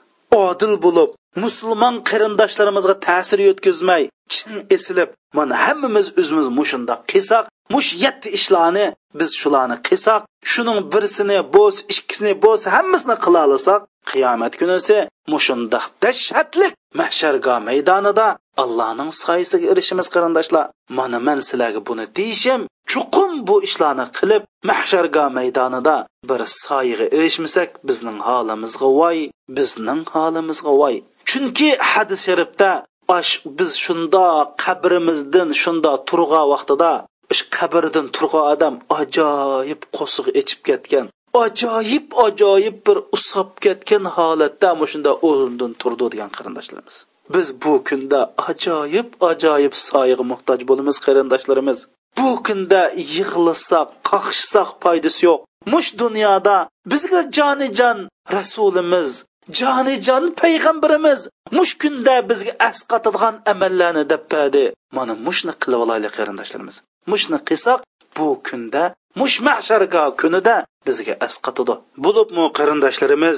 Odil 0.46 0.74
bo'lib 0.84 1.10
musulmon 1.44 1.94
qarindoshlarimizga 2.10 2.94
ta'sir 3.06 3.38
yetkazmay 3.48 4.02
chin 4.34 4.54
esilib 4.76 5.10
mana 5.38 5.54
hammamiz 5.64 6.06
o'zimiz 6.20 6.48
mushundoq 6.58 7.00
qilsak 7.12 7.44
mush 7.74 7.88
yetti 8.04 8.28
ishlarni 8.38 8.86
biz 9.18 9.30
shularni 9.40 9.76
qilsak 9.88 10.20
shuning 10.52 10.78
birsini 10.92 11.38
bo'lsa 11.56 11.80
ikkisini 11.92 12.32
bo'lsa 12.44 12.66
hammasini 12.76 13.16
qila 13.24 13.42
olsak 13.56 13.80
qiyomat 14.10 14.52
kunisi 14.60 14.96
mushundoq 15.32 15.84
dahshatlik 16.04 16.72
mahsharga 17.00 17.54
maydonida 17.68 18.28
allohning 18.62 19.10
soyisiga 19.22 19.66
erishimiz 19.72 20.08
qarindoshlar. 20.14 20.64
Mana 20.98 21.18
man 21.26 21.38
sizlarga 21.48 21.80
buni 21.88 22.06
deyishim 22.18 22.60
chuqum 22.92 23.32
bu 23.48 23.56
ishlarni 23.68 24.06
qilib 24.18 24.42
mahsharga 24.70 25.24
maydonida 25.38 25.96
bir 26.30 26.40
soyiga 26.62 27.06
erishmasak 27.16 27.70
bizning 27.88 28.18
holimizga 28.28 28.88
voy 29.00 29.18
bizning 29.56 30.02
holimizga 30.14 30.72
voy. 30.82 30.96
Chunki 31.30 31.68
hadis 31.92 32.20
sharifda 32.28 32.70
biz 33.58 33.72
shunda 33.84 34.24
qabrimizdan 34.64 35.48
shunda 35.62 35.92
turgan 36.08 36.46
vaqtida 36.52 36.92
ish 37.32 37.42
qabrdan 37.56 38.06
turgan 38.16 38.44
odam 38.54 38.74
ajoyib 39.00 39.80
qo'siq 39.96 40.26
ichib 40.40 40.60
ketgan 40.68 41.06
ajoyib 41.44 42.06
ajoyib 42.26 42.76
bir 42.86 42.98
usab 43.16 43.50
ketgan 43.64 44.04
holatda 44.16 44.70
shunda 44.92 45.12
o'rnidan 45.28 45.72
turdi 45.82 46.06
degan 46.12 46.30
qarindoshlarimiz. 46.36 46.96
Biz 47.34 47.62
bu 47.62 47.72
kunda 47.88 48.20
ajoyib 48.48 49.08
ajoyib 49.30 49.74
soyiga 49.88 50.24
muhtoj 50.32 50.60
bo'lamiz 50.68 50.96
qarindoshlarimiz. 51.06 51.78
Bu 52.18 52.28
kunda 52.46 52.82
yig'lasak 53.14 53.88
qaqshsak 54.10 54.68
foydasi 54.82 55.20
yo'q. 55.28 55.40
Mush 55.72 55.90
dunyoda 56.02 56.56
bizga 56.92 57.20
jonijon 57.36 57.98
rasulimiz 58.36 59.10
jonijon 59.58 60.24
payg'ambarimiz 60.40 61.20
mush 61.56 61.72
kunda 61.82 62.14
bizga 62.28 62.52
asqatadigan 62.68 63.34
amallarni 63.52 64.04
debpadi 64.12 64.64
mana 64.96 65.14
mushni 65.26 65.52
qilib 65.62 65.80
olaylik 65.84 66.12
qarindoshlarimiz. 66.18 66.76
Mushni 67.12 67.38
qilsak 67.48 67.80
bu 68.16 68.26
kunda 68.48 68.82
mush 69.20 69.36
mahsharga 69.48 70.02
kunida 70.20 70.56
bizga 70.86 71.14
asqatadi 71.26 71.74
bo'libmi 72.04 72.44
qarindoshlarimiz? 72.58 73.36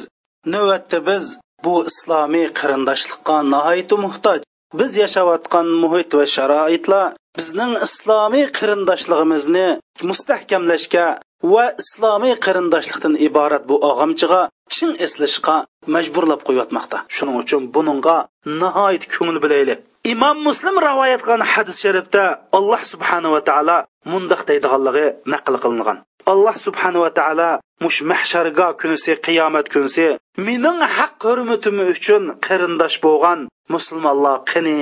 Navbatda 0.53 0.99
biz 1.09 1.25
bu 1.65 1.75
islomiy 1.91 2.47
qarindoshlikqa 2.61 3.37
nihoyatda 3.53 3.97
muhtoj. 4.05 4.39
Biz 4.79 4.91
yashayotgan 5.03 5.67
muhit 5.83 6.11
va 6.19 6.25
sharoitlar 6.37 7.15
bizning 7.39 7.73
islomiy 7.87 8.47
qarindoshligimizni 8.59 9.67
mustahkamlashga 10.11 11.07
va 11.53 11.65
islomiy 11.83 12.35
qarindoshlikdan 12.47 13.15
iborat 13.29 13.65
bu 13.71 13.77
og'amchiga 13.91 14.43
chin 14.75 14.91
eslashga 15.07 15.57
majburlab 15.95 16.41
qo'yotmoqda. 16.49 16.99
Shuning 17.17 17.37
uchun 17.43 17.63
buningga 17.75 18.17
nihoyat 18.63 19.05
ko'ngil 19.15 19.39
bilayli 19.45 19.77
imom 20.13 20.37
muslim 20.49 20.77
rivoyat 20.89 21.21
qilgan 21.25 21.43
hadis 21.53 21.77
sharifda 21.85 22.25
alloh 22.59 22.83
subhanava 22.93 23.41
taolo 23.49 23.79
mundoq 24.13 24.43
deydiganligi 24.51 25.07
naql 25.33 25.55
qilingan. 25.65 25.99
Alloh 26.33 26.57
subhanava 26.67 27.11
taolo 27.19 27.51
mush 27.85 27.99
mahsharga 28.11 28.69
kunisi 28.81 29.13
qiyomat 29.27 29.67
kunisi 29.73 30.07
mening 30.47 30.81
haq 30.97 31.15
hurmatim 31.29 31.77
uchun 31.95 32.23
qarindosh 32.47 32.97
bo'lgan 33.05 33.41
musulmonlar 33.75 34.37
qani 34.51 34.79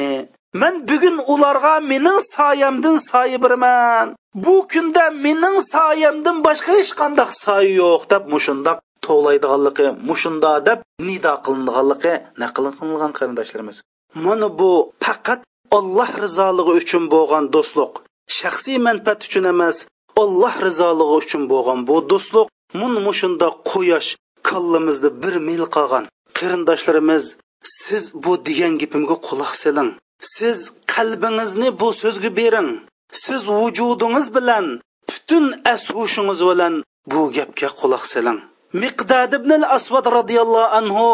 man 0.60 0.74
bugun 0.88 1.16
ularga 1.32 1.74
mening 1.92 2.18
soyamdan 2.34 2.96
soya 3.10 3.38
beraman. 3.44 4.06
Bu 4.44 4.54
kunda 4.72 5.04
mening 5.26 5.56
soyamdan 5.74 6.36
boshqa 6.46 6.72
hech 6.78 6.92
qanday 7.00 7.30
soya 7.44 7.70
yo'q 7.80 8.02
deb 8.12 8.22
mushundoq 8.34 8.78
to'laydiganligi 9.06 9.86
mushunda 10.08 10.52
deb 10.68 10.78
nido 11.08 11.34
qilinganligi 11.46 12.14
naql 12.42 12.64
qilingan 12.78 13.12
qarindoshlarimiz. 13.18 13.76
Mana 14.24 14.48
bu 14.58 14.70
faqat 15.04 15.40
alloh 15.78 16.10
rizoligi 16.24 16.72
uchun 16.80 17.04
bo'lgan 17.14 17.44
do'stlik 17.54 17.92
shaxsiy 18.38 18.78
manfaat 18.86 19.20
uchun 19.26 19.44
emas 19.54 19.76
olloh 20.22 20.54
rizoligi 20.66 21.14
uchun 21.20 21.42
bo'lgan 21.52 21.78
bu 21.88 21.96
do'stlik 22.10 22.46
mun 22.80 22.92
mushunda 23.06 23.48
quyosh 23.70 24.08
kallamizni 24.48 25.10
bir 25.22 25.34
mil 25.48 25.62
qolgan. 25.76 26.04
Qarindoshlarimiz 26.38 27.24
siz 27.80 28.04
bu 28.24 28.32
degan 28.46 28.72
gapimga 28.80 29.16
quloq 29.26 29.52
seling. 29.62 29.90
Siz 30.34 30.58
qalbingizni 30.94 31.68
bu 31.80 31.88
so'zga 32.00 32.30
bering. 32.40 32.70
Siz 33.24 33.40
vujudingiz 33.56 34.26
bilan 34.36 34.66
butun 35.08 35.44
ashushingiz 35.72 36.40
bilan 36.50 36.74
bu 37.10 37.20
gapga 37.36 37.68
quloq 37.80 38.04
seling. 38.12 38.38
Miqdad 38.82 39.30
ibn 39.38 39.50
al 39.58 39.64
asvad 39.76 40.04
roziyallohu 40.18 40.72
anhu 40.78 41.08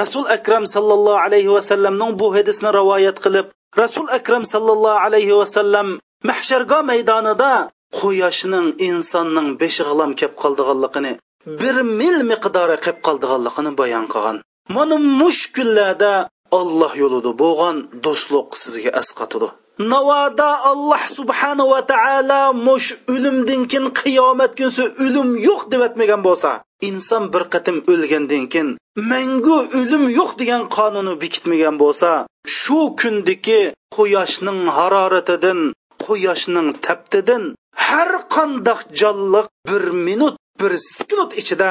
rasul 0.00 0.24
akram 0.36 0.64
sallallohu 0.74 1.22
alayhi 1.26 1.50
vasallamning 1.56 2.12
bu 2.20 2.26
hadisni 2.36 2.68
rivoyat 2.78 3.16
qilib 3.24 3.46
rasul 3.82 4.06
akram 4.18 4.44
sallallohu 4.52 5.02
alayhi 5.06 5.38
vasallam 5.40 5.88
mahsharga 6.28 6.78
maydonida 6.90 7.52
quyoshning 7.98 8.68
insonning 8.88 9.48
beshig'lam 9.60 10.10
kelib 10.18 10.34
qoldiganligini 10.42 11.12
bir 11.60 11.76
mil 12.00 12.16
miqdori 12.30 12.76
qilib 12.84 12.98
qoldiganligini 13.06 13.72
bayon 13.80 14.06
qilgan. 14.12 14.36
Mana 14.76 14.96
mush 15.20 15.42
kunlarda 15.56 16.12
olloh 16.60 16.92
yo'lida 17.02 17.32
bo'lgan 17.42 17.76
do'stlik 18.04 18.48
sizga 18.62 18.90
asqatidi 19.00 19.48
navoda 19.78 20.50
alloh 20.70 21.02
subhanava 21.18 21.80
taolo 21.92 22.42
mush 22.66 22.88
o'limdan 23.14 23.62
keyin 23.70 23.86
qiyomat 24.00 24.52
kunsi 24.58 24.82
o'lim 25.04 25.30
yo'q 25.48 25.62
deb 25.72 25.80
aytmagan 25.86 26.20
bo'lsa 26.28 26.50
inson 26.88 27.22
bir 27.34 27.44
qatim 27.54 27.76
o'lgandan 27.92 28.44
keyin 28.52 28.68
mangu 29.12 29.58
o'lim 29.78 30.04
yo'q 30.18 30.30
degan 30.40 30.62
qonunni 30.76 31.14
bekitmagan 31.22 31.76
bo'lsa 31.82 32.10
shu 32.58 32.78
kundagi 33.00 33.60
quyoshning 33.96 34.60
haroratidan 34.76 35.60
quyoshning 36.04 36.68
taptidan 36.86 37.42
har 37.86 38.10
qandoq 38.34 38.80
jonliq 39.00 39.46
bir 39.68 39.84
minut 40.06 40.36
bir 40.60 40.72
sekund 40.92 41.30
ichida 41.40 41.70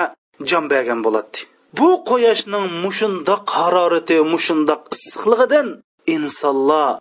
jon 0.50 0.66
bergan 0.72 1.00
bo'ladi. 1.06 1.38
Bu 1.78 1.90
quyoshning 2.10 2.66
mushundoq 2.84 3.44
harorati 3.58 4.18
mushundoq 4.34 4.82
issiqligidan 4.96 5.68
insonlar 6.16 6.92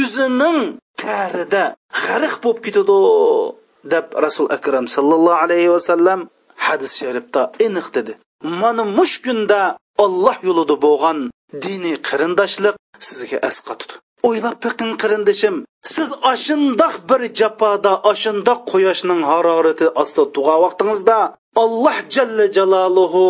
o'zining 0.00 0.58
tarida 1.02 1.64
g'arq 2.02 2.34
bo'lib 2.44 2.60
ketadi 2.66 2.98
deb 3.92 4.06
rasul 4.24 4.46
akram 4.56 4.86
sallallohu 4.94 5.42
alayhi 5.44 5.70
vasallam 5.76 6.20
hadis 6.66 6.92
sharifda 7.00 7.42
aniq 7.66 7.86
dedi. 7.96 8.12
Mana 8.60 8.84
mush 8.98 9.16
kunda 9.24 9.60
olloh 10.04 10.36
yo'lida 10.48 10.76
bo'lgan 10.86 11.18
diniy 11.64 11.96
qarindoshlik 12.08 12.74
sizga 13.08 13.38
asqatdi 13.48 13.94
o'ylab 14.28 14.56
biqin 14.64 14.90
qirindishim 15.02 15.56
siz 15.94 16.08
ashundoq 16.32 16.94
bir 17.10 17.22
jafoda 17.40 17.92
ashundoq 18.12 18.60
quyoshning 18.70 19.20
harorati 19.30 19.86
ostida 20.02 20.24
tug'an 20.36 20.58
vaqtingizda 20.64 21.18
alloh 21.64 21.98
jalla 22.14 22.46
jaloluhu 22.56 23.24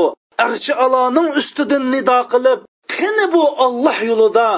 arshi 0.46 0.72
aloning 0.84 1.28
ustidan 1.40 1.84
nido 1.94 2.18
qilib 2.32 2.60
qani 2.94 3.26
bu 3.34 3.42
olloh 3.66 3.98
yo'lida 4.10 4.48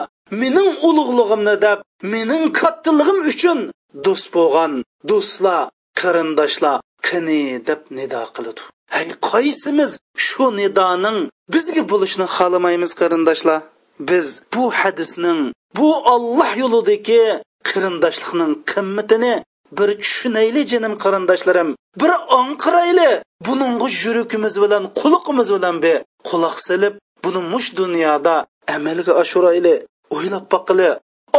mening 0.41 0.70
ulug'lig'imni 0.89 1.57
deb 1.66 1.78
mening 2.12 2.45
kattaligim 2.61 3.18
uchun 3.32 3.59
do'st 4.05 4.26
bo'lgan 4.37 4.72
do'stlar 5.11 5.62
qarindoshlar 6.01 6.76
qani 7.07 7.43
deb 7.68 7.80
nido 7.99 8.22
qiladi? 8.37 8.62
Hay 8.95 9.09
qaysimiz 9.30 9.91
shu 10.26 10.45
nidoning 10.61 11.18
bizga 11.55 11.82
bo'lishni 11.93 12.26
xohlamaymiz 12.37 12.93
qarindoshlar? 13.01 13.61
Biz 14.01 14.42
bu 14.55 14.70
hadisning 14.70 15.53
bu 15.76 15.88
olloh 16.14 16.57
yo'lidagi 16.62 17.22
qarindoshlikning 17.68 18.53
qimmatini 18.72 19.34
bir 19.78 19.88
tushunayli 20.03 20.62
jinim 20.72 20.95
qarindoshlarim 21.05 21.70
bir 22.01 22.11
onqirayli 22.38 23.11
buningga 23.47 23.88
yuragimiz 24.05 24.55
bilan 24.62 24.84
quliqimiz 25.01 25.49
bilan 25.57 25.76
be 25.84 25.95
quloq 26.28 26.57
silib 26.66 26.95
buni 27.24 27.40
mush 27.53 27.68
dunyoda 27.80 28.34
amalga 28.76 29.12
oshirayli 29.22 29.74
o'ylab 30.16 30.45
boqili 30.55 30.90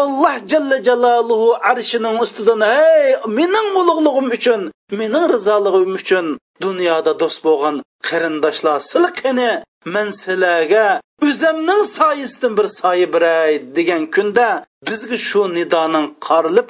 alloh 0.01 0.35
jalla 0.51 0.77
jaloluhu 0.87 1.49
arshining 1.71 2.15
ustidan 2.25 2.61
hey 2.71 3.15
mening 3.37 3.67
ulug'lig'im 3.81 4.27
uchun 4.37 4.61
mening 4.99 5.25
rizolig'im 5.33 5.93
uchun 6.01 6.25
dunyoda 6.65 7.11
do'st 7.21 7.39
bo'lgan 7.47 7.75
qarindoshlar 8.07 8.77
silqini 8.91 9.51
man 9.93 10.07
sizlarga 10.21 10.87
o'zimning 11.27 11.83
soyisidan 11.97 12.53
bir 12.57 12.67
soyi 12.79 13.07
biray 13.13 13.51
degan 13.77 14.03
kunda 14.15 14.47
bizga 14.87 15.17
shu 15.27 15.41
nidoning 15.57 16.07
qorilib 16.27 16.67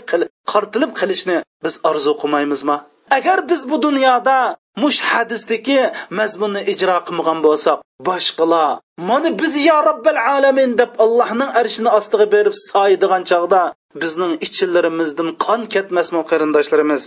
qartilib 0.52 0.92
qilishni 1.00 1.38
biz 1.64 1.74
orzu 1.90 2.12
qilmaymizmi 2.22 2.78
agar 3.18 3.50
biz 3.50 3.62
bu 3.72 3.78
dunyoda 3.88 4.38
mush 4.84 5.00
hadisdagi 5.12 5.82
mazmunni 6.20 6.62
ijro 6.74 6.98
qilmagan 7.08 7.40
bo'lsak 7.48 7.78
boshqalar 8.08 8.70
mana 9.10 9.30
biz 9.42 9.54
yo 9.70 9.78
robbil 9.90 10.20
alamin 10.36 10.72
deb 10.82 10.92
allohning 11.04 11.52
arshini 11.60 11.90
ostiga 11.98 12.26
berib 12.36 12.56
soydigan 12.70 13.24
chog'da 13.32 13.62
bizning 14.02 14.34
ichillarimizdan 14.46 15.30
qon 15.46 15.62
ketmasmi 15.74 16.22
qarindoshlarimiz 16.32 17.02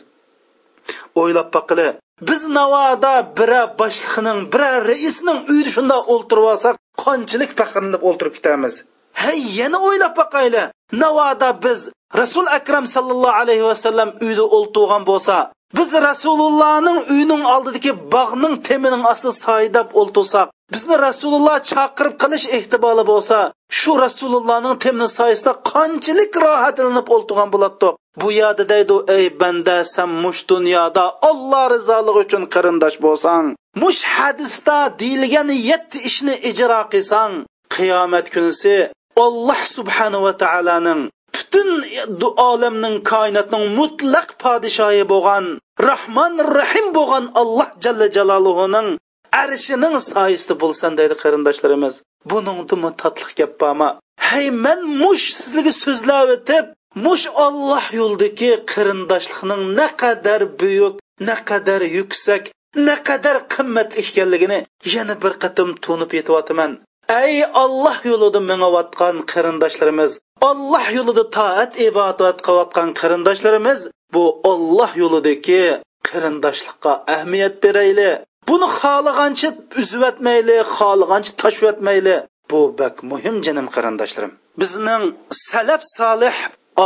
o'ylab 1.20 1.48
boqili 1.56 1.88
biz 2.20 2.48
navoda 2.48 3.14
bira 3.38 3.62
boshliqning 3.80 4.40
bira 4.52 4.70
raisning 4.90 5.38
uyida 5.52 5.70
shundoq 5.76 6.02
o'ltirib 6.14 6.46
olsak 6.52 6.74
qanchalik 7.04 7.52
faxrlanib 7.58 8.02
o'ltirib 8.08 8.34
ketamiz. 8.38 8.74
Hey 9.22 9.38
yana 9.60 9.78
o'ylab 9.88 10.14
boqayli 10.20 10.62
navoda 11.02 11.50
biz 11.64 11.80
rasul 12.20 12.46
akram 12.58 12.84
sallallohu 12.94 13.38
alayhi 13.42 13.64
vasallam 13.70 14.10
uyida 14.24 14.44
o'ltirgan 14.56 15.02
bo'lsa 15.10 15.36
biz 15.78 15.88
rasulullohning 16.08 16.98
uyining 17.12 17.42
oldidagi 17.54 17.92
bog'ning 18.14 18.54
temining 18.68 19.02
ostida 19.12 19.32
soydab 19.44 19.88
o'ltirsak 20.00 20.46
bizni 20.72 20.96
rasululloh 21.08 21.56
chaqirib 21.70 22.14
qilish 22.22 22.46
ehtimoli 22.56 23.04
bo'lsa 23.12 23.38
shu 23.78 23.92
rasulullohning 24.04 24.76
temni 24.84 25.08
soyasida 25.18 25.52
qanchalik 25.72 26.32
rohatlanib 26.44 27.06
o'ltirgan 27.14 27.48
bo'ladi 27.54 27.88
bu 28.20 28.28
yoda 28.40 28.64
deydi 28.72 28.96
ey 29.16 29.24
banda 29.40 29.76
san 29.94 30.10
mush 30.22 30.40
dunyoda 30.52 31.04
olloh 31.30 31.64
rizoligi 31.74 32.20
uchun 32.26 32.42
qarindosh 32.54 32.96
bo'lsang 33.04 33.46
mush 33.82 34.02
hadisda 34.16 34.78
deyilgan 35.00 35.48
yetti 35.70 35.98
ishni 36.08 36.34
ijro 36.50 36.80
qilsang 36.92 37.32
qiyomat 37.74 38.26
kunisi 38.34 38.76
olloh 39.24 39.60
subhanava 39.76 40.32
taoloning 40.42 41.02
butun 41.34 41.68
olamning 42.50 42.96
koinotning 43.12 43.64
mutlaq 43.78 44.28
podshoyi 44.42 45.04
bo'lgan 45.12 45.44
rahmon 45.88 46.32
rahim 46.58 46.86
bo'lgan 46.96 47.24
alloh 47.42 47.68
jalla 47.84 48.06
jaloluhuning 48.16 48.88
arshining 49.42 49.96
soyisida 50.12 50.54
bo'lsan 50.62 50.92
deydi 50.98 51.14
qarindoshlarimiz. 51.22 51.94
Buningdimi 52.30 52.90
tatliq 53.02 53.30
gap 53.38 53.52
bormi? 53.62 53.88
Hey 54.28 54.46
man 54.64 54.80
mush 55.02 55.26
sizlarga 55.38 55.72
so'zlab 55.84 56.28
o'tib 56.36 56.64
mush 57.04 57.26
olloh 57.46 57.84
yo'ldagi 58.00 58.50
qarindoshlikning 58.72 59.62
naqadar 59.80 60.42
buyuk 60.60 60.94
naqadar 61.28 61.82
yuksak 61.96 62.42
naqadar 62.88 63.36
qimmat 63.54 63.90
ekanligini 64.02 64.58
yana 64.94 65.14
bir 65.22 65.32
qatim 65.42 65.68
tunib 65.84 66.10
yetyapman. 66.18 66.72
Ey 67.24 67.36
olloh 67.62 67.98
yo'lida 68.10 68.40
mingayotgan 68.50 69.16
qarindoshlarimiz 69.32 70.12
olloh 70.48 70.86
yo'lida 70.96 71.24
toat 71.36 71.72
ibodat 71.88 72.38
qilayotgan 72.46 72.88
qarindoshlarimiz 73.00 73.80
bu 74.14 74.24
olloh 74.50 74.90
yo'lidagi 75.02 75.64
qarindoshlikqa 76.08 76.92
ahamiyat 77.14 77.54
berayli 77.64 78.10
buni 78.48 78.68
xohlagancha 78.78 79.50
uzvatmayli 79.80 80.56
xohlagancha 80.76 81.32
tashvatmayli 81.42 82.16
bu 82.50 82.60
bak 82.80 82.94
muhim 83.10 83.36
jinim 83.46 83.66
qarindoshlarim. 83.74 84.32
Bizning 84.60 85.02
salaf 85.48 85.82
solih 85.98 86.36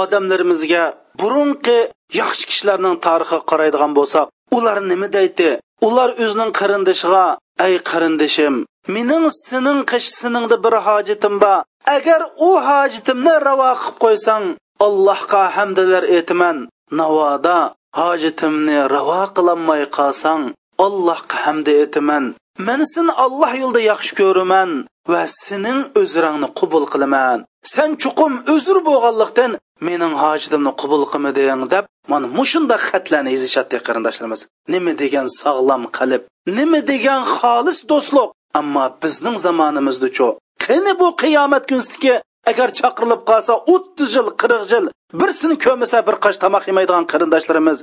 odamlarimizga 0.01 0.85
burunqi 1.21 1.79
yaxshi 2.21 2.45
kishilarning 2.51 2.97
tarixiga 3.07 3.41
qaraydigan 3.51 3.93
bo'lsak 3.99 4.27
ular 4.57 4.79
nima 4.91 5.09
deydi 5.17 5.51
ular 5.87 6.11
o'zining 6.25 6.51
qarindoshiga 6.61 7.27
ey 7.67 7.75
qarindishim 7.91 8.55
mening 8.95 9.27
sening 9.47 9.81
qish 9.91 10.09
seningda 10.21 10.57
bir 10.65 10.75
hojitim 10.87 11.35
bor. 11.43 11.59
Agar 11.97 12.21
u 12.49 12.51
hojitimni 12.69 13.35
ravo 13.49 13.71
qilib 13.81 13.97
qo'ysang 14.05 14.45
allohga 14.87 15.43
hamdalar 15.57 16.05
aytaman. 16.17 16.57
Navoda 17.01 17.59
hojitimni 18.01 18.79
ravo 18.95 19.23
qilolmay 19.37 19.83
qolsang 19.97 20.43
allohga 20.87 21.37
hamda 21.45 21.73
etaman 21.85 22.25
man 22.69 22.81
seni 22.95 23.13
alloh 23.25 23.53
yo'lida 23.63 23.81
yaxshi 23.93 24.13
ko'raman 24.21 24.71
va 25.13 25.23
sening 25.27 25.81
o'zrangni 26.01 26.49
qabul 26.61 26.85
qilaman. 26.93 27.39
Sen 27.75 27.91
chuqum 28.03 28.33
uzr 28.55 28.77
bo'lganlikdan 28.89 29.53
mening 29.89 30.15
hojitimni 30.23 30.73
qabul 30.83 31.03
qilmading 31.13 31.63
deb 31.75 31.85
mana 32.13 32.27
mushunda 32.39 32.77
xatlarni 32.89 33.31
yozishyapti 33.35 33.77
qarindoshlarimiz. 33.87 34.41
Nima 34.73 34.93
degan 35.03 35.27
sog'lom 35.41 35.83
qalb 35.99 36.23
nima 36.59 36.81
degan 36.93 37.21
xolis 37.37 37.79
do'stlik. 37.91 38.29
Ammo 38.61 38.85
bizning 39.03 39.37
zamonimizdachu 39.47 40.29
qani 40.65 40.93
bu 41.01 41.09
qiyomat 41.23 41.65
kunsidagi 41.71 42.15
agar 42.51 42.69
chaqirilib 42.79 43.23
qolsa 43.31 43.53
o'ttiz 43.75 44.09
yil 44.17 44.29
qirq 44.41 44.65
yil 44.73 44.87
birsini 45.21 45.57
ko'misa 45.65 45.99
bir 46.09 46.17
qosh 46.25 46.39
tomoq 46.45 46.65
yemaydigan 46.71 47.05
qarindoshlarimiz 47.13 47.79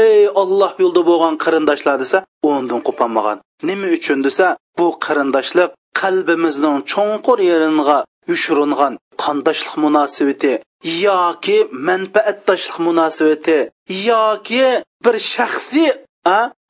ey 0.00 0.20
olloh 0.42 0.72
yo'lida 0.82 1.02
bo'lgan 1.10 1.34
qarindoshlar 1.44 1.96
desa 2.02 2.18
undan 2.50 2.80
qo'polmagan. 2.88 3.38
Nima 3.68 3.88
uchun 3.96 4.18
desa 4.26 4.46
bu 4.78 4.86
qarindoshlik 5.06 5.70
qalbimizning 6.00 6.78
cho'nqur 6.92 7.38
yeringa 7.50 7.98
yushiringan 8.30 8.92
qondoshlik 9.22 9.74
munosabati 9.84 10.52
yoki 11.06 11.58
manfaatdoshlik 11.88 12.76
munosabati 12.86 13.58
yoki 14.10 14.66
bir 15.04 15.16
shaxsiy 15.32 15.90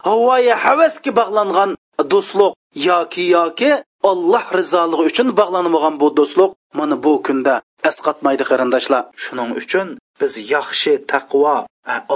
havoyi 0.07 0.55
havasga 0.64 1.11
bog'langan 1.20 1.70
do'stlik 2.12 2.53
yoki 2.89 3.22
yoki 3.37 3.70
olloh 4.09 4.47
rizoligi 4.59 5.03
uchun 5.11 5.29
bog'lanmagan 5.41 5.95
bu 6.03 6.09
do'stlik 6.19 6.51
mana 6.79 6.97
bu 7.05 7.13
kunda 7.27 7.55
asqatmaydi 7.91 8.45
qarindoshlar. 8.51 9.03
Shuning 9.25 9.51
uchun 9.61 9.87
biz 10.21 10.33
yaxshi 10.55 10.93
taqvo 11.13 11.57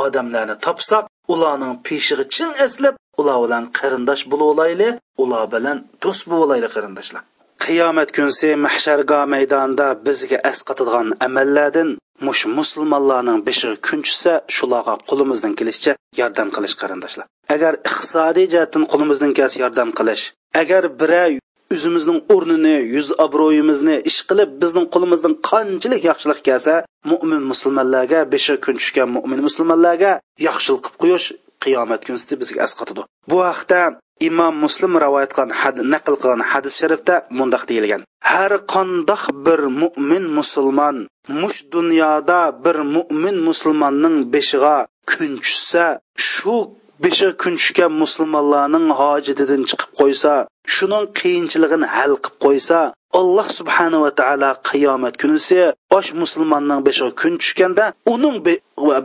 odamlarni 0.04 0.56
topsak 0.66 1.04
ularning 1.32 1.74
peshig'i 1.86 2.24
chin 2.34 2.50
eslab 2.66 2.94
ular 3.20 3.38
bilan 3.44 3.64
qarindosh 3.78 4.22
bo'lib 4.30 4.48
olayli 4.54 4.88
ular 5.22 5.44
bilan 5.54 5.76
do'st 6.04 6.22
bo'lib 6.28 6.44
olayli 6.46 6.68
qarindoshlar. 6.74 7.22
Qiyomat 7.64 8.08
kunsi 8.16 8.48
mahsharga 8.66 9.20
maydonida 9.34 9.88
bizga 10.06 10.38
asqatadigan 10.50 11.08
amallardan 11.26 11.88
mush 12.26 12.42
musulmonlarning 12.58 13.38
beshiga 13.48 13.76
kun 13.86 14.00
tushsa 14.06 14.32
shularga 14.56 14.94
qo'limizdan 15.08 15.52
kelishicha 15.58 15.92
yordam 16.20 16.48
qilish 16.56 16.74
qarindoshlar. 16.80 17.26
Agar 17.54 17.72
iqtisodiy 17.88 18.46
jihatdan 18.52 18.84
qo'limizdan 18.92 19.32
kelsa 19.38 19.56
yordam 19.64 19.90
qilish 19.98 20.24
agar 20.62 20.82
birov 21.00 21.43
o'zimizning 21.74 22.18
o'rnini 22.34 22.76
yuz 22.96 23.08
obro'yimizni 23.24 23.96
ish 24.10 24.20
qilib 24.28 24.50
bizning 24.62 24.86
qo'limizdan 24.94 25.34
qanchalik 25.50 26.02
yaxshilik 26.10 26.40
kelsa 26.48 26.74
mo'min 27.10 27.42
musulmonlarga 27.50 28.20
besh 28.32 28.48
kun 28.64 28.74
tushgan 28.80 29.08
mo'min 29.16 29.40
musulmonlarga 29.46 30.12
yaxshilik 30.48 30.80
qilib 30.84 30.98
qo'yish 31.02 31.26
qiyomat 31.64 32.00
kuni 32.06 32.40
bizga 32.40 32.60
asqatadi 32.66 33.02
bu 33.30 33.38
haqda 33.50 33.80
imom 34.28 34.54
muslim 34.64 34.92
rivoyat 35.04 35.30
qilgan 35.36 35.76
naql 35.94 36.14
qilgan 36.22 36.40
hadis 36.50 36.74
sharifda 36.80 37.14
mundoq 37.38 37.62
deyilgan. 37.70 38.02
Har 38.30 38.52
qandoq 38.74 39.22
bir 39.46 39.60
mo'min 39.82 40.24
musulmon 40.38 40.96
mush 41.40 41.58
dunyoda 41.74 42.40
bir 42.64 42.76
mo'min 42.94 43.36
musulmonning 43.48 44.16
beshig'a 44.34 44.76
kun 45.10 45.32
tushsa 45.44 45.86
shu 46.30 46.56
beshiga 47.02 47.32
kun 47.42 47.54
tushgan 47.60 47.92
musulmonlarning 48.02 48.88
hojatidan 49.00 49.62
chiqib 49.70 49.90
qo'ysa 50.00 50.32
shuning 50.74 51.04
qiyinchiligini 51.18 51.86
hal 51.96 52.12
qilib 52.24 52.36
qo'ysa 52.44 52.78
alloh 53.20 53.48
subhanava 53.58 54.10
taolo 54.20 54.50
qiyomat 54.68 55.14
kunisi 55.22 55.58
osh 55.98 56.10
musulmonning 56.22 56.80
beshiga 56.88 57.12
kun 57.20 57.34
tushganda 57.42 57.84
uning 58.14 58.36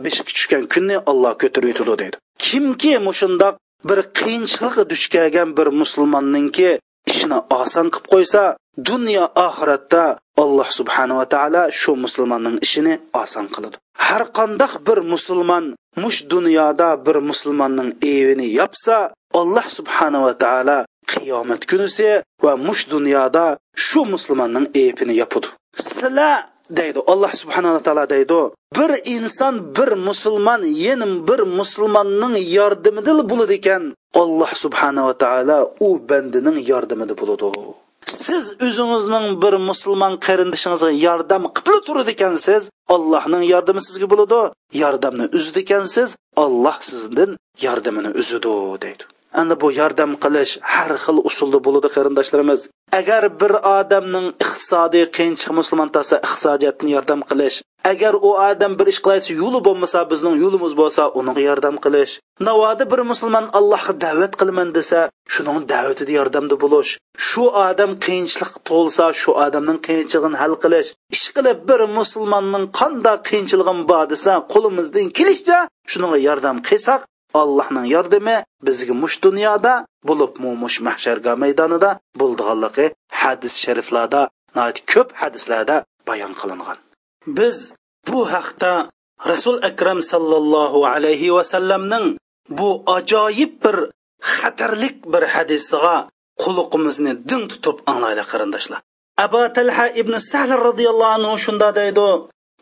beshiga 0.04 0.30
tushgan 0.36 0.64
kunni 0.72 0.96
olloh 1.10 1.32
ko'tarib 1.42 1.68
yetadi 1.72 1.94
deydi. 2.02 2.16
Kimki 2.44 2.92
mushundoq 3.08 3.54
bir 3.88 3.98
qiyinchilikqa 4.18 4.82
duch 4.92 5.04
kelgan 5.14 5.48
bir 5.58 5.68
musulmonningki 5.80 6.70
ishini 7.10 7.38
oson 7.60 7.86
qilib 7.92 8.06
qo'ysa 8.12 8.42
dunyo 8.90 9.24
oxiratda 9.46 10.02
alloh 10.42 10.68
subhanava 10.78 11.24
taolo 11.34 11.62
shu 11.80 11.90
musulmonning 12.04 12.56
ishini 12.66 12.94
oson 13.22 13.46
qiladi. 13.54 13.76
Har 14.06 14.22
qandoq 14.38 14.72
bir 14.86 14.98
musulmon 15.12 15.64
mush 15.96 16.30
dunyoda 16.30 17.06
bir 17.06 17.16
musulmonning 17.16 17.90
evini 18.02 18.46
yopsa 18.60 19.10
alloh 19.34 19.66
subhanava 19.78 20.32
taolo 20.38 20.78
qiyomat 21.10 21.62
kunisi 21.70 22.22
va 22.44 22.52
mush 22.56 22.82
dunyoda 22.90 23.58
shu 23.86 24.00
musulmonning 24.14 24.66
epini 24.74 25.14
yopudi. 25.22 25.48
Sizlar 25.74 26.46
deydi 26.78 27.00
alloh 27.12 27.32
subhanava 27.42 27.80
taolo 27.86 28.04
deydi 28.14 28.40
bir 28.76 28.90
inson 29.14 29.54
bir 29.76 29.90
musulmon 30.08 30.62
yana 30.86 31.06
bir 31.28 31.40
musulmonning 31.58 32.34
yordamida 32.58 33.12
bo'ladi 33.30 33.54
ekan 33.60 33.82
alloh 34.22 34.50
subhanava 34.64 35.12
taolo 35.22 35.58
u 35.86 35.88
bandining 36.08 36.56
yordamida 36.70 37.14
bo'ladi. 37.20 37.46
Siz 38.06 38.44
o'zingizning 38.66 39.26
bir 39.42 39.54
musulmon 39.68 40.14
qarindishingizga 40.26 40.90
yordam 41.06 41.42
qilib 41.56 41.82
turadi 41.86 42.10
ekansiz 42.16 42.62
allohning 42.94 43.44
yordami 43.52 43.80
sizga 43.88 44.06
bo'ladi 44.12 44.40
yordamni 44.82 45.26
uzdi 45.38 45.58
ekansiz 45.64 46.16
olloh 46.44 46.76
sizdan 46.90 47.30
yordamini 47.66 48.10
uzidi 48.20 48.52
deydi 48.84 49.04
ana 49.40 49.54
bu 49.60 49.68
yordam 49.80 50.12
qilish 50.24 50.52
har 50.72 50.92
xil 51.04 51.18
usulda 51.30 51.58
bo'ladi 51.66 51.88
qarindoshlarimiz. 51.96 52.60
Agar 53.00 53.22
bir 53.40 53.52
odamning 53.78 54.26
iqtisodiy 54.44 55.04
qiyinchilik 55.16 55.54
musulmon 55.60 55.90
tasa 55.96 56.16
iqtisodiyotni 56.26 56.90
yordam 56.96 57.20
qilish 57.30 57.56
agar 57.84 58.14
u 58.14 58.30
odam 58.50 58.72
bir 58.78 58.86
ish 58.92 59.00
qilayotsa 59.04 59.32
yo'li 59.42 59.60
bo'lmasa 59.66 60.00
bizning 60.12 60.36
yo'limiz 60.42 60.72
bo'lsa 60.80 61.02
unga 61.18 61.42
yordam 61.48 61.76
qilish. 61.84 62.12
Navoda 62.48 62.84
bir 62.92 63.00
musulmon 63.10 63.46
allohga 63.58 63.94
da'vat 64.04 64.32
qilaman 64.40 64.68
desa 64.78 65.00
shuning 65.34 65.58
da'vatida 65.72 66.12
yordamda 66.18 66.56
bo'lish. 66.64 66.90
Shu 67.28 67.44
odam 67.68 67.92
qiyinchilik 68.04 68.52
tug'ilsa 68.68 69.04
shu 69.22 69.30
odamning 69.44 69.78
qiyinchiligini 69.86 70.36
hal 70.42 70.54
qilish. 70.64 70.88
Ish 71.16 71.26
qilib 71.36 71.58
bir 71.70 71.80
musulmonning 71.98 72.66
qanday 72.80 73.16
qiyinchiligim 73.28 73.80
bor 73.90 74.04
desa 74.12 74.32
qo'limizdan 74.52 75.06
kelishicha 75.18 75.58
shunga 75.92 76.18
yordam 76.28 76.56
qilsak 76.68 77.00
allohning 77.34 77.86
yordami 77.94 78.36
bizga 78.66 78.94
mush 79.02 79.16
dunyoda 79.26 79.74
bo'lib 80.08 80.32
mush 80.62 80.78
mahsharga 80.86 81.32
maydonida 81.42 81.90
bo'ldiganligi 82.20 82.86
hadis 83.22 83.54
shariflarda 83.64 84.22
ko'p 84.92 85.08
hadislarda 85.22 85.76
bayon 86.08 86.32
qilingan. 86.40 86.78
Biz 87.26 87.56
bu 88.08 88.20
haqda 88.34 88.72
rasul 89.32 89.56
akram 89.70 89.98
sallallohu 90.12 90.80
alayhi 90.94 91.34
vasallamning 91.36 92.06
bu 92.58 92.70
ajoyib 92.96 93.52
bir 93.64 93.76
xatarlik 94.34 94.96
bir 95.12 95.22
hadisiga 95.34 95.96
quluqimizni 96.42 97.12
din 97.28 97.42
tutib 97.50 97.76
anglaylik 97.90 98.26
qarindoshlar. 98.32 98.80
Abu 99.26 99.42
talha 99.56 99.86
ibn 100.00 100.14
sahl 100.30 100.50
roziyallohu 100.68 101.14
anhu 101.18 101.32
shunda 101.44 101.68
deydi 101.80 102.06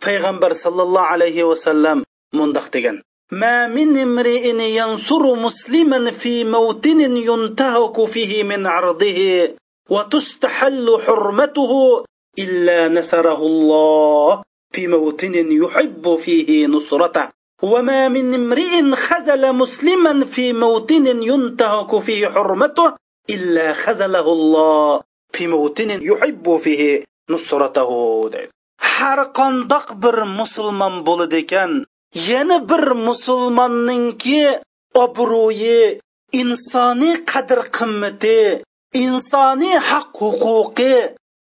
payg'ambar 0.04 0.52
sallallohu 0.64 1.10
alayhi 1.14 1.48
vasallam 1.50 1.98
mundoq 2.38 2.66
degan 2.74 2.96
ما 3.32 3.66
من 3.66 3.96
امرئ 3.96 4.44
ينصر 4.60 5.34
مسلما 5.34 6.10
في 6.10 6.44
موطن 6.44 7.16
ينتهك 7.16 8.04
فيه 8.04 8.42
من 8.44 8.66
عرضه 8.66 9.48
وتستحل 9.90 10.98
حرمته 11.06 12.04
إلا 12.38 12.88
نصره 12.88 13.40
الله. 13.46 14.42
في 14.72 14.86
موطن 14.86 15.34
يحب 15.52 16.16
فيه 16.16 16.66
نصرته. 16.66 17.28
وما 17.62 18.08
من 18.08 18.34
امرئ 18.34 18.92
خذل 18.92 19.52
مسلما 19.52 20.24
في 20.24 20.52
موطن 20.52 21.22
ينتهك 21.22 21.98
فيه 21.98 22.28
حرمته 22.28 22.92
إلا 23.30 23.72
خذله 23.72 24.32
الله. 24.32 25.00
في 25.32 25.46
موطن 25.46 25.90
يحب 26.02 26.56
فيه 26.56 27.04
نصرته. 27.30 27.90
har 28.98 29.32
qandoq 29.38 29.86
bir 30.02 30.16
musulmon 30.38 30.94
bo'ladi 31.06 31.36
ekan 31.44 31.84
yana 32.14 32.68
bir 32.68 32.84
musulmonningki 33.08 34.60
obro'yi 34.94 36.00
insoniy 36.32 37.16
qadr 37.30 37.60
qimmati 37.76 38.62
insoniy 39.04 39.76
haq 39.90 40.08
huquqi 40.20 40.94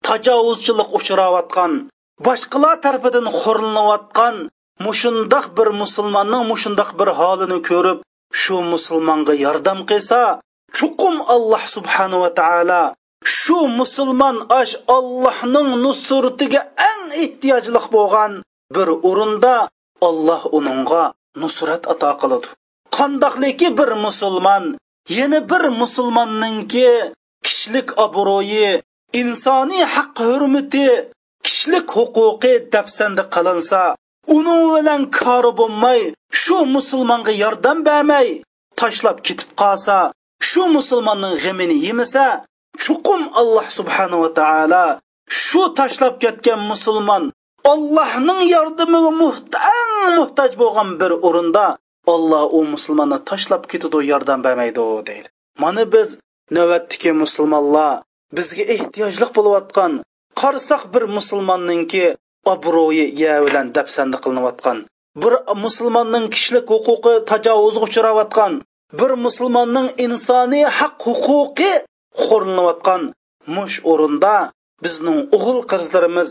tajovuzchilik 0.07 0.89
uchrayotgan 0.97 1.72
boshqalar 2.26 2.76
tarafidan 2.84 3.28
xo'rlanayotgan 3.41 4.36
mushundoq 4.86 5.45
bir 5.57 5.68
musulmonning 5.82 6.43
mushundoq 6.51 6.89
bir 6.99 7.09
holini 7.20 7.59
ko'rib 7.70 7.99
shu 8.41 8.55
musulmonga 8.74 9.34
yordam 9.45 9.80
qilsa 9.89 10.22
chuqum 10.78 11.16
alloh 11.36 11.63
subhanava 11.76 12.30
taolo 12.39 12.84
shu 13.38 13.57
musulmon 13.80 14.38
ash 14.61 14.74
allohning 14.97 15.70
nusratiga 15.86 16.61
eng 16.89 17.05
ehtiyojli 17.24 17.82
bo'lgan 17.95 18.32
bir 18.76 18.88
o'rinda 19.09 19.55
Alloh 20.02 20.41
uningga 20.58 21.14
nusrat 21.41 21.84
ato 21.88 22.12
qiladi. 22.22 22.48
Qandoqliki 22.96 23.68
bir 23.78 23.89
musulmon 24.06 24.64
yana 25.10 25.39
bir 25.50 25.64
musulmonningki 25.82 26.89
kishilik 27.46 27.89
obro'yi, 28.06 28.82
insoniy 29.22 29.84
haq 29.96 30.18
hurmati, 30.28 30.88
kishilik 31.46 31.88
huquqi 31.96 32.54
dafsanda 32.74 33.24
qilinsa, 33.36 33.82
uning 34.36 34.64
bilan 34.74 35.02
kori 35.20 35.52
bo'lmay, 35.60 36.02
shu 36.41 36.58
musulmonga 36.76 37.34
yordam 37.43 37.78
bermay, 37.88 38.28
tashlab 38.80 39.18
ketib 39.28 39.52
qolsa, 39.62 39.98
shu 40.50 40.62
musulmonning 40.78 41.36
g'amini 41.43 41.78
yemasa, 41.86 42.26
chuqum 42.82 43.22
Alloh 43.41 43.68
subhanahu 43.78 44.22
va 44.26 44.32
taala 44.39 44.84
shu 45.43 45.62
tashlab 45.80 46.14
ketgan 46.24 46.60
musulmon 46.72 47.24
Allah'ın 47.66 48.39
yardımı 48.39 49.11
muhtan 49.11 50.16
muhtaç 50.18 50.59
bo'lgan 50.59 50.99
bir 50.99 51.11
o'rinda 51.28 51.78
Alloh 52.07 52.53
u 52.53 52.66
musulmonni 52.74 53.18
tashlab 53.26 53.63
ketadi, 53.72 54.07
yordam 54.07 54.43
bermaydi 54.43 54.80
deydi. 55.07 55.30
Mana 55.59 55.91
biz 55.91 56.20
navbatdagi 56.51 57.11
musulmonlar 57.11 58.01
bizga 58.38 58.63
ehtiyojli 58.74 59.28
bo'layotgan 59.36 59.91
qarsak 60.41 60.82
bir 60.93 61.03
musulmonningki 61.16 62.05
obro'yi 62.53 63.05
ya 63.22 63.36
bilan 63.45 63.68
dafsanda 63.76 64.18
qilinayotgan 64.24 64.78
bir 65.24 65.34
musulmonning 65.63 66.26
kishilik 66.34 66.66
huquqi 66.74 67.13
tajovuzga 67.30 67.82
uchrayotgan 67.88 68.53
bir 68.99 69.11
musulmonning 69.26 69.89
insoniy 70.05 70.66
haq 70.80 70.95
huquqi 71.07 71.72
xo'rlanayotgan 72.26 73.01
mush 73.55 73.78
o'rinda 73.91 74.34
bizning 74.84 75.20
o'g'il 75.36 75.59
qizlarimiz 75.72 76.30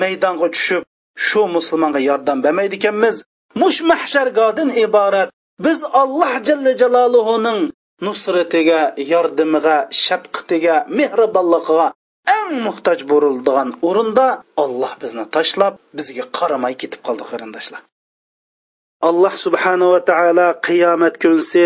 maydonga 0.00 0.48
tushib 0.54 0.82
shu 1.26 1.40
musulmonga 1.56 2.00
yordam 2.08 2.38
bermaydi 2.44 2.76
ekanmiz 2.80 3.16
mush 3.60 3.80
mahshargodan 3.90 4.70
iborat 4.84 5.28
biz 5.64 5.78
alloh 6.02 6.32
jalla 6.48 6.72
jaloluhuning 6.82 7.60
nusratiga 8.06 8.80
yordamiga 9.12 9.76
shafqatiga 10.04 10.74
mehribonligiga 10.98 11.88
eng 12.36 12.50
muhtoj 12.66 13.00
bo'rildigan 13.10 13.68
o'rinda 13.88 14.26
olloh 14.64 14.92
bizni 15.02 15.24
tashlab 15.36 15.74
bizga 15.96 16.24
qaramay 16.38 16.74
ketib 16.82 17.00
qoldi 17.06 17.24
qarindoshlar. 17.30 17.82
Alloh 19.08 19.34
subhanava 19.44 19.98
taolo 20.10 20.48
qiyomat 20.68 21.14
kunsi 21.22 21.64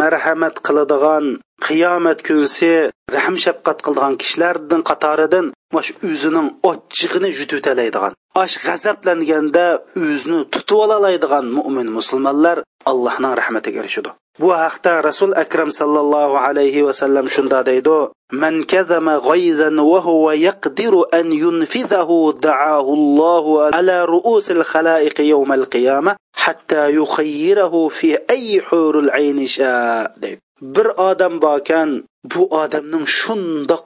marhamat 0.00 0.56
qiladigan 0.66 1.24
qiyomat 1.66 2.18
kunsi 2.28 2.72
rahm 3.16 3.36
shafqat 3.44 3.78
qiladigan 3.84 4.14
kishilardan 4.22 4.80
qatoridan 4.90 5.46
mash 5.74 5.90
o'zining 6.10 6.48
ochchig'ini 6.70 7.30
yututalaydigan 7.38 8.12
osh 8.42 8.56
g'azablanganda 8.64 9.66
o'zini 10.04 10.40
tutib 10.54 10.78
ololadigan 10.84 11.46
mo'min 11.56 11.88
musulmonlar 11.98 12.56
allohning 12.90 13.34
rahmatiga 13.40 13.78
erishadi. 13.82 14.10
Bu 14.40 14.48
haqda 14.62 14.92
rasul 15.08 15.32
akram 15.42 15.70
sallallohu 15.80 16.36
alayhi 16.46 16.84
vasallam 16.88 17.26
shunda 17.34 17.60
deydi 17.70 17.98
man 18.42 18.54
kazama 18.72 19.14
g'ayzan 19.28 19.76
va 19.90 20.00
huwa 20.08 20.34
yaqdiru 20.48 21.00
an 21.20 21.26
yunfizahu 21.44 22.18
da'ahu 22.46 22.90
Alloh 22.98 23.46
ala 23.78 23.96
ru'usil 24.14 24.62
khalaiq 24.72 25.16
yawm 25.32 25.50
al-qiyamah 25.58 26.16
hatta 26.44 26.88
yukhayyirahu 26.98 27.90
fi 27.98 28.08
ayyi 28.34 28.62
hurul 28.68 29.10
ayni 29.20 29.46
sha 29.56 30.08
deydi. 30.22 30.40
Bir 30.74 30.86
odam 31.10 31.34
borkan 31.44 31.90
bu 32.32 32.42
odamning 32.62 33.06
shundoq 33.20 33.82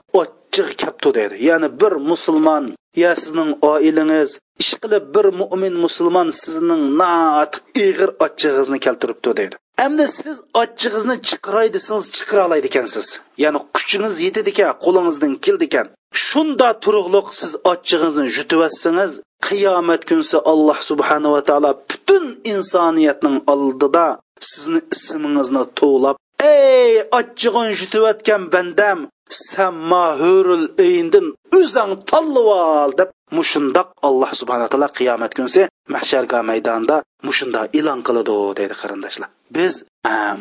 achchig'i 0.55 0.75
kapti 0.85 1.09
deydi 1.15 1.35
ya'ni 1.49 1.69
bir 1.81 1.91
musulmon 1.91 2.65
ya 3.03 3.11
sizning 3.15 3.51
oilangiz 3.71 4.31
ish 4.61 4.73
qilib 4.81 5.05
bir 5.15 5.25
mo'min 5.39 5.73
musulmon 5.85 6.27
sizning 6.43 6.83
natiq 7.01 7.63
iyg'ir 7.83 8.09
ochchig'ingizni 8.25 8.79
keltiribdi 8.85 9.31
deydi 9.39 9.55
endi 9.85 10.05
siz 10.19 10.37
ochchig'ingizni 10.61 11.15
chiqiray 11.27 11.67
desangiz 11.75 12.05
chiqira 12.15 12.41
oladi 12.47 12.67
ekansiz. 12.71 13.07
Ya'ni 13.43 13.59
kuchingiz 13.75 14.15
yetadi 14.25 14.49
ekan 14.53 14.71
qo'lingizdan 14.85 15.33
keldi 15.45 15.65
ekan 15.69 15.87
shunda 16.25 16.69
turug'liq 16.83 17.27
siz 17.39 17.51
ochchig'ingizni 17.71 18.25
yutibassangiz 18.37 19.11
qiyomat 19.47 20.01
kunsi 20.09 20.37
alloh 20.51 20.79
subhanava 20.89 21.41
taolo 21.49 21.71
butun 21.89 22.25
insoniyatning 22.53 23.37
oldida 23.53 24.05
sizni 24.51 24.79
ismingizni 24.95 25.63
to'lab 25.79 26.15
ey 26.55 26.93
ochchig'in 27.19 27.69
jutiyotgan 27.79 28.41
bandam 28.53 28.99
san 29.29 29.73
mahurul 29.91 30.67
eyindin 30.85 31.25
o'zang 31.59 31.93
tanlab 32.09 32.47
ol 32.55 32.91
deb 32.99 33.09
mushundoq 33.37 33.89
alloh 34.07 34.31
subhana 34.41 34.67
taolo 34.71 34.87
qiyomat 34.97 35.31
kunsi 35.37 35.61
mahsharga 35.93 36.39
maydonida 36.49 36.97
mushunda 37.27 37.61
e'lon 37.77 37.99
qiladi 38.07 38.35
deydi 38.59 38.75
qarindoshlar. 38.81 39.29
Biz 39.55 39.73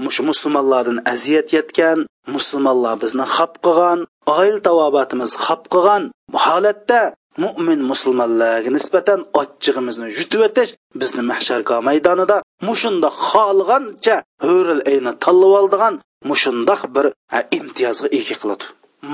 mushu 0.05 0.22
musulmonlardan 0.30 0.99
aziyat 1.12 1.49
yetgan 1.57 1.99
musulmonlar 2.35 2.95
bizni 3.05 3.26
xap 3.37 3.53
qilgan 3.64 3.99
oil 4.39 4.57
tavobatimiz 4.66 5.32
xap 5.45 5.62
qilgan 5.72 6.03
holatda 6.45 7.01
mo'min 7.43 7.80
musulmonlarga 7.91 8.70
nisbatan 8.76 9.20
ochchig'imizni 9.41 10.09
yutib 10.18 10.41
o'tish 10.47 10.70
bizni 11.01 11.22
mahsharga 11.30 11.76
maydonida 11.89 12.37
mushunda 12.68 13.09
xohlagancha 13.28 14.16
ho'ril 14.47 14.80
ayni 14.93 15.12
tanlab 15.24 15.53
oldigan 15.61 15.95
mushundoq 16.29 16.81
bir 16.95 17.07
e, 17.37 17.39
imtiyozga 17.59 18.09
ega 18.18 18.37
qiladi. 18.43 18.64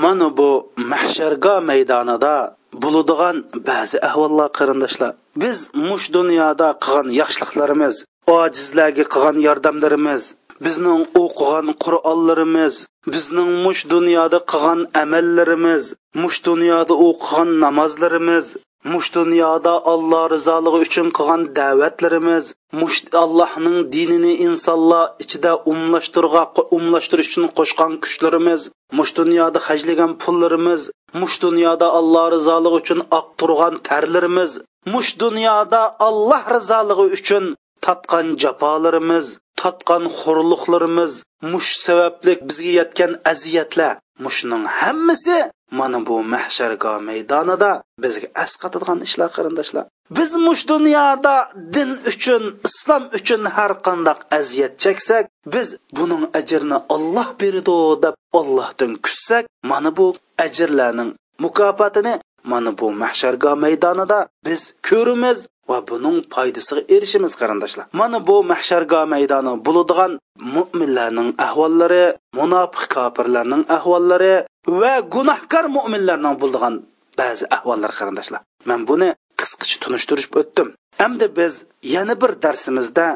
Mana 0.02 0.28
bu 0.38 0.50
mahsharga 0.92 1.54
maydonida 1.70 2.34
bo'ladigan 2.82 3.36
ba'zi 3.68 3.96
ahvollar 4.08 4.48
qarindoshlar. 4.58 5.12
Biz 5.42 5.58
mush 5.88 6.06
dunyoda 6.16 6.68
qilgan 6.84 7.08
yaxshiliklarimiz 7.20 7.94
ojizlarga 8.38 9.04
qilgan 9.12 9.36
yordamlarimiz 9.46 10.22
bizning 10.64 11.02
o'qigan 11.22 11.66
qur'onlarimiz 11.84 12.74
bizning 13.12 13.50
mush 13.64 13.82
dunyoda 13.92 14.38
qilgan 14.52 14.80
amallarimiz 15.02 15.84
mush 16.22 16.38
dunyoda 16.48 16.94
o'qigan 17.08 17.48
namozlarimiz 17.64 18.46
mush 18.84 19.12
dunyoda 19.14 19.72
alloh 19.92 20.24
rizoligi 20.34 20.78
uchun 20.86 21.08
qilgan 21.16 21.42
da'vatlarimiz 21.58 22.44
mush 22.80 22.98
allohning 23.22 23.78
dinini 23.94 24.32
insonlar 24.46 25.04
ichida 25.24 25.52
umlashtirga 25.72 26.42
umlashtirish 26.76 27.28
uchun 27.30 27.46
qo'shgan 27.58 27.92
kuchlarimiz 28.04 28.60
mush 28.98 29.12
dunyoda 29.18 29.58
hajlagan 29.66 30.12
pullarimiz 30.22 30.82
mush 31.20 31.36
dunyoda 31.44 31.86
alloh 31.98 32.26
rizoligi 32.36 32.76
uchun 32.82 33.00
oq 33.18 33.28
turgan 33.40 33.74
tarlarimiz 33.88 34.50
mush 34.92 35.10
dunyoda 35.22 35.82
alloh 36.08 36.42
rizoligi 36.56 37.06
uchun 37.18 37.44
tatgan 37.86 38.26
jafolarimiz 38.42 39.26
tatgan 39.60 40.04
xo'rliqlarimiz 40.18 41.12
mush 41.52 41.70
sababli 41.84 42.32
bizga 42.48 42.72
yetgan 42.80 43.12
aziyatlar 43.32 43.92
mushning 44.24 44.64
hammasi 44.78 45.38
mana 45.78 45.98
bu 46.06 46.16
mahsharga 46.34 46.92
maydonida 47.08 47.70
bizga 48.02 48.28
asqatadigan 48.44 49.00
ishlar 49.06 49.30
qarindoshlar. 49.36 49.84
Biz 50.16 50.30
mush 50.46 50.62
dunyoda 50.72 51.36
din 51.74 51.90
uchun 52.10 52.42
islom 52.68 53.04
uchun 53.18 53.42
har 53.56 53.72
qanday 53.86 54.18
aziyat 54.38 54.74
cheksak 54.82 55.24
biz 55.54 55.68
buning 55.96 56.24
ajrini 56.38 56.78
olloh 56.94 57.28
beradi 57.40 57.78
deb 58.04 58.14
ollohdan 58.40 58.92
kutsak 59.04 59.44
mana 59.70 59.90
bu 59.98 60.06
ajrlarning 60.44 61.10
mukofotini 61.44 62.14
mana 62.45 62.70
bu 62.78 62.93
mahsharga 63.03 63.55
maydonida 63.64 64.18
biz 64.47 64.61
ko'rimiz 64.88 65.49
va 65.70 65.78
buning 65.91 66.16
foydasiga 66.34 66.82
erishimiz 66.95 67.32
qarindoshlar. 67.41 67.86
Mana 68.01 68.18
bu 68.28 68.36
mahsharga 68.53 69.01
maydoni 69.14 69.53
bo'ladigan 69.66 70.12
mo'minlarning 70.55 71.30
ahvollari 71.47 72.05
munofiq 72.38 72.84
kofirlarning 72.95 73.62
ahvollari 73.76 74.34
va 74.80 74.95
gunohkor 75.14 75.64
mo'minlarning 75.76 76.36
bo'ladigan 76.43 76.74
ba'zi 77.20 77.45
ahvollar 77.57 77.93
qarindoshlar. 77.99 78.41
Man 78.68 78.80
buni 78.91 79.09
qisqacha 79.41 79.76
tunishtirib 79.84 80.32
o'tdim. 80.41 80.68
Endi 81.07 81.26
biz 81.38 81.55
yana 81.95 82.14
bir 82.22 82.32
darsimizda 82.45 83.07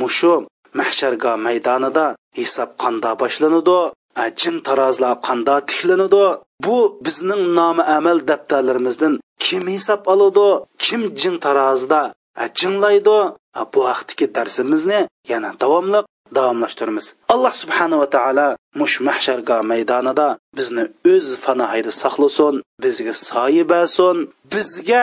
mushu 0.00 0.34
mahsharga 0.80 1.32
maydonida 1.46 2.06
hisob 2.38 2.70
qanda 2.82 3.10
boshlanadi. 3.22 3.78
Ajin 4.24 4.56
tarozilar 4.66 5.14
qanda 5.26 5.54
tiklanadi? 5.70 6.24
Bu 6.64 6.76
bizning 7.06 7.42
nomi 7.58 7.82
amal 7.96 8.18
daftarlarimizdan 8.30 9.14
kim 9.44 9.64
hisob 9.74 10.02
oladi? 10.12 10.48
Kim 10.84 11.02
jin 11.20 11.36
tarozida 11.44 12.02
jinglaydi 12.60 13.18
bu 13.72 13.80
vaqtiki 13.88 14.26
darsimizni 14.36 15.00
yana 15.32 15.50
davomli 15.62 16.00
davomlashtiramiz. 16.36 17.06
Alloh 17.34 17.54
subhanava 17.62 18.06
taolo 18.16 18.48
mush 18.80 18.96
mahsharga 19.08 19.56
maydonida 19.70 20.28
bizni 20.58 20.84
o'z 21.12 21.26
fanohida 21.44 21.92
saqlasin 22.02 22.54
bizga 22.84 23.14
soyi 23.28 23.62
bersin 23.72 24.16
bizga 24.54 25.02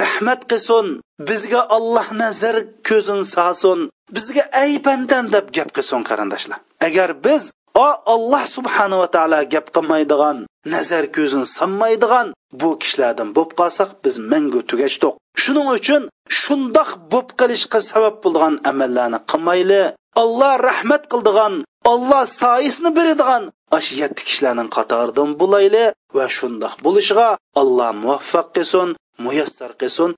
rahmat 0.00 0.40
qilsin 0.50 0.86
bizga 1.28 1.60
olloh 1.76 2.08
nazar 2.22 2.56
ko'zin 2.88 3.22
solsin 3.34 3.78
bizga 4.16 4.42
ay 4.62 4.72
bandam 4.86 5.24
deb 5.34 5.46
gap 5.56 5.70
qilsin 5.76 6.00
qarindoshlar. 6.10 6.58
Agar 6.86 7.08
biz 7.26 7.42
o 7.85 7.87
alloh 8.13 8.43
subhanava 8.55 9.07
taolo 9.15 9.39
gap 9.53 9.67
qilmaydigan 9.75 10.37
nazar 10.73 11.05
ko'zini 11.15 11.47
solmaydigan 11.57 12.27
bu 12.61 12.69
kishilardan 12.81 13.29
bo'lib 13.35 13.51
qolsak 13.59 13.89
biz 14.03 14.15
mangu 14.31 14.61
tugashdiq 14.69 15.13
shuning 15.43 15.67
uchun 15.77 16.03
shundoq 16.41 16.89
bo'lib 17.11 17.29
qilishga 17.39 17.79
sabab 17.89 18.15
bo'lgan 18.23 18.53
amallarni 18.71 19.19
qilmayli 19.31 19.83
olloh 20.21 20.53
rahmat 20.69 21.03
qildigan 21.11 21.53
olloh 21.91 22.23
soyisini 22.41 22.89
beradigan 22.97 23.43
shu 23.85 23.93
yetti 24.01 24.21
kishilarning 24.27 24.69
qatoridan 24.77 25.29
bo'layli 25.41 25.85
va 26.15 26.25
shundoq 26.37 26.73
bo'lishiga 26.85 27.29
alloh 27.61 27.89
muvaffaq 28.01 28.47
qilsin 28.55 28.89
muyassar 29.25 29.71
qilsin 29.81 30.11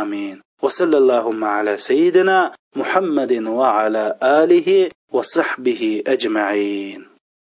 amin 0.00 0.36
وصلى 0.64 0.98
اللهم 0.98 1.44
على 1.44 1.76
سيدنا 1.76 2.52
محمد 2.76 3.32
وعلى 3.48 4.18
آله 4.22 4.88
وصحبه 5.12 6.02
أجمعين 6.06 7.07